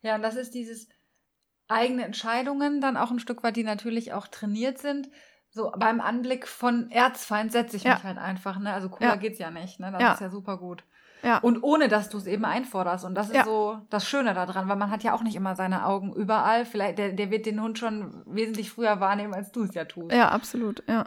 Ja, 0.00 0.16
und 0.16 0.22
das 0.22 0.36
ist 0.36 0.54
dieses 0.54 0.88
eigene 1.68 2.04
Entscheidungen 2.04 2.80
dann 2.80 2.96
auch 2.96 3.10
ein 3.10 3.18
Stück 3.18 3.42
weit, 3.42 3.56
die 3.56 3.64
natürlich 3.64 4.14
auch 4.14 4.26
trainiert 4.26 4.78
sind 4.78 5.10
so 5.56 5.72
beim 5.76 6.00
Anblick 6.02 6.46
von 6.46 6.90
Erzfeind 6.90 7.50
setze 7.50 7.76
ich 7.76 7.84
ja. 7.84 7.94
mich 7.94 8.04
halt 8.04 8.18
einfach, 8.18 8.58
ne? 8.58 8.72
Also 8.72 8.90
cooler 8.90 9.10
ja. 9.10 9.16
geht's 9.16 9.38
ja 9.38 9.50
nicht, 9.50 9.80
ne? 9.80 9.90
Das 9.90 10.00
ja. 10.00 10.12
ist 10.12 10.20
ja 10.20 10.30
super 10.30 10.58
gut. 10.58 10.84
Ja. 11.22 11.38
Und 11.38 11.62
ohne 11.62 11.88
dass 11.88 12.10
du 12.10 12.18
es 12.18 12.26
eben 12.26 12.44
einforderst. 12.44 13.04
Und 13.06 13.14
das 13.14 13.30
ist 13.30 13.44
so 13.46 13.80
das 13.88 14.06
Schöne 14.06 14.34
daran, 14.34 14.68
weil 14.68 14.76
man 14.76 14.90
hat 14.90 15.02
ja 15.02 15.14
auch 15.14 15.22
nicht 15.22 15.34
immer 15.34 15.56
seine 15.56 15.86
Augen 15.86 16.12
überall. 16.12 16.66
Vielleicht, 16.66 16.98
der, 16.98 17.12
der 17.14 17.30
wird 17.30 17.46
den 17.46 17.60
Hund 17.60 17.78
schon 17.78 18.22
wesentlich 18.26 18.70
früher 18.70 19.00
wahrnehmen, 19.00 19.34
als 19.34 19.50
du 19.50 19.64
es 19.64 19.74
ja 19.74 19.86
tust. 19.86 20.14
Ja, 20.14 20.28
absolut, 20.28 20.84
ja. 20.86 21.06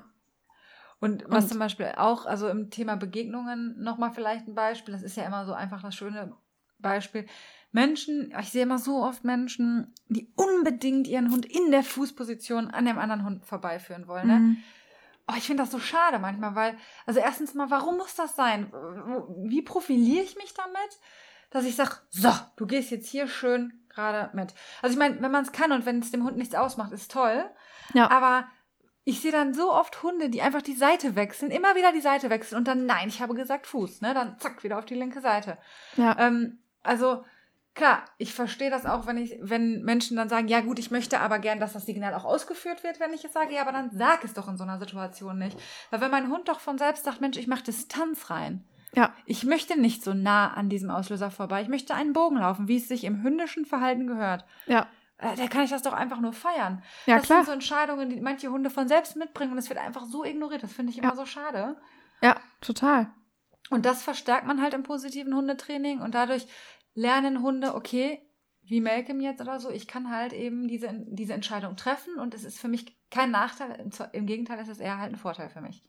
Und 0.99 1.23
was 1.27 1.45
Und, 1.45 1.51
zum 1.51 1.59
Beispiel 1.59 1.93
auch, 1.95 2.25
also 2.25 2.49
im 2.49 2.71
Thema 2.71 2.97
Begegnungen 2.97 3.81
nochmal 3.81 4.11
vielleicht 4.11 4.47
ein 4.47 4.55
Beispiel, 4.55 4.93
das 4.93 5.03
ist 5.03 5.15
ja 5.15 5.25
immer 5.25 5.45
so 5.45 5.53
einfach 5.53 5.81
das 5.81 5.95
schöne 5.95 6.33
Beispiel. 6.79 7.25
Menschen, 7.71 8.33
ich 8.39 8.49
sehe 8.49 8.63
immer 8.63 8.79
so 8.79 9.03
oft 9.03 9.23
Menschen, 9.23 9.93
die 10.07 10.31
unbedingt 10.35 11.07
ihren 11.07 11.31
Hund 11.31 11.45
in 11.45 11.71
der 11.71 11.83
Fußposition 11.83 12.71
an 12.71 12.85
dem 12.85 12.97
anderen 12.97 13.25
Hund 13.25 13.45
vorbeiführen 13.45 14.07
wollen. 14.07 14.27
Ne? 14.27 14.39
Mhm. 14.39 14.57
Oh, 15.27 15.35
ich 15.37 15.43
finde 15.43 15.61
das 15.61 15.71
so 15.71 15.79
schade 15.79 16.17
manchmal, 16.17 16.55
weil, 16.55 16.77
also 17.05 17.19
erstens 17.19 17.53
mal, 17.53 17.69
warum 17.69 17.97
muss 17.97 18.15
das 18.15 18.35
sein? 18.35 18.71
Wie 19.43 19.61
profiliere 19.61 20.23
ich 20.23 20.35
mich 20.35 20.55
damit? 20.55 20.99
Dass 21.51 21.65
ich 21.65 21.75
sage, 21.75 21.97
so, 22.09 22.31
du 22.55 22.65
gehst 22.65 22.89
jetzt 22.89 23.09
hier 23.09 23.27
schön 23.27 23.73
gerade 23.89 24.35
mit. 24.35 24.53
Also 24.81 24.93
ich 24.93 24.99
meine, 24.99 25.21
wenn 25.21 25.31
man 25.31 25.43
es 25.43 25.51
kann 25.51 25.71
und 25.71 25.85
wenn 25.85 25.99
es 25.99 26.11
dem 26.11 26.23
Hund 26.23 26.37
nichts 26.37 26.55
ausmacht, 26.55 26.91
ist 26.91 27.11
toll. 27.11 27.45
Ja. 27.93 28.09
Aber 28.09 28.47
ich 29.03 29.21
sehe 29.21 29.31
dann 29.31 29.53
so 29.53 29.71
oft 29.71 30.01
Hunde, 30.03 30.29
die 30.29 30.41
einfach 30.41 30.61
die 30.61 30.75
Seite 30.75 31.15
wechseln, 31.15 31.51
immer 31.51 31.75
wieder 31.75 31.91
die 31.91 32.01
Seite 32.01 32.29
wechseln 32.29 32.57
und 32.57 32.67
dann, 32.67 32.85
nein, 32.85 33.07
ich 33.07 33.21
habe 33.21 33.33
gesagt 33.33 33.67
Fuß, 33.67 34.01
ne? 34.01 34.13
Dann 34.13 34.37
zack, 34.39 34.63
wieder 34.63 34.77
auf 34.77 34.85
die 34.85 34.95
linke 34.95 35.21
Seite. 35.21 35.57
Ja. 35.95 36.15
Ähm, 36.19 36.59
also 36.83 37.23
Klar, 37.79 38.03
ich 38.17 38.33
verstehe 38.33 38.69
das 38.69 38.85
auch, 38.85 39.07
wenn 39.07 39.17
ich, 39.17 39.37
wenn 39.39 39.83
Menschen 39.83 40.17
dann 40.17 40.27
sagen, 40.27 40.49
ja 40.49 40.59
gut, 40.59 40.79
ich 40.79 40.91
möchte 40.91 41.21
aber 41.21 41.39
gern, 41.39 41.61
dass 41.61 41.71
das 41.71 41.85
Signal 41.85 42.13
auch 42.13 42.25
ausgeführt 42.25 42.83
wird, 42.83 42.99
wenn 42.99 43.13
ich 43.13 43.23
es 43.23 43.31
sage, 43.31 43.55
ja, 43.55 43.61
aber 43.61 43.71
dann 43.71 43.89
sag 43.91 44.25
es 44.25 44.33
doch 44.33 44.49
in 44.49 44.57
so 44.57 44.65
einer 44.65 44.79
Situation 44.79 45.37
nicht. 45.37 45.57
Weil 45.89 46.01
wenn 46.01 46.11
mein 46.11 46.29
Hund 46.29 46.49
doch 46.49 46.59
von 46.59 46.77
selbst 46.77 47.05
sagt, 47.05 47.21
Mensch, 47.21 47.37
ich 47.37 47.47
mache 47.47 47.63
Distanz 47.63 48.29
rein. 48.29 48.65
Ja. 48.93 49.13
Ich 49.25 49.45
möchte 49.45 49.79
nicht 49.79 50.03
so 50.03 50.13
nah 50.13 50.53
an 50.55 50.67
diesem 50.67 50.89
Auslöser 50.89 51.31
vorbei. 51.31 51.61
Ich 51.61 51.69
möchte 51.69 51.95
einen 51.95 52.11
Bogen 52.11 52.35
laufen, 52.35 52.67
wie 52.67 52.75
es 52.75 52.89
sich 52.89 53.05
im 53.05 53.23
hündischen 53.23 53.63
Verhalten 53.63 54.07
gehört. 54.07 54.43
Ja. 54.65 54.87
Äh, 55.17 55.37
da 55.37 55.47
kann 55.47 55.63
ich 55.63 55.69
das 55.69 55.81
doch 55.81 55.93
einfach 55.93 56.19
nur 56.19 56.33
feiern. 56.33 56.83
Ja, 57.05 57.15
das 57.15 57.27
klar. 57.27 57.37
sind 57.37 57.45
so 57.45 57.51
Entscheidungen, 57.53 58.09
die 58.09 58.19
manche 58.19 58.51
Hunde 58.51 58.69
von 58.69 58.89
selbst 58.89 59.15
mitbringen 59.15 59.53
und 59.53 59.57
es 59.57 59.69
wird 59.69 59.79
einfach 59.79 60.03
so 60.03 60.25
ignoriert. 60.25 60.63
Das 60.63 60.73
finde 60.73 60.91
ich 60.91 60.97
immer 60.97 61.11
ja. 61.11 61.15
so 61.15 61.25
schade. 61.25 61.77
Ja, 62.21 62.35
total. 62.59 63.07
Und 63.69 63.85
das 63.85 64.03
verstärkt 64.03 64.45
man 64.45 64.61
halt 64.61 64.73
im 64.73 64.83
positiven 64.83 65.33
Hundetraining 65.33 66.01
und 66.01 66.13
dadurch 66.13 66.45
lernen 66.93 67.41
Hunde, 67.41 67.75
okay, 67.75 68.21
wie 68.63 68.81
Malcolm 68.81 69.19
jetzt 69.19 69.41
oder 69.41 69.59
so, 69.59 69.69
ich 69.69 69.87
kann 69.87 70.11
halt 70.11 70.33
eben 70.33 70.67
diese, 70.67 70.89
diese 71.07 71.33
Entscheidung 71.33 71.75
treffen 71.75 72.19
und 72.19 72.33
es 72.33 72.43
ist 72.43 72.59
für 72.59 72.67
mich 72.67 72.97
kein 73.09 73.31
Nachteil, 73.31 73.89
im 74.13 74.25
Gegenteil, 74.25 74.59
es 74.59 74.67
ist 74.67 74.79
eher 74.79 74.99
halt 74.99 75.13
ein 75.13 75.17
Vorteil 75.17 75.49
für 75.49 75.61
mich. 75.61 75.83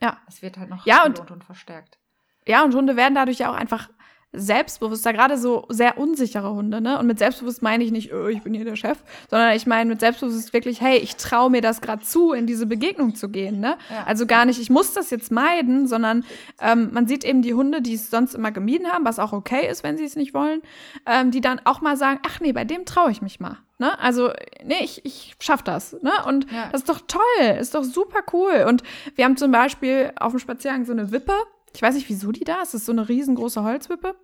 Ja. 0.00 0.20
Es 0.26 0.42
wird 0.42 0.56
halt 0.56 0.70
noch 0.70 0.86
ja, 0.86 1.04
und, 1.04 1.30
und 1.30 1.44
verstärkt. 1.44 1.98
Ja, 2.46 2.64
und 2.64 2.74
Hunde 2.74 2.96
werden 2.96 3.14
dadurch 3.14 3.38
ja 3.38 3.50
auch 3.50 3.54
einfach 3.54 3.90
selbstbewusster, 4.34 5.12
gerade 5.12 5.38
so 5.38 5.64
sehr 5.68 5.98
unsichere 5.98 6.52
Hunde, 6.52 6.80
ne? 6.80 6.98
Und 6.98 7.06
mit 7.06 7.18
selbstbewusst 7.18 7.62
meine 7.62 7.84
ich 7.84 7.92
nicht, 7.92 8.12
oh, 8.12 8.26
ich 8.26 8.42
bin 8.42 8.54
hier 8.54 8.64
der 8.64 8.76
Chef, 8.76 8.98
sondern 9.30 9.54
ich 9.54 9.66
meine 9.66 9.88
mit 9.88 10.00
selbstbewusst 10.00 10.52
wirklich, 10.52 10.80
hey, 10.80 10.98
ich 10.98 11.16
traue 11.16 11.50
mir 11.50 11.60
das 11.60 11.80
gerade 11.80 12.02
zu, 12.02 12.32
in 12.32 12.46
diese 12.46 12.66
Begegnung 12.66 13.14
zu 13.14 13.28
gehen, 13.28 13.60
ne? 13.60 13.76
Ja. 13.90 14.04
Also 14.04 14.26
gar 14.26 14.44
nicht, 14.44 14.60
ich 14.60 14.70
muss 14.70 14.92
das 14.92 15.10
jetzt 15.10 15.30
meiden, 15.30 15.86
sondern 15.86 16.24
ähm, 16.60 16.90
man 16.92 17.06
sieht 17.06 17.24
eben 17.24 17.42
die 17.42 17.54
Hunde, 17.54 17.82
die 17.82 17.94
es 17.94 18.10
sonst 18.10 18.34
immer 18.34 18.52
gemieden 18.52 18.88
haben, 18.88 19.04
was 19.04 19.18
auch 19.18 19.32
okay 19.32 19.68
ist, 19.68 19.82
wenn 19.82 19.96
sie 19.96 20.04
es 20.04 20.16
nicht 20.16 20.34
wollen, 20.34 20.62
ähm, 21.06 21.30
die 21.30 21.40
dann 21.40 21.60
auch 21.64 21.80
mal 21.80 21.96
sagen, 21.96 22.20
ach 22.26 22.40
nee, 22.40 22.52
bei 22.52 22.64
dem 22.64 22.84
traue 22.84 23.10
ich 23.10 23.22
mich 23.22 23.40
mal. 23.40 23.58
Ne? 23.78 23.98
Also, 23.98 24.32
nee, 24.64 24.82
ich, 24.82 25.04
ich 25.04 25.34
schaff 25.40 25.62
das. 25.62 25.94
Ne? 26.02 26.12
Und 26.26 26.50
ja. 26.50 26.68
das 26.70 26.82
ist 26.82 26.88
doch 26.88 27.00
toll, 27.06 27.56
ist 27.58 27.74
doch 27.74 27.84
super 27.84 28.20
cool. 28.32 28.66
Und 28.68 28.82
wir 29.16 29.24
haben 29.24 29.36
zum 29.36 29.50
Beispiel 29.50 30.12
auf 30.18 30.32
dem 30.32 30.38
Spaziergang 30.38 30.84
so 30.84 30.92
eine 30.92 31.10
Wippe. 31.10 31.34
Ich 31.74 31.82
weiß 31.82 31.94
nicht, 31.94 32.08
wieso 32.08 32.30
die 32.30 32.44
da 32.44 32.62
ist. 32.62 32.72
Das 32.72 32.82
ist 32.82 32.86
so 32.86 32.92
eine 32.92 33.08
riesengroße 33.08 33.62
Holzwippe 33.64 34.14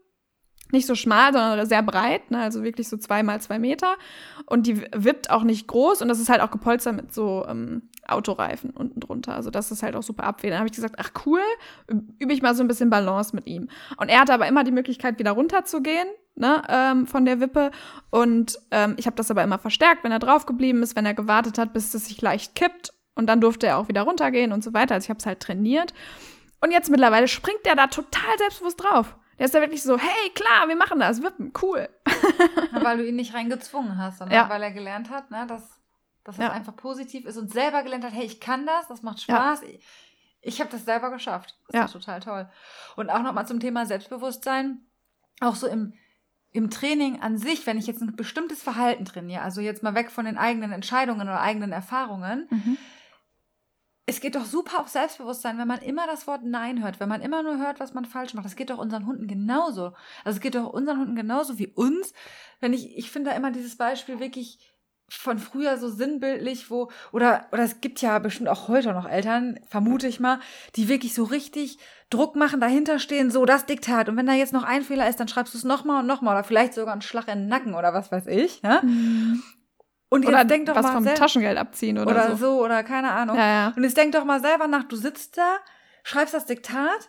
nicht 0.73 0.87
so 0.87 0.95
schmal, 0.95 1.33
sondern 1.33 1.67
sehr 1.67 1.83
breit, 1.83 2.31
ne? 2.31 2.39
also 2.39 2.63
wirklich 2.63 2.89
so 2.89 2.97
zwei 2.97 3.23
mal 3.23 3.41
zwei 3.41 3.59
Meter. 3.59 3.97
Und 4.47 4.67
die 4.67 4.83
wippt 4.93 5.31
auch 5.31 5.43
nicht 5.43 5.67
groß 5.67 6.03
und 6.03 6.09
das 6.09 6.21
ist 6.21 6.29
halt 6.29 6.41
auch 6.41 6.51
gepolstert 6.51 6.97
mit 6.97 7.15
so 7.15 7.45
ähm, 7.49 7.89
Autoreifen 8.07 8.71
unten 8.71 9.01
drunter. 9.01 9.35
Also 9.35 9.51
das 9.51 9.71
ist 9.71 9.83
halt 9.83 9.97
auch 9.97 10.03
super 10.03 10.25
abwählen. 10.25 10.53
Dann 10.53 10.61
habe 10.61 10.69
ich 10.69 10.75
gesagt, 10.75 10.97
ach 10.99 11.11
cool, 11.27 11.41
übe 12.19 12.33
ich 12.33 12.43
mal 12.43 12.55
so 12.55 12.63
ein 12.63 12.69
bisschen 12.69 12.91
Balance 12.91 13.35
mit 13.35 13.47
ihm. 13.47 13.69
Und 13.97 14.09
er 14.09 14.21
hatte 14.21 14.35
aber 14.35 14.49
immer 14.49 14.65
die 14.65 14.73
Möglichkeit, 14.73 15.19
wieder 15.19 15.33
runterzugehen. 15.33 16.09
Ne, 16.37 16.63
ähm, 16.71 17.07
von 17.07 17.27
der 17.27 17.41
Wippe. 17.41 17.71
Und 18.09 18.59
ähm, 18.71 18.95
ich 18.97 19.05
habe 19.05 19.17
das 19.17 19.31
aber 19.31 19.43
immer 19.43 19.59
verstärkt, 19.59 20.05
wenn 20.05 20.13
er 20.13 20.21
drauf 20.21 20.47
geblieben 20.47 20.83
ist, 20.83 20.97
wenn 20.97 21.05
er 21.05 21.13
gewartet 21.13 21.59
hat, 21.59 21.75
bis 21.75 21.93
es 21.93 22.07
sich 22.07 22.23
leicht 22.23 22.55
kippt. 22.55 22.95
Und 23.15 23.27
dann 23.27 23.43
durfte 23.43 23.67
er 23.67 23.77
auch 23.77 23.89
wieder 23.89 24.03
runtergehen 24.03 24.53
und 24.53 24.65
so 24.65 24.73
weiter. 24.73 24.95
Also 24.95 25.07
ich 25.07 25.11
habe 25.11 25.19
es 25.19 25.27
halt 25.27 25.41
trainiert. 25.41 25.93
Und 26.63 26.71
jetzt 26.71 26.89
mittlerweile 26.89 27.29
springt 27.29 27.67
er 27.67 27.77
da 27.77 27.89
total 27.89 28.39
selbstbewusst 28.39 28.83
drauf. 28.83 29.17
Der 29.41 29.47
ist 29.47 29.55
da 29.55 29.61
wirklich 29.63 29.83
so, 29.83 29.97
hey, 29.97 30.31
klar, 30.35 30.69
wir 30.69 30.77
machen 30.77 31.01
das, 31.01 31.23
wippen, 31.23 31.51
cool. 31.63 31.89
weil 32.73 32.99
du 32.99 33.09
ihn 33.09 33.17
nicht 33.17 33.33
reingezwungen 33.33 33.97
hast, 33.97 34.19
sondern 34.19 34.37
ja. 34.37 34.51
weil 34.51 34.63
er 34.63 34.71
gelernt 34.71 35.09
hat, 35.09 35.31
ne, 35.31 35.47
dass, 35.47 35.63
dass 36.25 36.35
es 36.35 36.43
ja. 36.43 36.53
einfach 36.53 36.77
positiv 36.77 37.25
ist 37.25 37.39
und 37.39 37.51
selber 37.51 37.83
gelernt 37.83 38.05
hat, 38.05 38.13
hey, 38.13 38.27
ich 38.27 38.39
kann 38.39 38.67
das, 38.67 38.87
das 38.89 39.03
macht 39.03 39.23
Spaß. 39.23 39.63
Ja. 39.63 39.69
Ich, 39.69 39.81
ich 40.43 40.61
habe 40.61 40.69
das 40.71 40.85
selber 40.85 41.11
geschafft. 41.11 41.57
Das 41.69 41.75
ja. 41.75 41.85
ist 41.87 41.93
total 41.93 42.21
toll. 42.21 42.51
Und 42.97 43.09
auch 43.09 43.23
nochmal 43.23 43.47
zum 43.47 43.61
Thema 43.61 43.87
Selbstbewusstsein, 43.87 44.83
auch 45.41 45.55
so 45.55 45.67
im, 45.67 45.95
im 46.53 46.69
Training 46.69 47.23
an 47.23 47.39
sich, 47.39 47.67
wenn 47.67 47.79
ich 47.79 47.87
jetzt 47.87 48.03
ein 48.03 48.15
bestimmtes 48.17 48.63
Verhalten 48.63 49.07
trainiere, 49.07 49.41
also 49.41 49.63
jetzt 49.63 49.83
mal 49.83 49.95
weg 49.95 50.11
von 50.11 50.27
den 50.27 50.37
eigenen 50.37 50.71
Entscheidungen 50.71 51.23
oder 51.23 51.41
eigenen 51.41 51.73
Erfahrungen, 51.73 52.47
mhm 52.51 52.77
es 54.11 54.21
geht 54.21 54.35
doch 54.35 54.45
super 54.45 54.81
auf 54.81 54.89
Selbstbewusstsein, 54.89 55.57
wenn 55.57 55.69
man 55.69 55.83
immer 55.83 56.07
das 56.07 56.27
Wort 56.27 56.43
Nein 56.45 56.83
hört, 56.83 56.99
wenn 56.99 57.09
man 57.09 57.23
immer 57.23 57.45
nur 57.45 57.59
hört, 57.59 57.79
was 57.79 57.95
man 57.95 58.05
falsch 58.05 58.35
macht. 58.35 58.45
Das 58.45 58.57
geht 58.57 58.71
doch 58.71 58.79
unseren 58.79 59.07
Hunden 59.07 59.29
genauso. 59.29 59.93
Also 60.25 60.37
es 60.37 60.41
geht 60.41 60.57
doch 60.57 60.73
unseren 60.73 60.99
Hunden 60.99 61.15
genauso 61.15 61.59
wie 61.59 61.69
uns. 61.69 62.13
Wenn 62.59 62.73
ich, 62.73 62.99
ich 62.99 63.11
finde 63.11 63.31
da 63.31 63.37
immer 63.37 63.53
dieses 63.53 63.77
Beispiel 63.77 64.19
wirklich 64.19 64.59
von 65.09 65.39
früher 65.39 65.77
so 65.79 65.89
sinnbildlich, 65.89 66.71
wo, 66.71 66.91
oder, 67.13 67.47
oder 67.53 67.63
es 67.63 67.81
gibt 67.81 68.03
ja 68.03 68.19
bestimmt 68.19 68.49
auch 68.49 68.67
heute 68.69 68.93
noch 68.93 69.09
Eltern, 69.09 69.61
vermute 69.69 70.09
ich 70.09 70.19
mal, 70.19 70.41
die 70.77 70.89
wirklich 70.89 71.15
so 71.15 71.25
richtig 71.25 71.79
Druck 72.11 72.35
machen, 72.35 72.61
dahinter 72.61 72.99
stehen, 72.99 73.31
so 73.31 73.45
das 73.45 73.67
Diktat. 73.67 74.09
Und 74.09 74.17
wenn 74.17 74.27
da 74.27 74.33
jetzt 74.33 74.53
noch 74.53 74.65
ein 74.65 74.83
Fehler 74.83 75.09
ist, 75.09 75.21
dann 75.21 75.29
schreibst 75.29 75.55
du 75.55 75.59
es 75.59 75.65
nochmal 75.65 76.01
und 76.01 76.07
nochmal 76.07 76.35
oder 76.35 76.45
vielleicht 76.45 76.75
sogar 76.75 76.93
einen 76.93 77.03
Schlag 77.03 77.29
in 77.29 77.41
den 77.41 77.49
Nacken 77.49 77.75
oder 77.75 77.95
was 77.95 78.11
weiß 78.11 78.27
ich. 78.27 78.61
Ja? 78.63 78.83
Mhm. 78.83 79.43
Und 80.11 80.27
oder 80.27 80.45
denk 80.45 80.67
doch 80.67 80.75
was 80.75 80.83
mal 80.83 80.93
vom 80.93 81.07
Taschengeld 81.07 81.57
abziehen 81.57 81.97
oder, 81.97 82.11
oder 82.11 82.31
so. 82.31 82.37
so. 82.37 82.65
oder 82.65 82.83
keine 82.83 83.13
Ahnung. 83.13 83.37
Ja, 83.37 83.47
ja. 83.47 83.73
Und 83.77 83.85
jetzt 83.85 83.97
denk 83.97 84.13
doch 84.13 84.25
mal 84.25 84.41
selber 84.41 84.67
nach, 84.67 84.83
du 84.83 84.97
sitzt 84.97 85.39
da, 85.39 85.57
schreibst 86.03 86.35
das 86.35 86.47
Diktat, 86.47 87.09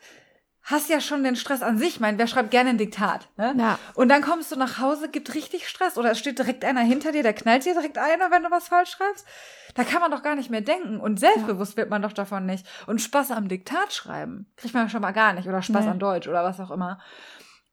hast 0.63 0.87
ja 0.87 1.01
schon 1.01 1.23
den 1.23 1.35
Stress 1.35 1.63
an 1.63 1.79
sich. 1.79 1.89
Ich 1.89 1.99
meine, 1.99 2.19
wer 2.19 2.27
schreibt 2.27 2.51
gerne 2.51 2.69
ein 2.69 2.77
Diktat? 2.77 3.27
Ne? 3.37 3.55
Ja. 3.57 3.79
Und 3.95 4.09
dann 4.09 4.21
kommst 4.21 4.51
du 4.51 4.55
nach 4.55 4.77
Hause, 4.77 5.09
gibt 5.09 5.33
richtig 5.33 5.67
Stress 5.67 5.97
oder 5.97 6.11
es 6.11 6.19
steht 6.19 6.37
direkt 6.37 6.63
einer 6.63 6.81
hinter 6.81 7.11
dir, 7.11 7.23
der 7.23 7.33
knallt 7.33 7.65
dir 7.65 7.73
direkt 7.73 7.97
einer, 7.97 8.29
wenn 8.29 8.43
du 8.43 8.51
was 8.51 8.67
falsch 8.67 8.91
schreibst. 8.91 9.25
Da 9.73 9.83
kann 9.83 10.01
man 10.01 10.11
doch 10.11 10.21
gar 10.21 10.35
nicht 10.35 10.51
mehr 10.51 10.61
denken 10.61 10.99
und 10.99 11.19
selbstbewusst 11.19 11.77
wird 11.77 11.89
man 11.89 12.03
doch 12.03 12.13
davon 12.13 12.45
nicht. 12.45 12.67
Und 12.85 13.01
Spaß 13.01 13.31
am 13.31 13.47
Diktat 13.47 13.93
schreiben 13.93 14.45
kriegt 14.57 14.75
man 14.75 14.89
schon 14.89 15.01
mal 15.01 15.11
gar 15.11 15.33
nicht 15.33 15.47
oder 15.47 15.63
Spaß 15.63 15.85
nee. 15.85 15.91
an 15.91 15.99
Deutsch 15.99 16.27
oder 16.27 16.43
was 16.43 16.59
auch 16.59 16.71
immer. 16.71 16.99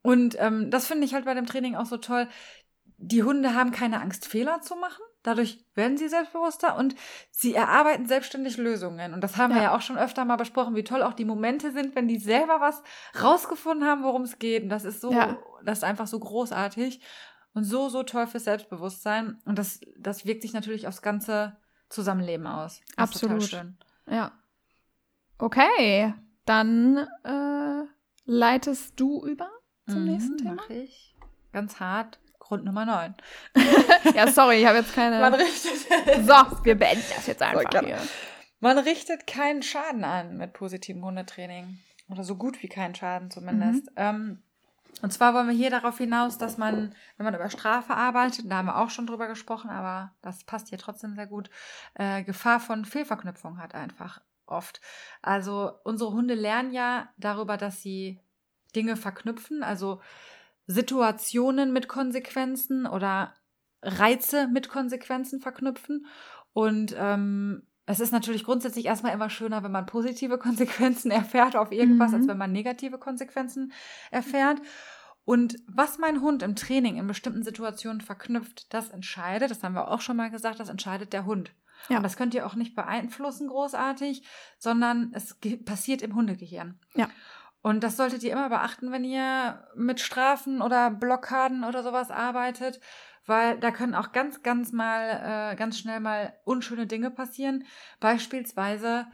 Und 0.00 0.36
ähm, 0.40 0.70
das 0.70 0.86
finde 0.86 1.04
ich 1.04 1.12
halt 1.12 1.26
bei 1.26 1.34
dem 1.34 1.44
Training 1.44 1.76
auch 1.76 1.86
so 1.86 1.98
toll. 1.98 2.28
Die 2.96 3.22
Hunde 3.22 3.54
haben 3.54 3.72
keine 3.72 4.00
Angst, 4.00 4.26
Fehler 4.26 4.62
zu 4.62 4.74
machen 4.76 5.02
dadurch 5.28 5.64
werden 5.74 5.96
sie 5.96 6.08
selbstbewusster 6.08 6.76
und 6.76 6.96
sie 7.30 7.54
erarbeiten 7.54 8.06
selbstständig 8.06 8.56
Lösungen. 8.56 9.14
Und 9.14 9.22
das 9.22 9.36
haben 9.36 9.50
ja. 9.50 9.56
wir 9.56 9.62
ja 9.64 9.76
auch 9.76 9.82
schon 9.82 9.98
öfter 9.98 10.24
mal 10.24 10.36
besprochen, 10.36 10.74
wie 10.74 10.84
toll 10.84 11.02
auch 11.02 11.12
die 11.12 11.24
Momente 11.24 11.70
sind, 11.70 11.94
wenn 11.94 12.08
die 12.08 12.18
selber 12.18 12.60
was 12.60 12.82
rausgefunden 13.22 13.86
haben, 13.86 14.02
worum 14.02 14.22
es 14.22 14.38
geht. 14.38 14.64
Und 14.64 14.70
das 14.70 14.84
ist 14.84 15.00
so, 15.00 15.12
ja. 15.12 15.38
das 15.64 15.78
ist 15.78 15.84
einfach 15.84 16.06
so 16.06 16.18
großartig 16.18 17.00
und 17.54 17.64
so, 17.64 17.88
so 17.88 18.02
toll 18.02 18.26
fürs 18.26 18.44
Selbstbewusstsein. 18.44 19.38
Und 19.44 19.58
das, 19.58 19.80
das 19.96 20.24
wirkt 20.24 20.42
sich 20.42 20.52
natürlich 20.52 20.88
aufs 20.88 21.02
ganze 21.02 21.56
Zusammenleben 21.88 22.46
aus. 22.46 22.80
Das 22.96 23.10
Absolut. 23.10 23.64
Ja. 24.06 24.32
Okay, 25.38 26.14
dann 26.44 27.06
äh, 27.24 27.84
leitest 28.24 28.98
du 28.98 29.24
über 29.24 29.48
zum 29.86 30.00
mhm, 30.00 30.10
nächsten 30.12 30.36
Thema. 30.38 30.54
Mach 30.56 30.70
ich. 30.70 31.14
Ganz 31.52 31.80
hart. 31.80 32.18
Grund 32.48 32.64
Nummer 32.64 32.86
9. 32.86 33.14
ja, 34.14 34.26
sorry, 34.26 34.60
ich 34.60 34.66
habe 34.66 34.78
jetzt 34.78 34.94
keine. 34.94 35.20
Man 35.20 35.34
richtet. 35.34 35.74
so, 36.26 36.64
wir 36.64 36.78
beenden 36.78 37.04
das 37.14 37.26
jetzt 37.26 37.42
einfach 37.42 37.70
so, 37.70 37.80
hier. 37.80 37.98
Man 38.60 38.78
richtet 38.78 39.26
keinen 39.26 39.62
Schaden 39.62 40.02
an 40.02 40.38
mit 40.38 40.54
positivem 40.54 41.04
Hundetraining. 41.04 41.78
Oder 42.08 42.24
so 42.24 42.36
gut 42.36 42.62
wie 42.62 42.68
keinen 42.68 42.94
Schaden 42.94 43.30
zumindest. 43.30 43.84
Mhm. 43.90 43.96
Ähm, 43.96 44.42
und 45.02 45.12
zwar 45.12 45.34
wollen 45.34 45.46
wir 45.46 45.54
hier 45.54 45.68
darauf 45.68 45.98
hinaus, 45.98 46.38
dass 46.38 46.56
man, 46.56 46.94
wenn 47.18 47.24
man 47.24 47.34
über 47.34 47.50
Strafe 47.50 47.94
arbeitet, 47.94 48.50
da 48.50 48.56
haben 48.56 48.66
wir 48.66 48.78
auch 48.78 48.90
schon 48.90 49.06
drüber 49.06 49.28
gesprochen, 49.28 49.68
aber 49.68 50.12
das 50.22 50.44
passt 50.44 50.68
hier 50.68 50.78
trotzdem 50.78 51.14
sehr 51.14 51.26
gut, 51.26 51.50
äh, 51.94 52.24
Gefahr 52.24 52.60
von 52.60 52.86
Fehlverknüpfung 52.86 53.58
hat 53.58 53.74
einfach 53.74 54.22
oft. 54.46 54.80
Also 55.20 55.72
unsere 55.84 56.12
Hunde 56.12 56.34
lernen 56.34 56.72
ja 56.72 57.10
darüber, 57.18 57.58
dass 57.58 57.82
sie 57.82 58.20
Dinge 58.74 58.96
verknüpfen, 58.96 59.62
also 59.62 60.00
Situationen 60.68 61.72
mit 61.72 61.88
Konsequenzen 61.88 62.86
oder 62.86 63.34
Reize 63.82 64.48
mit 64.48 64.68
Konsequenzen 64.68 65.40
verknüpfen. 65.40 66.06
Und 66.52 66.94
ähm, 66.96 67.62
es 67.86 68.00
ist 68.00 68.12
natürlich 68.12 68.44
grundsätzlich 68.44 68.84
erstmal 68.84 69.14
immer 69.14 69.30
schöner, 69.30 69.64
wenn 69.64 69.72
man 69.72 69.86
positive 69.86 70.38
Konsequenzen 70.38 71.10
erfährt 71.10 71.56
auf 71.56 71.72
irgendwas, 71.72 72.10
mhm. 72.10 72.18
als 72.18 72.28
wenn 72.28 72.38
man 72.38 72.52
negative 72.52 72.98
Konsequenzen 72.98 73.72
erfährt. 74.10 74.60
Und 75.24 75.56
was 75.66 75.98
mein 75.98 76.20
Hund 76.20 76.42
im 76.42 76.54
Training 76.54 76.96
in 76.96 77.06
bestimmten 77.06 77.42
Situationen 77.42 78.00
verknüpft, 78.00 78.72
das 78.72 78.90
entscheidet, 78.90 79.50
das 79.50 79.62
haben 79.62 79.74
wir 79.74 79.88
auch 79.88 80.00
schon 80.00 80.16
mal 80.16 80.30
gesagt, 80.30 80.60
das 80.60 80.68
entscheidet 80.68 81.12
der 81.12 81.24
Hund. 81.24 81.50
Ja. 81.88 81.98
Und 81.98 82.02
das 82.02 82.16
könnt 82.16 82.34
ihr 82.34 82.46
auch 82.46 82.54
nicht 82.54 82.74
beeinflussen 82.74 83.48
großartig, 83.48 84.22
sondern 84.58 85.12
es 85.14 85.36
passiert 85.64 86.02
im 86.02 86.14
Hundegehirn. 86.14 86.78
Ja. 86.94 87.08
Und 87.62 87.82
das 87.82 87.96
solltet 87.96 88.22
ihr 88.22 88.32
immer 88.32 88.48
beachten, 88.48 88.92
wenn 88.92 89.04
ihr 89.04 89.66
mit 89.74 90.00
Strafen 90.00 90.62
oder 90.62 90.90
Blockaden 90.90 91.64
oder 91.64 91.82
sowas 91.82 92.10
arbeitet, 92.10 92.80
weil 93.26 93.58
da 93.58 93.70
können 93.70 93.94
auch 93.94 94.12
ganz, 94.12 94.42
ganz 94.42 94.72
mal, 94.72 95.52
äh, 95.52 95.56
ganz 95.56 95.78
schnell 95.78 96.00
mal 96.00 96.34
unschöne 96.44 96.86
Dinge 96.86 97.10
passieren. 97.10 97.64
Beispielsweise 98.00 99.06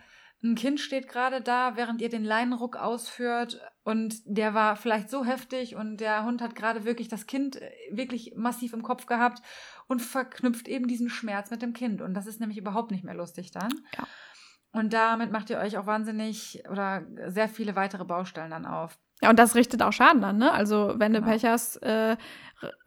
ein 0.45 0.57
Kind 0.57 0.79
steht 0.79 1.09
gerade 1.09 1.41
da, 1.41 1.77
während 1.77 2.03
ihr 2.03 2.11
den 2.11 2.23
Leinenruck 2.23 2.77
ausführt 2.77 3.61
und 3.83 4.17
der 4.27 4.53
war 4.53 4.77
vielleicht 4.77 5.09
so 5.09 5.25
heftig 5.25 5.75
und 5.75 5.97
der 5.97 6.25
Hund 6.25 6.43
hat 6.43 6.55
gerade 6.55 6.85
wirklich 6.85 7.09
das 7.09 7.27
Kind 7.27 7.57
äh, 7.57 7.71
wirklich 7.91 8.35
massiv 8.37 8.75
im 8.75 8.83
Kopf 8.83 9.07
gehabt 9.07 9.41
und 9.87 10.01
verknüpft 10.01 10.69
eben 10.69 10.87
diesen 10.87 11.09
Schmerz 11.09 11.51
mit 11.51 11.63
dem 11.63 11.73
Kind. 11.73 12.03
Und 12.03 12.13
das 12.13 12.27
ist 12.27 12.41
nämlich 12.41 12.59
überhaupt 12.59 12.91
nicht 12.91 13.05
mehr 13.05 13.15
lustig 13.15 13.53
dann. 13.53 13.73
Ja. 13.97 14.07
Und 14.75 14.93
damit 14.93 15.31
macht 15.31 15.51
ihr 15.51 15.59
euch 15.59 15.79
auch 15.79 15.87
wahnsinnig 15.87 16.65
oder 16.69 17.03
sehr 17.29 17.49
viele 17.49 17.77
weitere 17.77 18.05
Baustellen 18.05 18.51
dann 18.51 18.67
auf. 18.67 18.99
Ja, 19.23 19.31
und 19.31 19.39
das 19.39 19.55
richtet 19.55 19.83
auch 19.83 19.93
Schaden 19.93 20.25
an, 20.25 20.37
ne? 20.37 20.53
Also, 20.53 20.95
wenn 20.99 21.13
du 21.13 21.21
genau. 21.21 21.31
Pech 21.31 21.45
hast, 21.45 21.77
äh, 21.77 22.17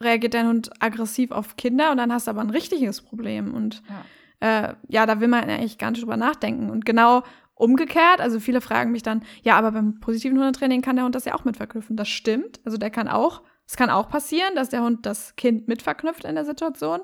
reagiert 0.01 0.33
dein 0.33 0.47
Hund 0.47 0.69
aggressiv 0.81 1.31
auf 1.31 1.55
Kinder 1.55 1.91
und 1.91 1.97
dann 1.97 2.11
hast 2.11 2.27
du 2.27 2.31
aber 2.31 2.41
ein 2.41 2.49
richtiges 2.49 3.01
Problem. 3.01 3.53
Und 3.53 3.81
ja, 4.41 4.67
äh, 4.69 4.75
ja 4.89 5.05
da 5.05 5.21
will 5.21 5.29
man 5.29 5.45
eigentlich 5.45 5.77
gar 5.77 5.91
nicht 5.91 6.03
drüber 6.03 6.17
nachdenken. 6.17 6.69
Und 6.69 6.85
genau 6.85 7.23
umgekehrt, 7.55 8.19
also 8.19 8.41
viele 8.41 8.59
fragen 8.59 8.91
mich 8.91 9.01
dann, 9.01 9.23
ja, 9.41 9.57
aber 9.57 9.71
beim 9.71 10.01
positiven 10.01 10.37
Hundetraining 10.37 10.81
kann 10.81 10.97
der 10.97 11.05
Hund 11.05 11.15
das 11.15 11.23
ja 11.23 11.35
auch 11.35 11.45
mit 11.45 11.55
verknüpfen. 11.55 11.95
Das 11.95 12.09
stimmt. 12.09 12.59
Also, 12.65 12.77
der 12.77 12.89
kann 12.89 13.07
auch, 13.07 13.43
es 13.65 13.77
kann 13.77 13.89
auch 13.89 14.09
passieren, 14.09 14.55
dass 14.55 14.67
der 14.67 14.83
Hund 14.83 15.05
das 15.05 15.37
Kind 15.37 15.69
mit 15.69 15.81
verknüpft 15.81 16.25
in 16.25 16.35
der 16.35 16.43
Situation. 16.43 16.99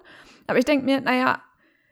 Aber 0.46 0.60
ich 0.60 0.66
denke 0.66 0.84
mir, 0.84 1.00
naja, 1.00 1.42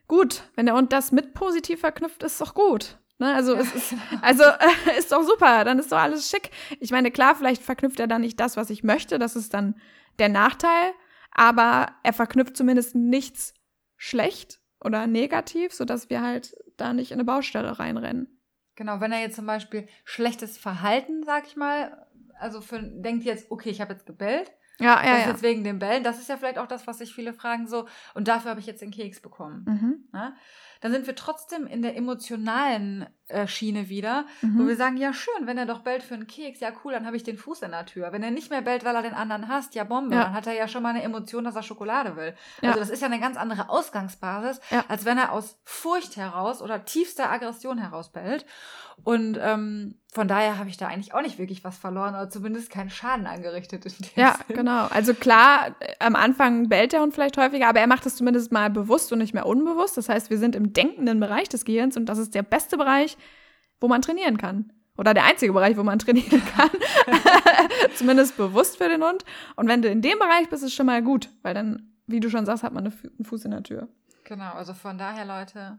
gut, 0.08 0.42
wenn 0.54 0.66
der 0.66 0.74
Hund 0.74 0.92
das 0.92 1.12
mit 1.12 1.34
positiv 1.34 1.80
verknüpft, 1.80 2.22
ist 2.22 2.40
doch 2.40 2.54
gut. 2.54 2.98
Ne? 3.18 3.34
Also, 3.34 3.54
ja, 3.54 3.60
ist, 3.60 3.90
genau. 3.90 4.02
also 4.20 4.42
äh, 4.42 4.98
ist 4.98 5.12
doch 5.12 5.22
super, 5.22 5.64
dann 5.64 5.78
ist 5.78 5.92
doch 5.92 5.98
alles 5.98 6.28
schick. 6.28 6.50
Ich 6.80 6.90
meine, 6.90 7.10
klar, 7.10 7.36
vielleicht 7.36 7.62
verknüpft 7.62 8.00
er 8.00 8.08
dann 8.08 8.22
nicht 8.22 8.40
das, 8.40 8.56
was 8.56 8.70
ich 8.70 8.82
möchte, 8.82 9.18
das 9.18 9.36
ist 9.36 9.54
dann 9.54 9.76
der 10.18 10.28
Nachteil, 10.28 10.92
aber 11.30 11.92
er 12.02 12.12
verknüpft 12.12 12.56
zumindest 12.56 12.94
nichts 12.94 13.54
schlecht 13.96 14.60
oder 14.84 15.06
negativ, 15.06 15.72
sodass 15.72 16.10
wir 16.10 16.22
halt 16.22 16.56
da 16.76 16.92
nicht 16.92 17.12
in 17.12 17.16
eine 17.16 17.24
Baustelle 17.24 17.78
reinrennen. 17.78 18.40
Genau, 18.74 19.00
wenn 19.00 19.12
er 19.12 19.20
jetzt 19.20 19.36
zum 19.36 19.46
Beispiel 19.46 19.86
schlechtes 20.04 20.58
Verhalten, 20.58 21.22
sag 21.24 21.46
ich 21.46 21.56
mal, 21.56 22.06
also 22.38 22.60
für, 22.60 22.82
denkt 22.82 23.24
jetzt, 23.24 23.50
okay, 23.50 23.70
ich 23.70 23.80
habe 23.80 23.92
jetzt 23.92 24.06
gebellt, 24.06 24.50
ja, 24.78 25.04
ja, 25.04 25.10
das 25.10 25.18
ist 25.18 25.24
ja. 25.24 25.30
jetzt 25.32 25.42
wegen 25.42 25.64
den 25.64 25.78
Bällen. 25.78 26.02
Das 26.02 26.18
ist 26.18 26.28
ja 26.28 26.36
vielleicht 26.36 26.58
auch 26.58 26.66
das, 26.66 26.86
was 26.86 26.98
sich 26.98 27.14
viele 27.14 27.32
fragen 27.32 27.66
so. 27.66 27.86
Und 28.14 28.28
dafür 28.28 28.50
habe 28.50 28.60
ich 28.60 28.66
jetzt 28.66 28.82
den 28.82 28.90
Keks 28.90 29.20
bekommen. 29.20 29.64
Mhm. 29.66 30.08
Ja? 30.12 30.34
Dann 30.82 30.92
sind 30.92 31.06
wir 31.06 31.14
trotzdem 31.14 31.66
in 31.66 31.80
der 31.80 31.96
emotionalen 31.96 33.06
äh, 33.28 33.46
Schiene 33.46 33.88
wieder, 33.88 34.26
mhm. 34.42 34.58
wo 34.58 34.66
wir 34.66 34.76
sagen, 34.76 34.96
ja 34.96 35.12
schön, 35.12 35.46
wenn 35.46 35.56
er 35.56 35.64
doch 35.64 35.80
bellt 35.80 36.02
für 36.02 36.14
einen 36.14 36.26
Keks, 36.26 36.60
ja 36.60 36.70
cool, 36.84 36.92
dann 36.92 37.06
habe 37.06 37.16
ich 37.16 37.22
den 37.22 37.38
Fuß 37.38 37.62
in 37.62 37.70
der 37.70 37.86
Tür. 37.86 38.12
Wenn 38.12 38.22
er 38.22 38.30
nicht 38.30 38.50
mehr 38.50 38.62
bellt, 38.62 38.84
weil 38.84 38.94
er 38.94 39.02
den 39.02 39.14
anderen 39.14 39.48
hasst, 39.48 39.74
ja 39.74 39.84
Bombe, 39.84 40.14
ja. 40.14 40.24
dann 40.24 40.34
hat 40.34 40.46
er 40.46 40.54
ja 40.54 40.68
schon 40.68 40.82
mal 40.82 40.90
eine 40.90 41.02
Emotion, 41.02 41.44
dass 41.44 41.56
er 41.56 41.62
Schokolade 41.62 42.16
will. 42.16 42.34
Ja. 42.60 42.70
Also 42.70 42.80
das 42.80 42.90
ist 42.90 43.00
ja 43.00 43.06
eine 43.06 43.20
ganz 43.20 43.36
andere 43.36 43.70
Ausgangsbasis, 43.70 44.60
ja. 44.70 44.84
als 44.88 45.04
wenn 45.04 45.18
er 45.18 45.32
aus 45.32 45.58
Furcht 45.64 46.16
heraus 46.16 46.60
oder 46.60 46.84
tiefster 46.84 47.30
Aggression 47.30 47.78
heraus 47.78 48.10
bellt. 48.10 48.44
Und 49.04 49.38
ähm, 49.40 49.94
von 50.12 50.28
daher 50.28 50.58
habe 50.58 50.68
ich 50.68 50.76
da 50.76 50.88
eigentlich 50.88 51.14
auch 51.14 51.22
nicht 51.22 51.38
wirklich 51.38 51.64
was 51.64 51.78
verloren 51.78 52.14
oder 52.14 52.28
zumindest 52.28 52.70
keinen 52.70 52.90
Schaden 52.90 53.26
angerichtet. 53.26 53.86
ja, 54.14 54.36
Sinn. 54.46 54.56
genau. 54.56 54.86
Also 54.88 55.14
klar, 55.14 55.74
am 55.98 56.14
Anfang 56.14 56.68
bellt 56.68 56.92
der 56.92 57.00
Hund 57.00 57.14
vielleicht 57.14 57.38
häufiger, 57.38 57.68
aber 57.68 57.80
er 57.80 57.86
macht 57.86 58.04
es 58.04 58.16
zumindest 58.16 58.52
mal 58.52 58.68
bewusst 58.68 59.10
und 59.12 59.18
nicht 59.18 59.32
mehr 59.32 59.46
unbewusst. 59.46 59.96
Das 59.96 60.08
heißt, 60.10 60.28
wir 60.28 60.38
sind 60.38 60.54
im 60.54 60.71
denkenden 60.72 61.20
Bereich 61.20 61.48
des 61.48 61.64
Gehirns 61.64 61.96
und 61.96 62.06
das 62.06 62.18
ist 62.18 62.34
der 62.34 62.42
beste 62.42 62.76
Bereich, 62.76 63.16
wo 63.80 63.88
man 63.88 64.02
trainieren 64.02 64.38
kann. 64.38 64.72
Oder 64.96 65.14
der 65.14 65.24
einzige 65.24 65.52
Bereich, 65.52 65.76
wo 65.76 65.82
man 65.82 65.98
trainieren 66.00 66.42
kann. 66.44 66.70
zumindest 67.94 68.36
bewusst 68.36 68.78
für 68.78 68.88
den 68.88 69.02
Hund. 69.02 69.24
Und 69.56 69.68
wenn 69.68 69.82
du 69.82 69.88
in 69.88 70.02
dem 70.02 70.18
Bereich 70.18 70.48
bist, 70.48 70.62
ist 70.62 70.70
es 70.70 70.74
schon 70.74 70.86
mal 70.86 71.02
gut, 71.02 71.30
weil 71.42 71.54
dann, 71.54 71.94
wie 72.06 72.20
du 72.20 72.30
schon 72.30 72.46
sagst, 72.46 72.62
hat 72.62 72.72
man 72.72 72.86
einen 72.86 73.24
Fuß 73.24 73.44
in 73.44 73.50
der 73.50 73.62
Tür. 73.62 73.88
Genau, 74.24 74.52
also 74.52 74.74
von 74.74 74.98
daher, 74.98 75.24
Leute, 75.24 75.78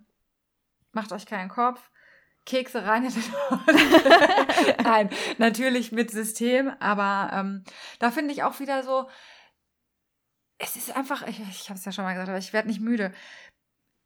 macht 0.92 1.12
euch 1.12 1.26
keinen 1.26 1.50
Kopf 1.50 1.90
Kekse 2.46 2.86
rein 2.86 3.04
Nein, 4.84 5.10
natürlich 5.38 5.92
mit 5.92 6.12
System, 6.12 6.72
aber 6.80 7.32
ähm, 7.34 7.64
da 8.00 8.12
finde 8.12 8.34
ich 8.34 8.44
auch 8.44 8.60
wieder 8.60 8.84
so, 8.84 9.08
es 10.58 10.76
ist 10.76 10.96
einfach, 10.96 11.26
ich, 11.28 11.40
ich 11.40 11.70
habe 11.70 11.80
es 11.80 11.86
ja 11.86 11.92
schon 11.92 12.04
mal 12.04 12.14
gesagt, 12.14 12.30
aber 12.30 12.38
ich 12.38 12.54
werde 12.54 12.68
nicht 12.68 12.82
müde. 12.82 13.14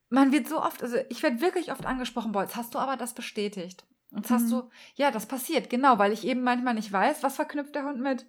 Man 0.09 0.31
wird 0.31 0.47
so 0.47 0.61
oft, 0.61 0.81
also 0.83 0.97
ich 1.09 1.21
werde 1.21 1.41
wirklich 1.41 1.71
oft 1.71 1.85
angesprochen, 1.85 2.31
boah, 2.31 2.43
jetzt 2.43 2.55
hast 2.55 2.73
du 2.73 2.79
aber 2.79 2.95
das 2.95 3.13
bestätigt. 3.13 3.85
Jetzt 4.15 4.29
mhm. 4.29 4.35
hast 4.35 4.51
du, 4.51 4.69
ja, 4.95 5.11
das 5.11 5.25
passiert, 5.25 5.69
genau, 5.69 5.97
weil 5.97 6.13
ich 6.13 6.25
eben 6.25 6.43
manchmal 6.43 6.73
nicht 6.73 6.91
weiß, 6.91 7.23
was 7.23 7.35
verknüpft 7.35 7.75
der 7.75 7.83
Hund 7.83 7.99
mit. 7.99 8.25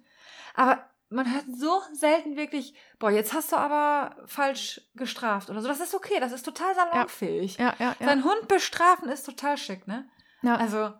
Aber 0.55 0.83
man 1.09 1.33
hört 1.33 1.45
so 1.57 1.81
selten 1.93 2.35
wirklich, 2.35 2.73
boah, 2.99 3.09
jetzt 3.11 3.33
hast 3.33 3.51
du 3.51 3.55
aber 3.55 4.15
falsch 4.25 4.81
gestraft 4.95 5.49
oder 5.49 5.61
so. 5.61 5.67
Das 5.67 5.79
ist 5.79 5.95
okay, 5.95 6.19
das 6.19 6.31
ist 6.31 6.43
total 6.43 6.75
salonfähig. 6.75 7.57
Ja, 7.57 7.73
ja, 7.79 7.95
ja, 7.99 8.05
Sein 8.05 8.23
Hund 8.23 8.47
bestrafen 8.47 9.09
ist 9.09 9.25
total 9.25 9.57
schick, 9.57 9.87
ne? 9.87 10.07
Ja. 10.41 10.55
Also. 10.55 10.93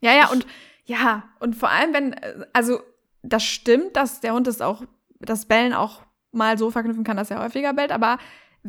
Ja, 0.00 0.12
ja, 0.12 0.28
und 0.28 0.46
ja, 0.84 1.24
und 1.40 1.56
vor 1.56 1.70
allem, 1.70 1.92
wenn, 1.92 2.46
also 2.52 2.80
das 3.22 3.42
stimmt, 3.42 3.96
dass 3.96 4.20
der 4.20 4.34
Hund 4.34 4.46
das 4.46 4.60
auch, 4.60 4.82
das 5.18 5.46
Bellen 5.46 5.72
auch 5.72 6.02
mal 6.30 6.58
so 6.58 6.70
verknüpfen 6.70 7.02
kann, 7.02 7.16
dass 7.16 7.30
er 7.30 7.42
häufiger 7.42 7.72
bellt, 7.72 7.90
aber 7.90 8.18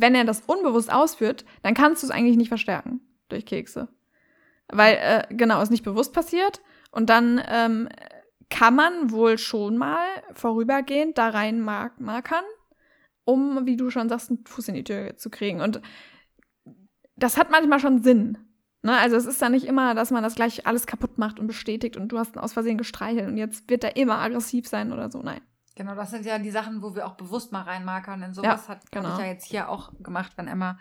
wenn 0.02 0.16
er 0.16 0.26
das 0.26 0.42
unbewusst 0.46 0.92
ausführt, 0.92 1.46
dann 1.62 1.74
kannst 1.74 2.04
du 2.04 2.08
es 2.08 2.12
eigentlich 2.12 2.38
nicht 2.38 2.50
verstärken 2.50 3.02
durch 3.30 3.46
Kekse. 3.46 3.90
Weil, 4.70 4.96
äh, 4.96 5.34
genau, 5.34 5.62
es 5.62 5.70
nicht 5.70 5.84
bewusst 5.84 6.14
passiert 6.14 6.62
und 6.92 7.10
dann 7.10 7.42
ähm, 7.48 7.90
kann 8.50 8.76
man 8.76 9.12
wohl 9.12 9.38
schon 9.38 9.78
mal 9.78 10.06
vorübergehend 10.34 11.18
da 11.18 11.30
rein 11.30 11.62
mark 11.62 12.00
markern, 12.00 12.44
um, 13.26 13.66
wie 13.66 13.78
du 13.78 13.90
schon 13.90 14.10
sagst, 14.10 14.30
einen 14.30 14.46
Fuß 14.46 14.70
in 14.70 14.76
die 14.76 14.84
Tür 14.84 15.18
zu 15.18 15.30
kriegen. 15.30 15.62
Und 15.62 15.82
das 17.16 17.38
hat 17.38 17.50
manchmal 17.50 17.80
schon 17.80 18.04
Sinn. 18.04 18.38
Ne? 18.84 18.98
Also 18.98 19.16
es 19.16 19.26
ist 19.26 19.42
da 19.42 19.50
nicht 19.50 19.66
immer, 19.66 19.96
dass 19.96 20.12
man 20.12 20.24
das 20.24 20.36
gleich 20.36 20.66
alles 20.68 20.86
kaputt 20.86 21.18
macht 21.18 21.40
und 21.40 21.48
bestätigt 21.48 21.98
und 21.98 22.10
du 22.10 22.20
hast 22.20 22.36
ihn 22.36 22.40
aus 22.40 22.54
Versehen 22.54 22.78
gestreichelt 22.78 23.28
und 23.28 23.38
jetzt 23.38 23.70
wird 23.70 23.84
er 23.84 23.96
immer 23.98 24.20
aggressiv 24.20 24.68
sein 24.68 24.94
oder 24.94 25.10
so. 25.12 25.22
Nein. 25.22 25.42
Genau, 25.78 25.94
das 25.94 26.10
sind 26.10 26.26
ja 26.26 26.40
die 26.40 26.50
Sachen, 26.50 26.82
wo 26.82 26.96
wir 26.96 27.06
auch 27.06 27.14
bewusst 27.14 27.52
mal 27.52 27.62
reinmarkern. 27.62 28.20
Denn 28.20 28.34
sowas 28.34 28.64
ja, 28.64 28.74
hat 28.74 28.92
genau. 28.92 29.14
ich 29.14 29.20
ja 29.20 29.26
jetzt 29.26 29.46
hier 29.46 29.70
auch 29.70 29.92
gemacht, 30.00 30.32
wenn 30.36 30.48
Emma 30.48 30.80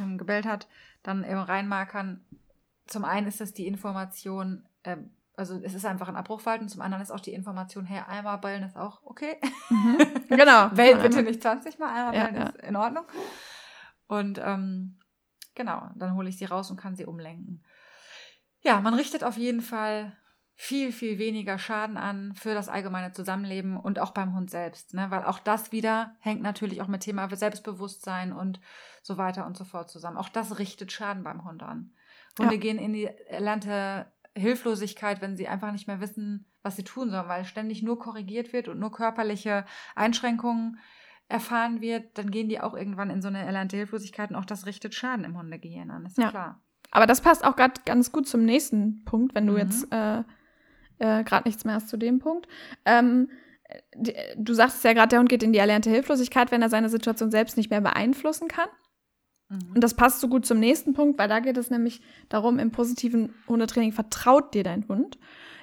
ähm, 0.00 0.18
gebellt 0.18 0.46
hat, 0.46 0.66
dann 1.04 1.22
eben 1.22 1.38
reinmarkern. 1.38 2.24
Zum 2.88 3.04
einen 3.04 3.28
ist 3.28 3.40
das 3.40 3.52
die 3.52 3.68
Information, 3.68 4.66
äh, 4.82 4.96
also 5.36 5.60
es 5.62 5.74
ist 5.74 5.86
einfach 5.86 6.08
ein 6.08 6.16
Abbruchverhalten. 6.16 6.68
Zum 6.68 6.80
anderen 6.80 7.04
ist 7.04 7.12
auch 7.12 7.20
die 7.20 7.32
Information, 7.32 7.84
hey, 7.84 8.02
einmal 8.04 8.38
ballen 8.38 8.64
ist 8.64 8.76
auch 8.76 9.00
okay. 9.04 9.36
Mhm. 9.70 9.98
Genau. 10.28 10.70
Bell 10.70 10.96
bitte 10.96 11.22
nicht 11.22 11.40
20 11.40 11.78
Mal, 11.78 11.94
einmal 11.94 12.12
ballen 12.12 12.34
ja, 12.34 12.48
ist 12.48 12.62
in 12.62 12.74
Ordnung. 12.74 13.04
Und 14.08 14.40
ähm, 14.42 14.98
genau, 15.54 15.88
dann 15.94 16.16
hole 16.16 16.28
ich 16.28 16.36
sie 16.36 16.46
raus 16.46 16.68
und 16.68 16.78
kann 16.78 16.96
sie 16.96 17.06
umlenken. 17.06 17.62
Ja, 18.62 18.80
man 18.80 18.94
richtet 18.94 19.22
auf 19.22 19.36
jeden 19.36 19.60
Fall 19.60 20.16
viel, 20.54 20.92
viel 20.92 21.18
weniger 21.18 21.58
Schaden 21.58 21.96
an 21.96 22.34
für 22.34 22.54
das 22.54 22.68
allgemeine 22.68 23.12
Zusammenleben 23.12 23.76
und 23.76 23.98
auch 23.98 24.12
beim 24.12 24.34
Hund 24.34 24.50
selbst. 24.50 24.94
Ne? 24.94 25.06
Weil 25.10 25.24
auch 25.24 25.38
das 25.38 25.72
wieder 25.72 26.14
hängt 26.20 26.42
natürlich 26.42 26.82
auch 26.82 26.88
mit 26.88 27.02
Thema 27.02 27.28
Selbstbewusstsein 27.34 28.32
und 28.32 28.60
so 29.02 29.16
weiter 29.16 29.46
und 29.46 29.56
so 29.56 29.64
fort 29.64 29.90
zusammen. 29.90 30.16
Auch 30.16 30.28
das 30.28 30.58
richtet 30.58 30.92
Schaden 30.92 31.24
beim 31.24 31.44
Hund 31.44 31.62
an. 31.62 31.92
Hunde 32.38 32.54
ja. 32.54 32.60
gehen 32.60 32.78
in 32.78 32.92
die 32.92 33.06
erlernte 33.06 34.06
Hilflosigkeit, 34.34 35.20
wenn 35.20 35.36
sie 35.36 35.48
einfach 35.48 35.72
nicht 35.72 35.86
mehr 35.86 36.00
wissen, 36.00 36.46
was 36.62 36.76
sie 36.76 36.84
tun 36.84 37.10
sollen, 37.10 37.28
weil 37.28 37.44
ständig 37.44 37.82
nur 37.82 37.98
korrigiert 37.98 38.52
wird 38.52 38.68
und 38.68 38.78
nur 38.78 38.92
körperliche 38.92 39.64
Einschränkungen 39.94 40.78
erfahren 41.28 41.80
wird, 41.80 42.18
dann 42.18 42.30
gehen 42.30 42.48
die 42.48 42.60
auch 42.60 42.74
irgendwann 42.74 43.10
in 43.10 43.22
so 43.22 43.28
eine 43.28 43.44
erlernte 43.44 43.76
Hilflosigkeit 43.76 44.30
und 44.30 44.36
auch 44.36 44.44
das 44.44 44.66
richtet 44.66 44.94
Schaden 44.94 45.24
im 45.24 45.36
Hundegehirn 45.36 45.90
an, 45.90 46.06
ist 46.06 46.18
ja 46.18 46.30
klar. 46.30 46.60
Aber 46.90 47.06
das 47.06 47.22
passt 47.22 47.44
auch 47.44 47.56
gerade 47.56 47.80
ganz 47.86 48.12
gut 48.12 48.28
zum 48.28 48.44
nächsten 48.44 49.02
Punkt, 49.04 49.34
wenn 49.34 49.46
du 49.46 49.54
mhm. 49.54 49.58
jetzt 49.58 49.90
äh, 49.90 50.22
äh, 51.02 51.24
gerade 51.24 51.48
nichts 51.48 51.64
mehr 51.64 51.74
hast 51.74 51.88
zu 51.88 51.96
dem 51.96 52.20
Punkt. 52.20 52.46
Ähm, 52.84 53.28
die, 53.94 54.14
du 54.36 54.54
sagst 54.54 54.84
ja 54.84 54.92
gerade, 54.92 55.08
der 55.08 55.18
Hund 55.18 55.28
geht 55.28 55.42
in 55.42 55.52
die 55.52 55.58
erlernte 55.58 55.90
Hilflosigkeit, 55.90 56.50
wenn 56.50 56.62
er 56.62 56.68
seine 56.68 56.88
Situation 56.88 57.30
selbst 57.30 57.56
nicht 57.56 57.70
mehr 57.70 57.80
beeinflussen 57.80 58.48
kann. 58.48 58.68
Mhm. 59.48 59.72
Und 59.74 59.84
das 59.84 59.94
passt 59.94 60.20
so 60.20 60.28
gut 60.28 60.46
zum 60.46 60.60
nächsten 60.60 60.94
Punkt, 60.94 61.18
weil 61.18 61.28
da 61.28 61.40
geht 61.40 61.56
es 61.56 61.70
nämlich 61.70 62.02
darum, 62.28 62.58
im 62.58 62.70
positiven 62.70 63.34
Hundetraining 63.48 63.92
vertraut 63.92 64.54
dir 64.54 64.62
dein 64.62 64.86
Hund, 64.88 65.18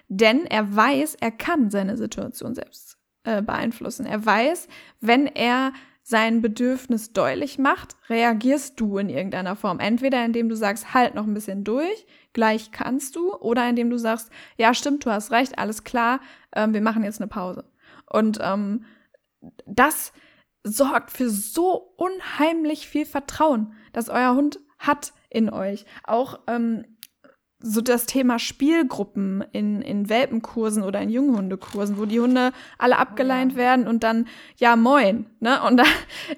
denn 0.09 0.45
er 0.45 0.75
weiß, 0.75 1.15
er 1.21 1.31
kann 1.31 1.69
seine 1.69 1.95
Situation 1.95 2.53
selbst 2.53 2.97
äh, 3.23 3.41
beeinflussen. 3.41 4.05
Er 4.05 4.25
weiß, 4.25 4.67
wenn 4.99 5.27
er 5.27 5.71
sein 6.01 6.41
Bedürfnis 6.41 7.13
deutlich 7.13 7.59
macht, 7.59 7.95
reagierst 8.09 8.79
du 8.79 8.97
in 8.97 9.09
irgendeiner 9.09 9.55
Form. 9.55 9.79
Entweder 9.79 10.25
indem 10.25 10.49
du 10.49 10.55
sagst, 10.55 10.93
halt 10.95 11.13
noch 11.13 11.27
ein 11.27 11.35
bisschen 11.35 11.63
durch, 11.63 12.07
gleich 12.34 12.71
kannst 12.71 13.15
du, 13.15 13.34
oder 13.36 13.67
indem 13.67 13.89
du 13.89 13.97
sagst, 13.97 14.30
ja, 14.57 14.73
stimmt, 14.73 15.05
du 15.05 15.11
hast 15.11 15.32
recht, 15.32 15.57
alles 15.57 15.84
klar, 15.84 16.19
ähm, 16.55 16.73
wir 16.73 16.82
machen 16.82 17.03
jetzt 17.03 17.21
eine 17.21 17.27
Pause. 17.27 17.65
Und 18.05 18.39
ähm, 18.41 18.86
das 19.65 20.13
sorgt 20.63 21.11
für 21.11 21.30
so 21.30 21.93
unheimlich 21.97 22.88
viel 22.88 23.05
Vertrauen, 23.05 23.73
dass 23.93 24.09
euer 24.09 24.36
Hund 24.36 24.59
hat 24.77 25.13
in 25.30 25.49
euch. 25.49 25.86
Auch 26.03 26.39
ähm, 26.47 26.86
so 27.61 27.82
das 27.82 28.05
Thema 28.05 28.39
Spielgruppen 28.39 29.43
in, 29.51 29.82
in 29.82 30.09
Welpenkursen 30.09 30.84
oder 30.84 31.01
in 31.01 31.09
Junghundekursen, 31.09 31.97
wo 31.97 32.05
die 32.05 32.19
Hunde 32.19 32.51
alle 32.77 32.97
abgeleint 32.97 33.53
oh 33.53 33.57
ja. 33.57 33.63
werden 33.63 33.88
und 33.88 34.03
dann, 34.03 34.27
ja, 34.57 34.75
moin, 34.75 35.25
ne? 35.39 35.61
Und 35.63 35.77
da, 35.77 35.84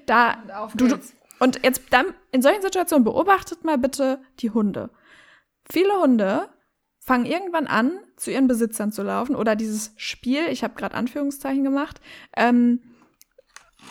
da 0.06 0.66
und 0.72 0.80
du, 0.80 0.98
und 1.38 1.60
jetzt 1.64 1.82
dann 1.90 2.06
in 2.32 2.42
solchen 2.42 2.62
Situationen 2.62 3.04
beobachtet 3.04 3.64
mal 3.64 3.78
bitte 3.78 4.20
die 4.40 4.50
Hunde. 4.50 4.90
Viele 5.70 5.92
Hunde 6.00 6.48
fangen 6.98 7.26
irgendwann 7.26 7.66
an, 7.66 7.98
zu 8.16 8.30
ihren 8.30 8.46
Besitzern 8.46 8.92
zu 8.92 9.02
laufen 9.02 9.34
oder 9.34 9.56
dieses 9.56 9.92
Spiel, 9.96 10.46
ich 10.50 10.62
habe 10.62 10.74
gerade 10.74 10.94
Anführungszeichen 10.94 11.64
gemacht, 11.64 12.00
ähm, 12.36 12.80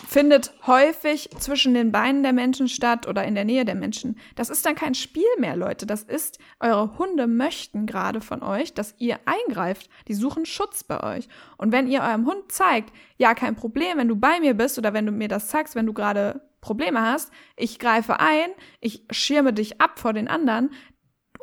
findet 0.08 0.52
häufig 0.66 1.30
zwischen 1.38 1.74
den 1.74 1.92
Beinen 1.92 2.22
der 2.22 2.32
Menschen 2.32 2.68
statt 2.68 3.06
oder 3.06 3.24
in 3.24 3.34
der 3.34 3.44
Nähe 3.44 3.64
der 3.64 3.74
Menschen. 3.74 4.18
Das 4.34 4.50
ist 4.50 4.64
dann 4.64 4.74
kein 4.74 4.94
Spiel 4.94 5.28
mehr, 5.38 5.56
Leute. 5.56 5.86
Das 5.86 6.02
ist, 6.02 6.38
eure 6.60 6.98
Hunde 6.98 7.26
möchten 7.26 7.86
gerade 7.86 8.20
von 8.20 8.42
euch, 8.42 8.74
dass 8.74 8.94
ihr 8.98 9.18
eingreift. 9.26 9.88
Die 10.08 10.14
suchen 10.14 10.46
Schutz 10.46 10.84
bei 10.84 11.02
euch. 11.02 11.28
Und 11.56 11.72
wenn 11.72 11.86
ihr 11.86 12.02
eurem 12.02 12.26
Hund 12.26 12.50
zeigt, 12.50 12.92
ja, 13.16 13.34
kein 13.34 13.54
Problem, 13.54 13.98
wenn 13.98 14.08
du 14.08 14.16
bei 14.16 14.40
mir 14.40 14.54
bist 14.54 14.78
oder 14.78 14.92
wenn 14.92 15.06
du 15.06 15.12
mir 15.12 15.28
das 15.28 15.48
zeigst, 15.48 15.74
wenn 15.74 15.86
du 15.86 15.92
gerade 15.92 16.40
Probleme 16.60 17.00
hast, 17.00 17.32
ich 17.56 17.78
greife 17.78 18.20
ein, 18.20 18.50
ich 18.80 19.04
schirme 19.10 19.52
dich 19.52 19.80
ab 19.80 19.98
vor 19.98 20.12
den 20.12 20.28
anderen. 20.28 20.70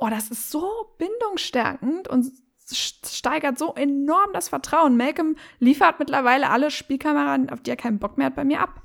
Oh, 0.01 0.09
das 0.09 0.31
ist 0.31 0.49
so 0.49 0.95
bindungsstärkend 0.97 2.07
und 2.07 2.31
steigert 2.73 3.57
so 3.57 3.73
enorm 3.73 4.31
das 4.33 4.49
Vertrauen. 4.49 4.95
Malcolm 4.95 5.35
liefert 5.59 5.99
mittlerweile 5.99 6.49
alle 6.49 6.71
Spielkameraden, 6.71 7.49
auf 7.49 7.61
die 7.61 7.71
er 7.71 7.75
keinen 7.75 7.99
Bock 7.99 8.17
mehr 8.17 8.27
hat, 8.27 8.35
bei 8.35 8.45
mir 8.45 8.61
ab. 8.61 8.81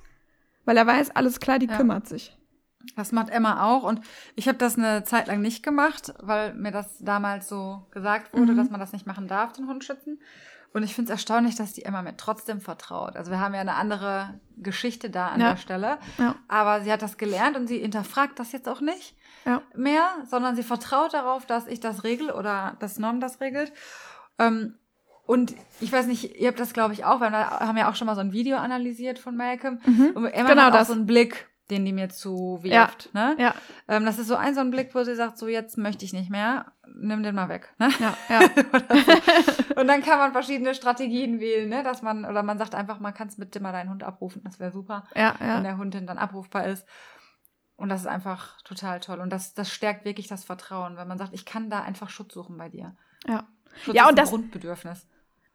Weil 0.65 0.77
er 0.77 0.87
weiß, 0.87 1.11
alles 1.11 1.41
klar, 1.41 1.59
die 1.59 1.67
ja. 1.67 1.77
kümmert 1.77 2.09
sich. 2.09 2.37
Das 2.97 3.12
macht 3.12 3.31
Emma 3.31 3.65
auch 3.65 3.83
und 3.83 4.01
ich 4.35 4.49
habe 4.49 4.59
das 4.59 4.77
eine 4.77 5.05
Zeit 5.05 5.27
lang 5.29 5.41
nicht 5.41 5.62
gemacht, 5.62 6.15
weil 6.21 6.55
mir 6.55 6.71
das 6.71 6.99
damals 6.99 7.49
so 7.49 7.87
gesagt 7.91 8.33
wurde, 8.33 8.53
mhm. 8.53 8.57
dass 8.57 8.71
man 8.71 8.81
das 8.81 8.93
nicht 8.93 9.07
machen 9.07 9.27
darf, 9.29 9.53
den 9.53 9.69
Hund 9.69 9.85
schützen. 9.85 10.21
Und 10.75 10.83
ich 10.83 10.93
finde 10.93 11.12
es 11.12 11.18
erstaunlich, 11.18 11.55
dass 11.55 11.72
die 11.72 11.85
Emma 11.85 12.03
mir 12.03 12.16
trotzdem 12.16 12.61
vertraut. 12.61 13.14
Also 13.14 13.31
wir 13.31 13.39
haben 13.39 13.55
ja 13.55 13.61
eine 13.61 13.77
andere 13.77 14.41
Geschichte 14.57 15.09
da 15.09 15.29
an 15.29 15.41
ja. 15.41 15.51
der 15.51 15.57
Stelle. 15.57 15.99
Ja. 16.18 16.35
Aber 16.49 16.83
sie 16.83 16.93
hat 16.93 17.01
das 17.01 17.16
gelernt 17.16 17.57
und 17.57 17.68
sie 17.68 17.79
hinterfragt 17.79 18.41
das 18.41 18.51
jetzt 18.51 18.68
auch 18.68 18.81
nicht 18.81 19.14
ja. 19.47 19.62
mehr, 19.77 20.05
sondern 20.29 20.57
sie 20.57 20.64
vertraut 20.64 21.14
darauf, 21.14 21.47
dass 21.47 21.68
ich 21.68 21.79
das 21.79 22.03
regel 22.03 22.33
oder 22.33 22.77
dass 22.81 22.99
Norm 22.99 23.20
das 23.20 23.41
regelt. 23.41 23.72
Ähm, 24.41 24.75
und 25.27 25.55
ich 25.81 25.93
weiß 25.93 26.07
nicht, 26.07 26.41
ihr 26.41 26.49
habt 26.49 26.59
das 26.59 26.72
glaube 26.72 26.93
ich 26.93 27.05
auch, 27.05 27.20
weil 27.20 27.31
wir 27.31 27.51
haben 27.51 27.79
ja 27.79 27.89
auch 27.89 27.95
schon 27.95 28.07
mal 28.07 28.16
so 28.16 28.20
ein 28.20 28.33
Video 28.33 28.57
analysiert 28.57 29.20
von 29.20 29.37
Malcolm. 29.37 29.79
Mhm. 29.87 30.11
Und 30.16 30.27
Emma 30.27 30.49
genau 30.49 30.62
hat 30.62 30.72
auch 30.72 30.79
das. 30.79 30.89
so 30.89 30.95
einen 30.95 31.07
Blick 31.07 31.47
den 31.75 31.85
die 31.85 31.93
mir 31.93 32.09
zuwirft. 32.09 33.11
Ja. 33.12 33.35
Ne? 33.35 33.37
Ja. 33.43 33.55
Ähm, 33.89 34.05
das 34.05 34.18
ist 34.18 34.29
so 34.29 34.37
ein 34.37 34.55
so 34.55 34.61
ein 34.61 34.70
Blick, 34.70 34.95
wo 34.95 35.03
sie 35.05 35.14
sagt, 35.14 35.39
so 35.39 35.49
jetzt 35.49 35.77
möchte 35.77 36.05
ich 36.05 36.12
nicht 36.12 36.31
mehr, 36.31 36.72
nimm 36.95 37.22
den 37.22 37.35
mal 37.35 37.49
weg. 37.49 37.75
Ne? 37.79 37.91
Ja, 37.99 38.16
ja. 38.29 38.41
und 39.77 39.89
dann 39.89 40.03
kann 40.03 40.18
man 40.18 40.33
verschiedene 40.33 40.75
Strategien 40.75 41.41
wählen, 41.41 41.68
ne? 41.68 41.83
dass 41.83 42.03
man, 42.03 42.25
oder 42.25 42.43
man 42.43 42.59
sagt 42.59 42.75
einfach, 42.75 43.01
man 43.01 43.14
kann 43.14 43.29
es 43.29 43.39
mit 43.39 43.55
dir 43.55 43.61
mal 43.61 43.72
deinen 43.72 43.91
Hund 43.91 44.03
abrufen, 44.03 44.43
das 44.45 44.61
wäre 44.61 44.72
super, 44.72 45.05
ja, 45.14 45.35
ja. 45.41 45.57
wenn 45.57 45.64
der 45.64 45.77
Hund 45.77 45.95
dann 45.95 46.18
abrufbar 46.18 46.66
ist. 46.66 46.87
Und 47.77 47.89
das 47.89 48.03
ist 48.03 48.07
einfach 48.07 48.62
total 48.62 49.01
toll. 49.01 49.18
Und 49.18 49.31
das, 49.31 49.53
das 49.55 49.68
stärkt 49.68 50.05
wirklich 50.05 50.29
das 50.29 50.45
Vertrauen, 50.45 50.97
wenn 50.97 51.09
man 51.09 51.18
sagt, 51.18 51.35
ich 51.35 51.45
kann 51.45 51.70
da 51.70 51.83
einfach 51.83 52.09
Schutz 52.09 52.33
suchen 52.33 52.57
bei 52.57 52.68
dir. 52.68 52.95
Ja. 53.27 53.49
Schutz 53.83 53.97
ja, 53.97 54.05
und 54.05 54.11
ein 54.11 54.16
das 54.16 54.31
Grundbedürfnis. 54.31 55.09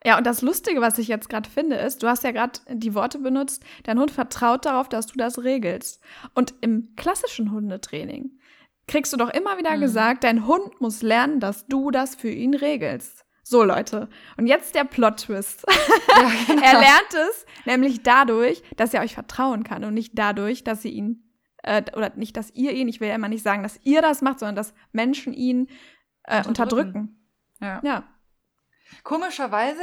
Ja, 0.05 0.17
und 0.17 0.25
das 0.25 0.41
Lustige, 0.41 0.79
was 0.79 0.97
ich 0.97 1.09
jetzt 1.09 1.29
gerade 1.29 1.49
finde, 1.49 1.75
ist, 1.75 2.03
du 2.03 2.07
hast 2.07 2.23
ja 2.23 2.31
gerade 2.31 2.59
die 2.69 2.95
Worte 2.95 3.19
benutzt, 3.19 3.63
dein 3.83 3.99
Hund 3.99 4.11
vertraut 4.11 4.65
darauf, 4.65 4.87
dass 4.87 5.07
du 5.07 5.17
das 5.17 5.43
regelst. 5.43 6.01
Und 6.33 6.53
im 6.61 6.95
klassischen 6.95 7.51
Hundetraining 7.51 8.39
kriegst 8.87 9.11
du 9.11 9.17
doch 9.17 9.29
immer 9.29 9.57
wieder 9.57 9.75
mhm. 9.75 9.81
gesagt, 9.81 10.23
dein 10.23 10.47
Hund 10.47 10.79
muss 10.79 11.01
lernen, 11.01 11.39
dass 11.39 11.67
du 11.67 11.91
das 11.91 12.15
für 12.15 12.29
ihn 12.29 12.53
regelst. 12.53 13.25
So, 13.43 13.63
Leute. 13.63 14.09
Und 14.37 14.47
jetzt 14.47 14.75
der 14.75 14.83
Plot-Twist. 14.83 15.65
Ja, 15.67 16.31
genau. 16.47 16.61
er 16.61 16.73
lernt 16.79 17.13
es 17.13 17.45
nämlich 17.65 18.03
dadurch, 18.03 18.61
dass 18.77 18.93
er 18.93 19.01
euch 19.01 19.15
vertrauen 19.15 19.63
kann 19.63 19.83
und 19.83 19.95
nicht 19.95 20.11
dadurch, 20.15 20.63
dass 20.63 20.85
ihr 20.85 20.91
ihn, 20.91 21.23
äh, 21.63 21.83
oder 21.95 22.11
nicht, 22.15 22.37
dass 22.37 22.51
ihr 22.53 22.73
ihn, 22.73 22.87
ich 22.87 23.01
will 23.01 23.09
ja 23.09 23.15
immer 23.15 23.27
nicht 23.27 23.43
sagen, 23.43 23.63
dass 23.63 23.79
ihr 23.83 24.01
das 24.01 24.21
macht, 24.21 24.39
sondern 24.39 24.55
dass 24.55 24.73
Menschen 24.91 25.33
ihn 25.33 25.67
äh, 26.23 26.47
unterdrücken. 26.47 26.87
unterdrücken. 26.87 27.29
Ja. 27.59 27.81
ja. 27.83 28.03
Komischerweise 29.03 29.81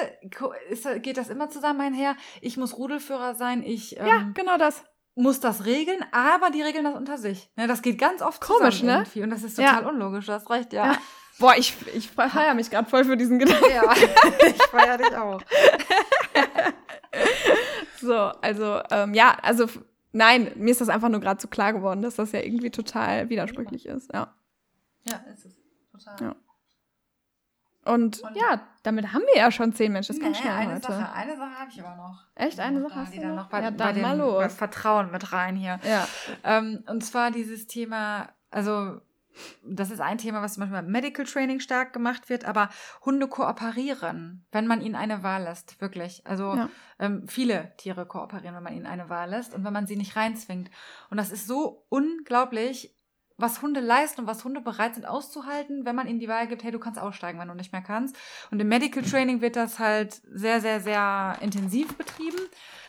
ist, 0.69 0.87
geht 1.03 1.17
das 1.17 1.29
immer 1.29 1.51
zusammen 1.51 1.81
einher. 1.81 2.17
Ich 2.41 2.57
muss 2.57 2.77
Rudelführer 2.77 3.35
sein, 3.35 3.63
ich 3.63 3.99
ähm, 3.99 4.07
ja, 4.07 4.31
genau 4.35 4.59
das. 4.59 4.85
muss 5.15 5.41
das 5.41 5.65
regeln, 5.65 6.05
aber 6.13 6.51
die 6.51 6.63
regeln 6.63 6.85
das 6.85 6.95
unter 6.95 7.19
sich. 7.19 7.51
Ne, 7.57 7.67
das 7.67 7.83
geht 7.83 7.99
ganz 7.99 8.23
oft 8.23 8.41
Komisch, 8.41 8.83
ne? 8.83 8.99
irgendwie 8.99 9.23
und 9.23 9.31
das 9.31 9.43
ist 9.43 9.57
total 9.57 9.83
ja. 9.83 9.89
unlogisch. 9.89 10.27
Du 10.27 10.33
hast 10.33 10.51
recht, 10.51 10.73
ja. 10.73 10.93
ja. 10.93 10.99
Boah, 11.39 11.55
ich, 11.57 11.75
ich 11.95 12.11
feiere 12.11 12.55
mich 12.55 12.71
gerade 12.71 12.89
voll 12.89 13.05
für 13.05 13.17
diesen 13.17 13.39
Gedanken. 13.39 13.71
Ja, 13.71 13.93
ich 14.47 14.63
feiere 14.65 14.99
dich 14.99 15.17
auch. 15.17 15.43
so, 18.01 18.15
also, 18.15 18.81
ähm, 18.91 19.13
ja, 19.13 19.37
also, 19.43 19.67
nein, 20.13 20.53
mir 20.57 20.71
ist 20.71 20.81
das 20.81 20.89
einfach 20.89 21.11
nur 21.11 21.21
gerade 21.21 21.41
so 21.41 21.49
klar 21.49 21.75
geworden, 21.75 22.01
dass 22.01 22.17
das 22.17 22.33
ja 22.33 22.41
irgendwie 22.41 22.71
total 22.71 23.29
widersprüchlich 23.29 23.85
ist, 23.85 24.11
ja. 24.15 24.35
Ja, 25.05 25.19
ist 25.33 25.45
es. 25.45 25.57
Total. 25.93 26.29
Ja. 26.29 26.37
Und, 27.87 28.21
und, 28.21 28.37
ja, 28.37 28.61
damit 28.83 29.13
haben 29.13 29.23
wir 29.33 29.41
ja 29.41 29.51
schon 29.51 29.73
zehn 29.73 29.93
Menschen. 29.93 30.15
Das 30.15 30.23
kann 30.23 30.33
nee, 30.33 30.39
schnell 30.39 30.53
eine 30.53 30.75
heute. 30.75 30.93
Sache, 30.93 31.13
eine 31.13 31.37
Sache 31.37 31.59
habe 31.59 31.71
ich 31.71 31.83
aber 31.83 31.97
noch. 31.97 32.25
Echt? 32.35 32.61
Eine 32.61 32.83
Sache 32.83 32.95
hast 32.97 33.15
du 33.17 33.27
noch? 33.27 33.37
noch 33.37 33.49
bei, 33.49 33.59
ja, 33.63 33.71
dann 33.71 33.77
bei 33.77 33.93
dem, 33.93 34.03
mal 34.03 34.19
los. 34.19 34.43
Bei 34.43 34.49
Vertrauen 34.49 35.11
mit 35.11 35.33
rein 35.33 35.57
hier. 35.57 35.79
Ja. 35.89 36.09
Ähm, 36.45 36.85
und 36.89 37.05
zwar 37.05 37.31
dieses 37.31 37.67
Thema, 37.67 38.29
also 38.51 39.01
das 39.63 39.91
ist 39.91 40.01
ein 40.01 40.19
Thema, 40.19 40.43
was 40.43 40.55
zum 40.55 40.63
Beispiel 40.63 40.79
beim 40.79 40.91
Medical 40.91 41.25
Training 41.25 41.61
stark 41.61 41.93
gemacht 41.93 42.29
wird, 42.29 42.45
aber 42.45 42.71
Hunde 43.05 43.29
kooperieren, 43.29 44.47
wenn 44.53 44.67
man 44.67 44.81
ihnen 44.81 44.95
eine 44.95 45.23
Wahl 45.23 45.45
lässt, 45.45 45.81
wirklich. 45.81 46.27
Also 46.27 46.55
ja. 46.55 46.69
ähm, 46.99 47.29
viele 47.29 47.73
Tiere 47.77 48.07
kooperieren, 48.07 48.57
wenn 48.57 48.63
man 48.63 48.75
ihnen 48.75 48.87
eine 48.87 49.09
Wahl 49.09 49.31
lässt 49.31 49.55
und 49.55 49.65
wenn 49.65 49.73
man 49.73 49.87
sie 49.87 49.97
nicht 49.97 50.17
reinzwingt. 50.17 50.71
Und 51.11 51.19
das 51.19 51.31
ist 51.31 51.47
so 51.47 51.85
unglaublich 51.89 52.96
was 53.39 53.61
Hunde 53.61 53.81
leisten 53.81 54.23
und 54.23 54.27
was 54.27 54.45
Hunde 54.45 54.61
bereit 54.61 54.95
sind 54.95 55.07
auszuhalten, 55.07 55.85
wenn 55.85 55.95
man 55.95 56.09
ihnen 56.09 56.21
die 56.21 56.29
Wahl 56.29 56.47
gibt, 56.47 56.65
hey, 56.65 56.71
du 56.71 56.79
kannst 56.79 57.01
aussteigen, 57.01 57.39
wenn 57.39 57.49
du 57.49 57.55
nicht 57.55 57.73
mehr 57.73 57.83
kannst. 57.83 58.17
Und 58.51 58.61
im 58.61 58.69
Medical 58.69 59.03
Training 59.03 59.41
wird 59.41 59.57
das 59.57 59.79
halt 59.79 60.21
sehr, 60.33 60.61
sehr, 60.61 60.81
sehr 60.81 61.37
intensiv 61.41 61.97
betrieben. 61.97 62.39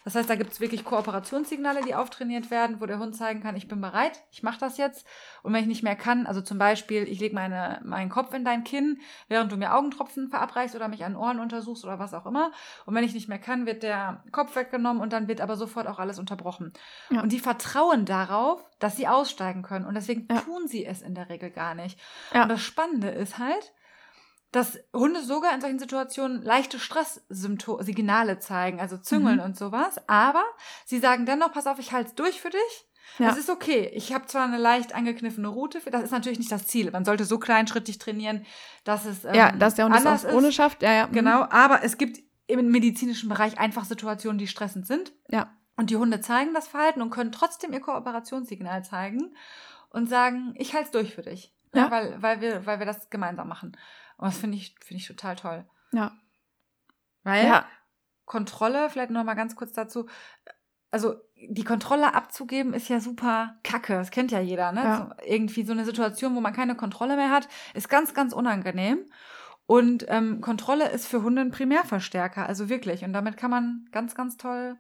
Das 0.08 0.16
heißt, 0.16 0.30
da 0.30 0.36
gibt 0.36 0.54
es 0.54 0.62
wirklich 0.62 0.86
Kooperationssignale, 0.86 1.82
die 1.82 1.94
auftrainiert 1.94 2.50
werden, 2.50 2.80
wo 2.80 2.86
der 2.86 2.98
Hund 2.98 3.14
zeigen 3.14 3.44
kann, 3.44 3.58
ich 3.58 3.68
bin 3.68 3.82
bereit, 3.82 4.24
ich 4.32 4.42
mache 4.42 4.58
das 4.58 4.78
jetzt. 4.78 5.06
Und 5.44 5.52
wenn 5.52 5.60
ich 5.60 5.68
nicht 5.68 5.84
mehr 5.84 5.98
kann, 5.98 6.28
also 6.28 6.40
zum 6.40 6.58
Beispiel, 6.58 7.04
ich 7.04 7.20
lege 7.20 7.36
meine, 7.36 7.82
meinen 7.84 8.10
Kopf 8.10 8.34
in 8.34 8.46
dein 8.46 8.64
Kinn, 8.64 9.02
während 9.28 9.52
du 9.52 9.58
mir 9.58 9.76
Augentropfen 9.76 10.30
verabreichst 10.30 10.78
oder 10.78 10.88
mich 10.88 11.04
an 11.04 11.18
Ohren 11.18 11.42
untersuchst 11.42 11.84
oder 11.84 12.00
was 12.00 12.14
auch 12.14 12.26
immer. 12.26 12.54
Und 12.86 12.96
wenn 12.96 13.04
ich 13.04 13.14
nicht 13.14 13.28
mehr 13.28 13.38
kann, 13.38 13.66
wird 13.66 13.84
der 13.84 14.24
Kopf 14.32 14.56
weggenommen 14.56 15.04
und 15.04 15.12
dann 15.12 15.28
wird 15.28 15.42
aber 15.42 15.58
sofort 15.58 15.88
auch 15.88 16.00
alles 16.00 16.20
unterbrochen. 16.20 16.72
Ja. 17.10 17.22
Und 17.22 17.34
die 17.34 17.40
vertrauen 17.40 18.06
darauf, 18.06 18.64
dass 18.80 18.96
sie 18.96 19.10
aussteigen 19.10 19.62
können. 19.62 19.84
Und 19.84 19.96
deswegen 19.96 20.26
ja. 20.32 20.40
tun 20.40 20.70
sie 20.70 20.86
es 20.86 21.02
in 21.02 21.16
der 21.16 21.28
Regel 21.28 21.50
gar 21.50 21.76
nicht. 21.76 22.00
Ja. 22.34 22.44
Und 22.44 22.50
das 22.50 22.62
Spannende 22.62 23.10
ist 23.10 23.40
halt, 23.40 23.74
dass 24.52 24.80
Hunde 24.94 25.22
sogar 25.22 25.54
in 25.54 25.62
solchen 25.62 25.80
Situationen 25.80 26.42
leichte 26.42 26.80
Stresssignale 26.80 28.40
zeigen, 28.40 28.80
also 28.80 28.98
Züngeln 28.98 29.38
mhm. 29.38 29.44
und 29.44 29.58
sowas. 29.58 29.98
Aber 30.08 30.44
sie 30.86 31.00
sagen 31.00 31.26
dennoch, 31.26 31.52
pass 31.52 31.68
auf, 31.68 31.80
ich 31.80 31.92
halte 31.92 32.10
es 32.10 32.16
durch 32.16 32.42
für 32.42 32.50
dich. 32.50 32.88
Ja. 33.20 33.30
Das 33.30 33.38
ist 33.38 33.50
okay. 33.50 33.90
Ich 33.94 34.14
habe 34.14 34.28
zwar 34.28 34.46
eine 34.46 34.58
leicht 34.58 34.94
angekniffene 34.94 35.48
Route, 35.48 35.80
das 35.92 36.04
ist 36.04 36.12
natürlich 36.12 36.40
nicht 36.40 36.52
das 36.52 36.68
Ziel. 36.68 36.92
Man 36.92 37.06
sollte 37.06 37.26
so 37.26 37.40
kleinschrittig 37.40 37.98
trainieren, 37.98 38.46
dass 38.84 39.06
es 39.06 39.26
ähm, 39.26 39.34
ja, 39.34 39.52
dass 39.52 39.76
der 39.76 39.86
Hund 39.86 39.96
es 39.96 40.06
auch 40.06 40.32
ohne 40.34 40.52
schafft. 40.52 40.84
Ja, 40.84 40.94
ja. 40.94 41.08
Mhm. 41.08 41.14
Genau. 41.14 41.46
Aber 41.50 41.84
es 41.84 41.98
gibt 41.98 42.20
im 42.48 42.70
medizinischen 42.70 43.30
Bereich 43.30 43.58
einfach 43.58 43.86
Situationen, 43.86 44.38
die 44.38 44.48
stressend 44.48 44.88
sind. 44.88 45.14
Ja. 45.30 45.54
Und 45.76 45.90
die 45.90 45.98
Hunde 45.98 46.22
zeigen 46.22 46.54
das 46.54 46.68
Verhalten 46.68 47.02
und 47.02 47.10
können 47.10 47.32
trotzdem 47.32 47.74
ihr 47.74 47.82
Kooperationssignal 47.82 48.84
zeigen 48.84 49.36
und 49.90 50.10
sagen, 50.10 50.54
ich 50.58 50.74
halte 50.74 50.86
es 50.86 50.92
durch 50.92 51.14
für 51.14 51.22
dich. 51.22 51.54
Ja. 51.74 51.86
ja. 51.86 51.92
weil, 51.92 52.22
weil, 52.22 52.42
wir, 52.42 52.66
weil 52.66 52.80
wir 52.80 52.86
das 52.86 53.10
gemeinsam 53.10 53.48
machen. 53.48 53.78
Und 54.18 54.28
das 54.28 54.38
finde 54.38 54.58
ich, 54.58 54.76
finde 54.84 55.02
ich 55.02 55.08
total 55.08 55.36
toll. 55.36 55.66
Ja. 55.92 56.12
Weil 57.24 57.46
ja. 57.46 57.66
Kontrolle, 58.26 58.90
vielleicht 58.90 59.12
noch 59.12 59.24
mal 59.24 59.36
ganz 59.36 59.56
kurz 59.56 59.74
dazu, 59.74 60.08
also 60.92 61.16
die 61.36 61.64
Kontrolle 61.64 62.14
abzugeben 62.14 62.74
ist 62.74 62.90
ja 62.90 63.00
super 63.00 63.58
kacke, 63.64 63.94
das 63.94 64.12
kennt 64.12 64.32
ja 64.32 64.40
jeder, 64.40 64.72
ne? 64.72 64.84
Ja. 64.84 64.98
So, 64.98 65.26
irgendwie 65.26 65.64
so 65.64 65.74
eine 65.74 65.86
Situation, 65.86 66.36
wo 66.36 66.42
man 66.42 66.54
keine 66.54 66.76
Kontrolle 66.76 67.16
mehr 67.16 67.30
hat, 67.30 67.48
ist 67.74 67.90
ganz, 67.90 68.14
ganz 68.14 68.34
unangenehm. 68.34 69.06
Und 69.66 70.06
ähm, 70.08 70.40
Kontrolle 70.40 70.90
ist 70.90 71.08
für 71.08 71.22
Hunde 71.24 71.42
ein 71.42 71.52
Primärverstärker, 71.52 72.48
also 72.48 72.70
wirklich. 72.70 73.04
Und 73.04 73.12
damit 73.12 73.36
kann 73.36 73.52
man 73.52 73.88
ganz, 73.92 74.16
ganz 74.16 74.38
toll 74.38 74.78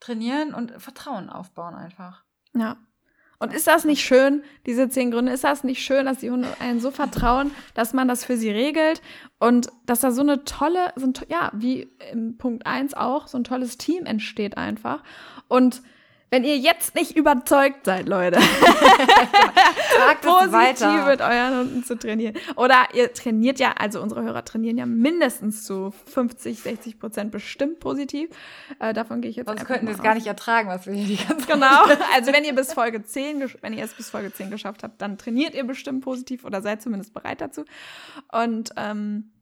trainieren 0.00 0.54
und 0.54 0.80
Vertrauen 0.80 1.28
aufbauen 1.28 1.74
einfach. 1.74 2.24
Ja. 2.54 2.78
Und 3.40 3.52
ist 3.52 3.68
das 3.68 3.84
nicht 3.84 4.04
schön, 4.04 4.42
diese 4.66 4.88
zehn 4.88 5.12
Gründe, 5.12 5.32
ist 5.32 5.44
das 5.44 5.62
nicht 5.62 5.80
schön, 5.80 6.06
dass 6.06 6.18
die 6.18 6.30
Hunde 6.30 6.48
einen 6.58 6.80
so 6.80 6.90
vertrauen, 6.90 7.52
dass 7.74 7.92
man 7.92 8.08
das 8.08 8.24
für 8.24 8.36
sie 8.36 8.50
regelt 8.50 9.00
und 9.38 9.68
dass 9.86 10.00
da 10.00 10.10
so 10.10 10.22
eine 10.22 10.44
tolle, 10.44 10.92
so 10.96 11.06
ein, 11.06 11.12
ja, 11.28 11.52
wie 11.54 11.88
im 12.10 12.36
Punkt 12.36 12.66
eins 12.66 12.94
auch, 12.94 13.28
so 13.28 13.38
ein 13.38 13.44
tolles 13.44 13.78
Team 13.78 14.06
entsteht 14.06 14.56
einfach. 14.56 15.04
Und 15.46 15.82
wenn 16.30 16.44
ihr 16.44 16.58
jetzt 16.58 16.94
nicht 16.94 17.16
überzeugt 17.16 17.86
seid, 17.86 18.06
Leute, 18.08 18.38
positiv 20.20 20.52
weiter. 20.52 21.06
mit 21.06 21.20
euren 21.22 21.58
Hunden 21.58 21.84
zu 21.84 21.98
trainieren. 21.98 22.36
Oder 22.56 22.88
ihr 22.92 23.12
trainiert 23.14 23.58
ja, 23.58 23.72
also 23.78 24.02
unsere 24.02 24.22
Hörer 24.22 24.44
trainieren 24.44 24.76
ja 24.76 24.84
mindestens 24.84 25.64
zu 25.64 25.92
50, 26.06 26.60
60 26.60 26.98
Prozent 26.98 27.32
bestimmt 27.32 27.80
positiv. 27.80 28.28
Äh, 28.78 28.92
davon 28.92 29.22
gehe 29.22 29.30
ich 29.30 29.36
jetzt 29.36 29.48
Sonst 29.48 29.64
könnten 29.64 29.86
wir 29.86 29.94
es 29.94 30.02
gar 30.02 30.14
nicht 30.14 30.26
ertragen, 30.26 30.68
was 30.68 30.86
wir 30.86 30.94
hier 30.94 31.16
die 31.16 31.24
ganze 31.24 31.46
Zeit 31.46 31.54
Genau. 31.54 31.84
Also 32.14 32.32
wenn 32.32 32.44
ihr 32.44 32.54
bis 32.54 32.72
Folge 32.74 33.02
10, 33.02 33.50
wenn 33.62 33.72
ihr 33.72 33.84
es 33.84 33.94
bis 33.94 34.10
Folge 34.10 34.32
10 34.32 34.50
geschafft 34.50 34.82
habt, 34.82 35.00
dann 35.00 35.18
trainiert 35.18 35.54
ihr 35.54 35.64
bestimmt 35.64 36.04
positiv 36.04 36.44
oder 36.44 36.62
seid 36.62 36.82
zumindest 36.82 37.14
bereit 37.14 37.40
dazu. 37.40 37.64
Und 38.32 38.70
ähm, 38.76 39.32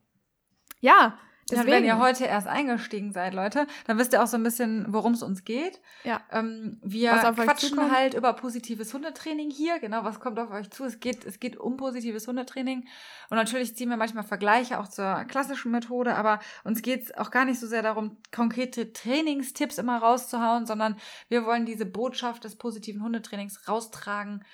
ja, 0.81 1.19
Deswegen. 1.49 1.69
Ja, 1.69 1.77
wenn 1.77 1.85
ihr 1.85 1.99
heute 1.99 2.25
erst 2.25 2.49
eingestiegen 2.49 3.13
seid, 3.13 3.33
Leute, 3.33 3.69
dann 3.87 3.99
wisst 3.99 4.13
ihr 4.13 4.21
auch 4.21 4.27
so 4.27 4.37
ein 4.37 4.43
bisschen, 4.43 4.85
worum 4.89 5.13
es 5.13 5.23
uns 5.23 5.45
geht. 5.45 5.81
Ja. 6.03 6.21
Ähm, 6.33 6.81
wir 6.83 7.13
quatschen 7.13 7.93
halt 7.93 8.15
über 8.15 8.33
positives 8.33 8.93
Hundetraining 8.93 9.51
hier. 9.51 9.79
Genau, 9.79 10.03
was 10.03 10.19
kommt 10.19 10.41
auf 10.41 10.51
euch 10.51 10.71
zu? 10.71 10.85
Es 10.85 10.99
geht, 10.99 11.25
es 11.25 11.39
geht 11.39 11.57
um 11.57 11.77
positives 11.77 12.27
Hundetraining. 12.27 12.89
Und 13.31 13.37
natürlich 13.37 13.77
ziehen 13.77 13.91
wir 13.91 13.97
manchmal 13.97 14.25
Vergleiche 14.25 14.81
auch 14.81 14.89
zur 14.89 15.25
klassischen 15.29 15.71
Methode, 15.71 16.17
aber 16.17 16.41
uns 16.65 16.83
geht 16.83 17.05
es 17.05 17.17
auch 17.17 17.31
gar 17.31 17.45
nicht 17.45 17.61
so 17.61 17.69
sehr 17.69 17.83
darum, 17.83 18.17
konkrete 18.35 18.93
Trainingstipps 18.93 19.79
immer 19.79 19.99
rauszuhauen, 19.99 20.67
sondern 20.67 20.97
wir 21.29 21.47
wollen 21.47 21.65
diese 21.65 21.87
Botschaft 21.87 22.43
des 22.43 22.57
positiven 22.57 23.05
Hundetrainings 23.05 23.69
raustragen 23.69 24.45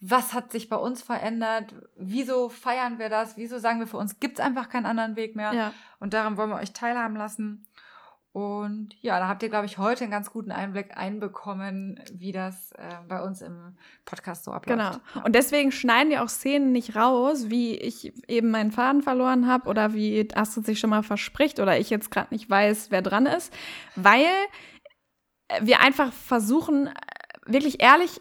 was 0.00 0.32
hat 0.32 0.50
sich 0.50 0.68
bei 0.68 0.76
uns 0.76 1.02
verändert, 1.02 1.74
wieso 1.96 2.48
feiern 2.48 2.98
wir 2.98 3.10
das, 3.10 3.36
wieso 3.36 3.58
sagen 3.58 3.80
wir, 3.80 3.86
für 3.86 3.98
uns 3.98 4.18
gibt 4.18 4.38
es 4.38 4.44
einfach 4.44 4.70
keinen 4.70 4.86
anderen 4.86 5.14
Weg 5.14 5.36
mehr. 5.36 5.52
Ja. 5.52 5.74
Und 5.98 6.14
daran 6.14 6.38
wollen 6.38 6.50
wir 6.50 6.56
euch 6.56 6.72
teilhaben 6.72 7.16
lassen. 7.16 7.66
Und 8.32 8.90
ja, 9.00 9.18
da 9.18 9.26
habt 9.26 9.42
ihr, 9.42 9.48
glaube 9.48 9.66
ich, 9.66 9.76
heute 9.76 10.04
einen 10.04 10.12
ganz 10.12 10.30
guten 10.30 10.52
Einblick 10.52 10.96
einbekommen, 10.96 12.00
wie 12.12 12.30
das 12.30 12.70
äh, 12.72 12.78
bei 13.08 13.20
uns 13.22 13.42
im 13.42 13.76
Podcast 14.04 14.44
so 14.44 14.52
abläuft. 14.52 14.78
Genau. 14.78 15.00
Ja. 15.16 15.24
Und 15.24 15.34
deswegen 15.34 15.72
schneiden 15.72 16.10
wir 16.10 16.22
auch 16.22 16.28
Szenen 16.28 16.70
nicht 16.70 16.94
raus, 16.94 17.50
wie 17.50 17.74
ich 17.74 18.12
eben 18.28 18.52
meinen 18.52 18.70
Faden 18.70 19.02
verloren 19.02 19.48
habe 19.48 19.68
oder 19.68 19.94
wie 19.94 20.28
Astrid 20.32 20.64
sich 20.64 20.78
schon 20.78 20.90
mal 20.90 21.02
verspricht 21.02 21.58
oder 21.58 21.78
ich 21.78 21.90
jetzt 21.90 22.12
gerade 22.12 22.32
nicht 22.32 22.48
weiß, 22.48 22.92
wer 22.92 23.02
dran 23.02 23.26
ist, 23.26 23.52
weil 23.96 24.28
wir 25.60 25.80
einfach 25.80 26.12
versuchen, 26.12 26.88
wirklich 27.46 27.82
ehrlich 27.82 28.20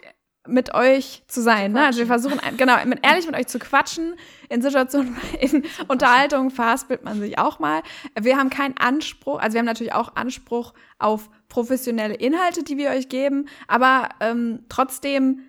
mit 0.49 0.73
euch 0.73 1.23
zu 1.27 1.41
sein. 1.41 1.71
Ne? 1.71 1.85
Also 1.85 1.99
wir 1.99 2.07
versuchen, 2.07 2.39
genau, 2.57 2.75
mit, 2.85 3.05
ehrlich 3.05 3.25
mit 3.25 3.35
euch 3.35 3.47
zu 3.47 3.59
quatschen. 3.59 4.15
In 4.49 4.61
Situationen, 4.61 5.15
in 5.39 5.63
Unterhaltungen 5.87 6.51
verhaspelt 6.51 7.03
man 7.03 7.19
sich 7.19 7.37
auch 7.37 7.59
mal. 7.59 7.81
Wir 8.19 8.37
haben 8.37 8.49
keinen 8.49 8.77
Anspruch, 8.77 9.39
also 9.39 9.53
wir 9.53 9.59
haben 9.59 9.65
natürlich 9.65 9.93
auch 9.93 10.15
Anspruch 10.15 10.73
auf 10.97 11.29
professionelle 11.47 12.15
Inhalte, 12.15 12.63
die 12.63 12.77
wir 12.77 12.89
euch 12.89 13.09
geben, 13.09 13.47
aber 13.67 14.09
ähm, 14.19 14.65
trotzdem, 14.69 15.41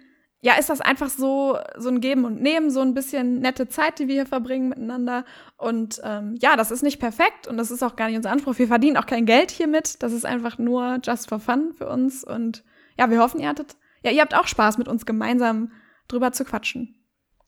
ja, 0.42 0.54
ist 0.54 0.70
das 0.70 0.80
einfach 0.80 1.10
so, 1.10 1.58
so 1.76 1.90
ein 1.90 2.00
Geben 2.00 2.24
und 2.24 2.40
Nehmen, 2.40 2.70
so 2.70 2.80
ein 2.80 2.94
bisschen 2.94 3.40
nette 3.40 3.68
Zeit, 3.68 3.98
die 3.98 4.08
wir 4.08 4.14
hier 4.14 4.26
verbringen 4.26 4.70
miteinander. 4.70 5.26
Und 5.58 6.00
ähm, 6.02 6.34
ja, 6.40 6.56
das 6.56 6.70
ist 6.70 6.82
nicht 6.82 6.98
perfekt 6.98 7.46
und 7.46 7.58
das 7.58 7.70
ist 7.70 7.82
auch 7.82 7.94
gar 7.94 8.06
nicht 8.06 8.16
unser 8.16 8.30
Anspruch. 8.30 8.58
Wir 8.58 8.68
verdienen 8.68 8.96
auch 8.96 9.04
kein 9.04 9.26
Geld 9.26 9.50
hiermit. 9.50 10.02
Das 10.02 10.14
ist 10.14 10.24
einfach 10.24 10.56
nur 10.56 10.98
just 11.04 11.28
for 11.28 11.40
fun 11.40 11.74
für 11.76 11.90
uns. 11.90 12.24
Und 12.24 12.64
ja, 12.98 13.10
wir 13.10 13.20
hoffen, 13.20 13.40
ihr 13.40 13.48
hattet 13.48 13.76
ja, 14.02 14.10
ihr 14.10 14.20
habt 14.20 14.34
auch 14.34 14.46
Spaß, 14.46 14.78
mit 14.78 14.88
uns 14.88 15.06
gemeinsam 15.06 15.72
drüber 16.08 16.32
zu 16.32 16.44
quatschen. 16.44 16.96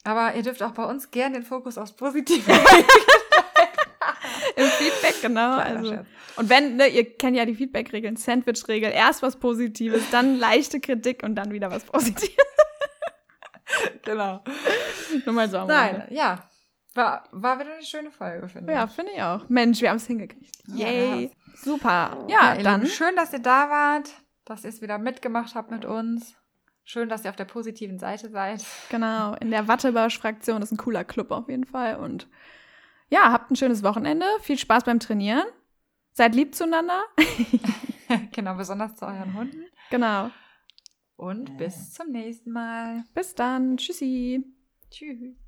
Aber 0.05 0.35
ihr 0.35 0.43
dürft 0.43 0.63
auch 0.63 0.73
bei 0.73 0.85
uns 0.85 1.11
gern 1.11 1.33
den 1.33 1.43
Fokus 1.43 1.79
aufs 1.79 1.93
Positive 1.93 2.51
Im 4.57 4.67
Feedback, 4.67 5.23
genau. 5.23 5.57
Also. 5.57 5.99
Und 6.37 6.49
wenn, 6.49 6.77
ne, 6.77 6.89
ihr 6.89 7.17
kennt 7.17 7.37
ja 7.37 7.45
die 7.45 7.55
Feedback-Regeln, 7.55 8.17
Sandwich-Regel, 8.17 8.91
erst 8.93 9.23
was 9.23 9.37
Positives, 9.37 10.03
dann 10.11 10.39
leichte 10.39 10.81
Kritik 10.81 11.23
und 11.23 11.35
dann 11.37 11.53
wieder 11.53 11.71
was 11.71 11.85
Positives. 11.85 12.37
genau. 14.05 14.43
Nur 15.25 15.35
mal 15.35 15.49
so 15.49 15.59
am 15.59 15.69
Nein, 15.69 16.07
ja. 16.11 16.49
War, 16.95 17.25
war 17.33 17.59
wieder 17.59 17.73
eine 17.73 17.85
schöne 17.85 18.11
Folge, 18.11 18.49
finde 18.49 18.73
ich. 18.73 18.79
Ja, 18.79 18.87
finde 18.87 19.13
ich 19.15 19.23
auch. 19.23 19.49
Mensch, 19.49 19.81
wir 19.81 19.89
haben 19.89 19.97
es 19.97 20.07
hingekriegt. 20.07 20.55
Yay. 20.69 21.25
Ja. 21.25 21.31
Super. 21.55 22.27
Ja, 22.29 22.55
ja 22.55 22.63
dann. 22.63 22.87
Schön, 22.87 23.17
dass 23.17 23.33
ihr 23.33 23.39
da 23.39 23.71
wart, 23.71 24.11
dass 24.45 24.65
ihr 24.65 24.71
es 24.71 24.83
wieder 24.83 24.99
mitgemacht 24.99 25.55
habt 25.55 25.71
mit 25.71 25.87
uns. 25.87 26.35
Schön, 26.85 27.09
dass 27.09 27.25
ihr 27.25 27.31
auf 27.31 27.37
der 27.37 27.45
positiven 27.45 27.99
Seite 27.99 28.29
seid. 28.31 28.65
Genau, 28.91 29.35
in 29.35 29.51
der 29.51 29.69
Wattebausch-Fraktion 29.69 30.63
ist 30.63 30.73
ein 30.73 30.77
cooler 30.77 31.05
Club 31.05 31.31
auf 31.31 31.49
jeden 31.49 31.65
Fall. 31.65 31.97
Und 31.97 32.29
ja, 33.09 33.31
habt 33.31 33.51
ein 33.51 33.57
schönes 33.57 33.83
Wochenende. 33.83 34.27
Viel 34.41 34.59
Spaß 34.59 34.85
beim 34.85 35.01
Trainieren. 35.01 35.47
Seid 36.13 36.35
lieb 36.35 36.55
zueinander. 36.55 37.03
genau, 38.33 38.55
besonders 38.57 38.97
zu 38.97 39.07
euren 39.07 39.35
Hunden. 39.35 39.65
Genau. 39.91 40.31
Und 41.17 41.57
bis 41.57 41.93
zum 41.93 42.11
nächsten 42.11 42.51
Mal. 42.51 43.05
Bis 43.15 43.35
dann. 43.35 43.77
Tschüssi. 43.77 44.45
Tschüss. 44.91 45.42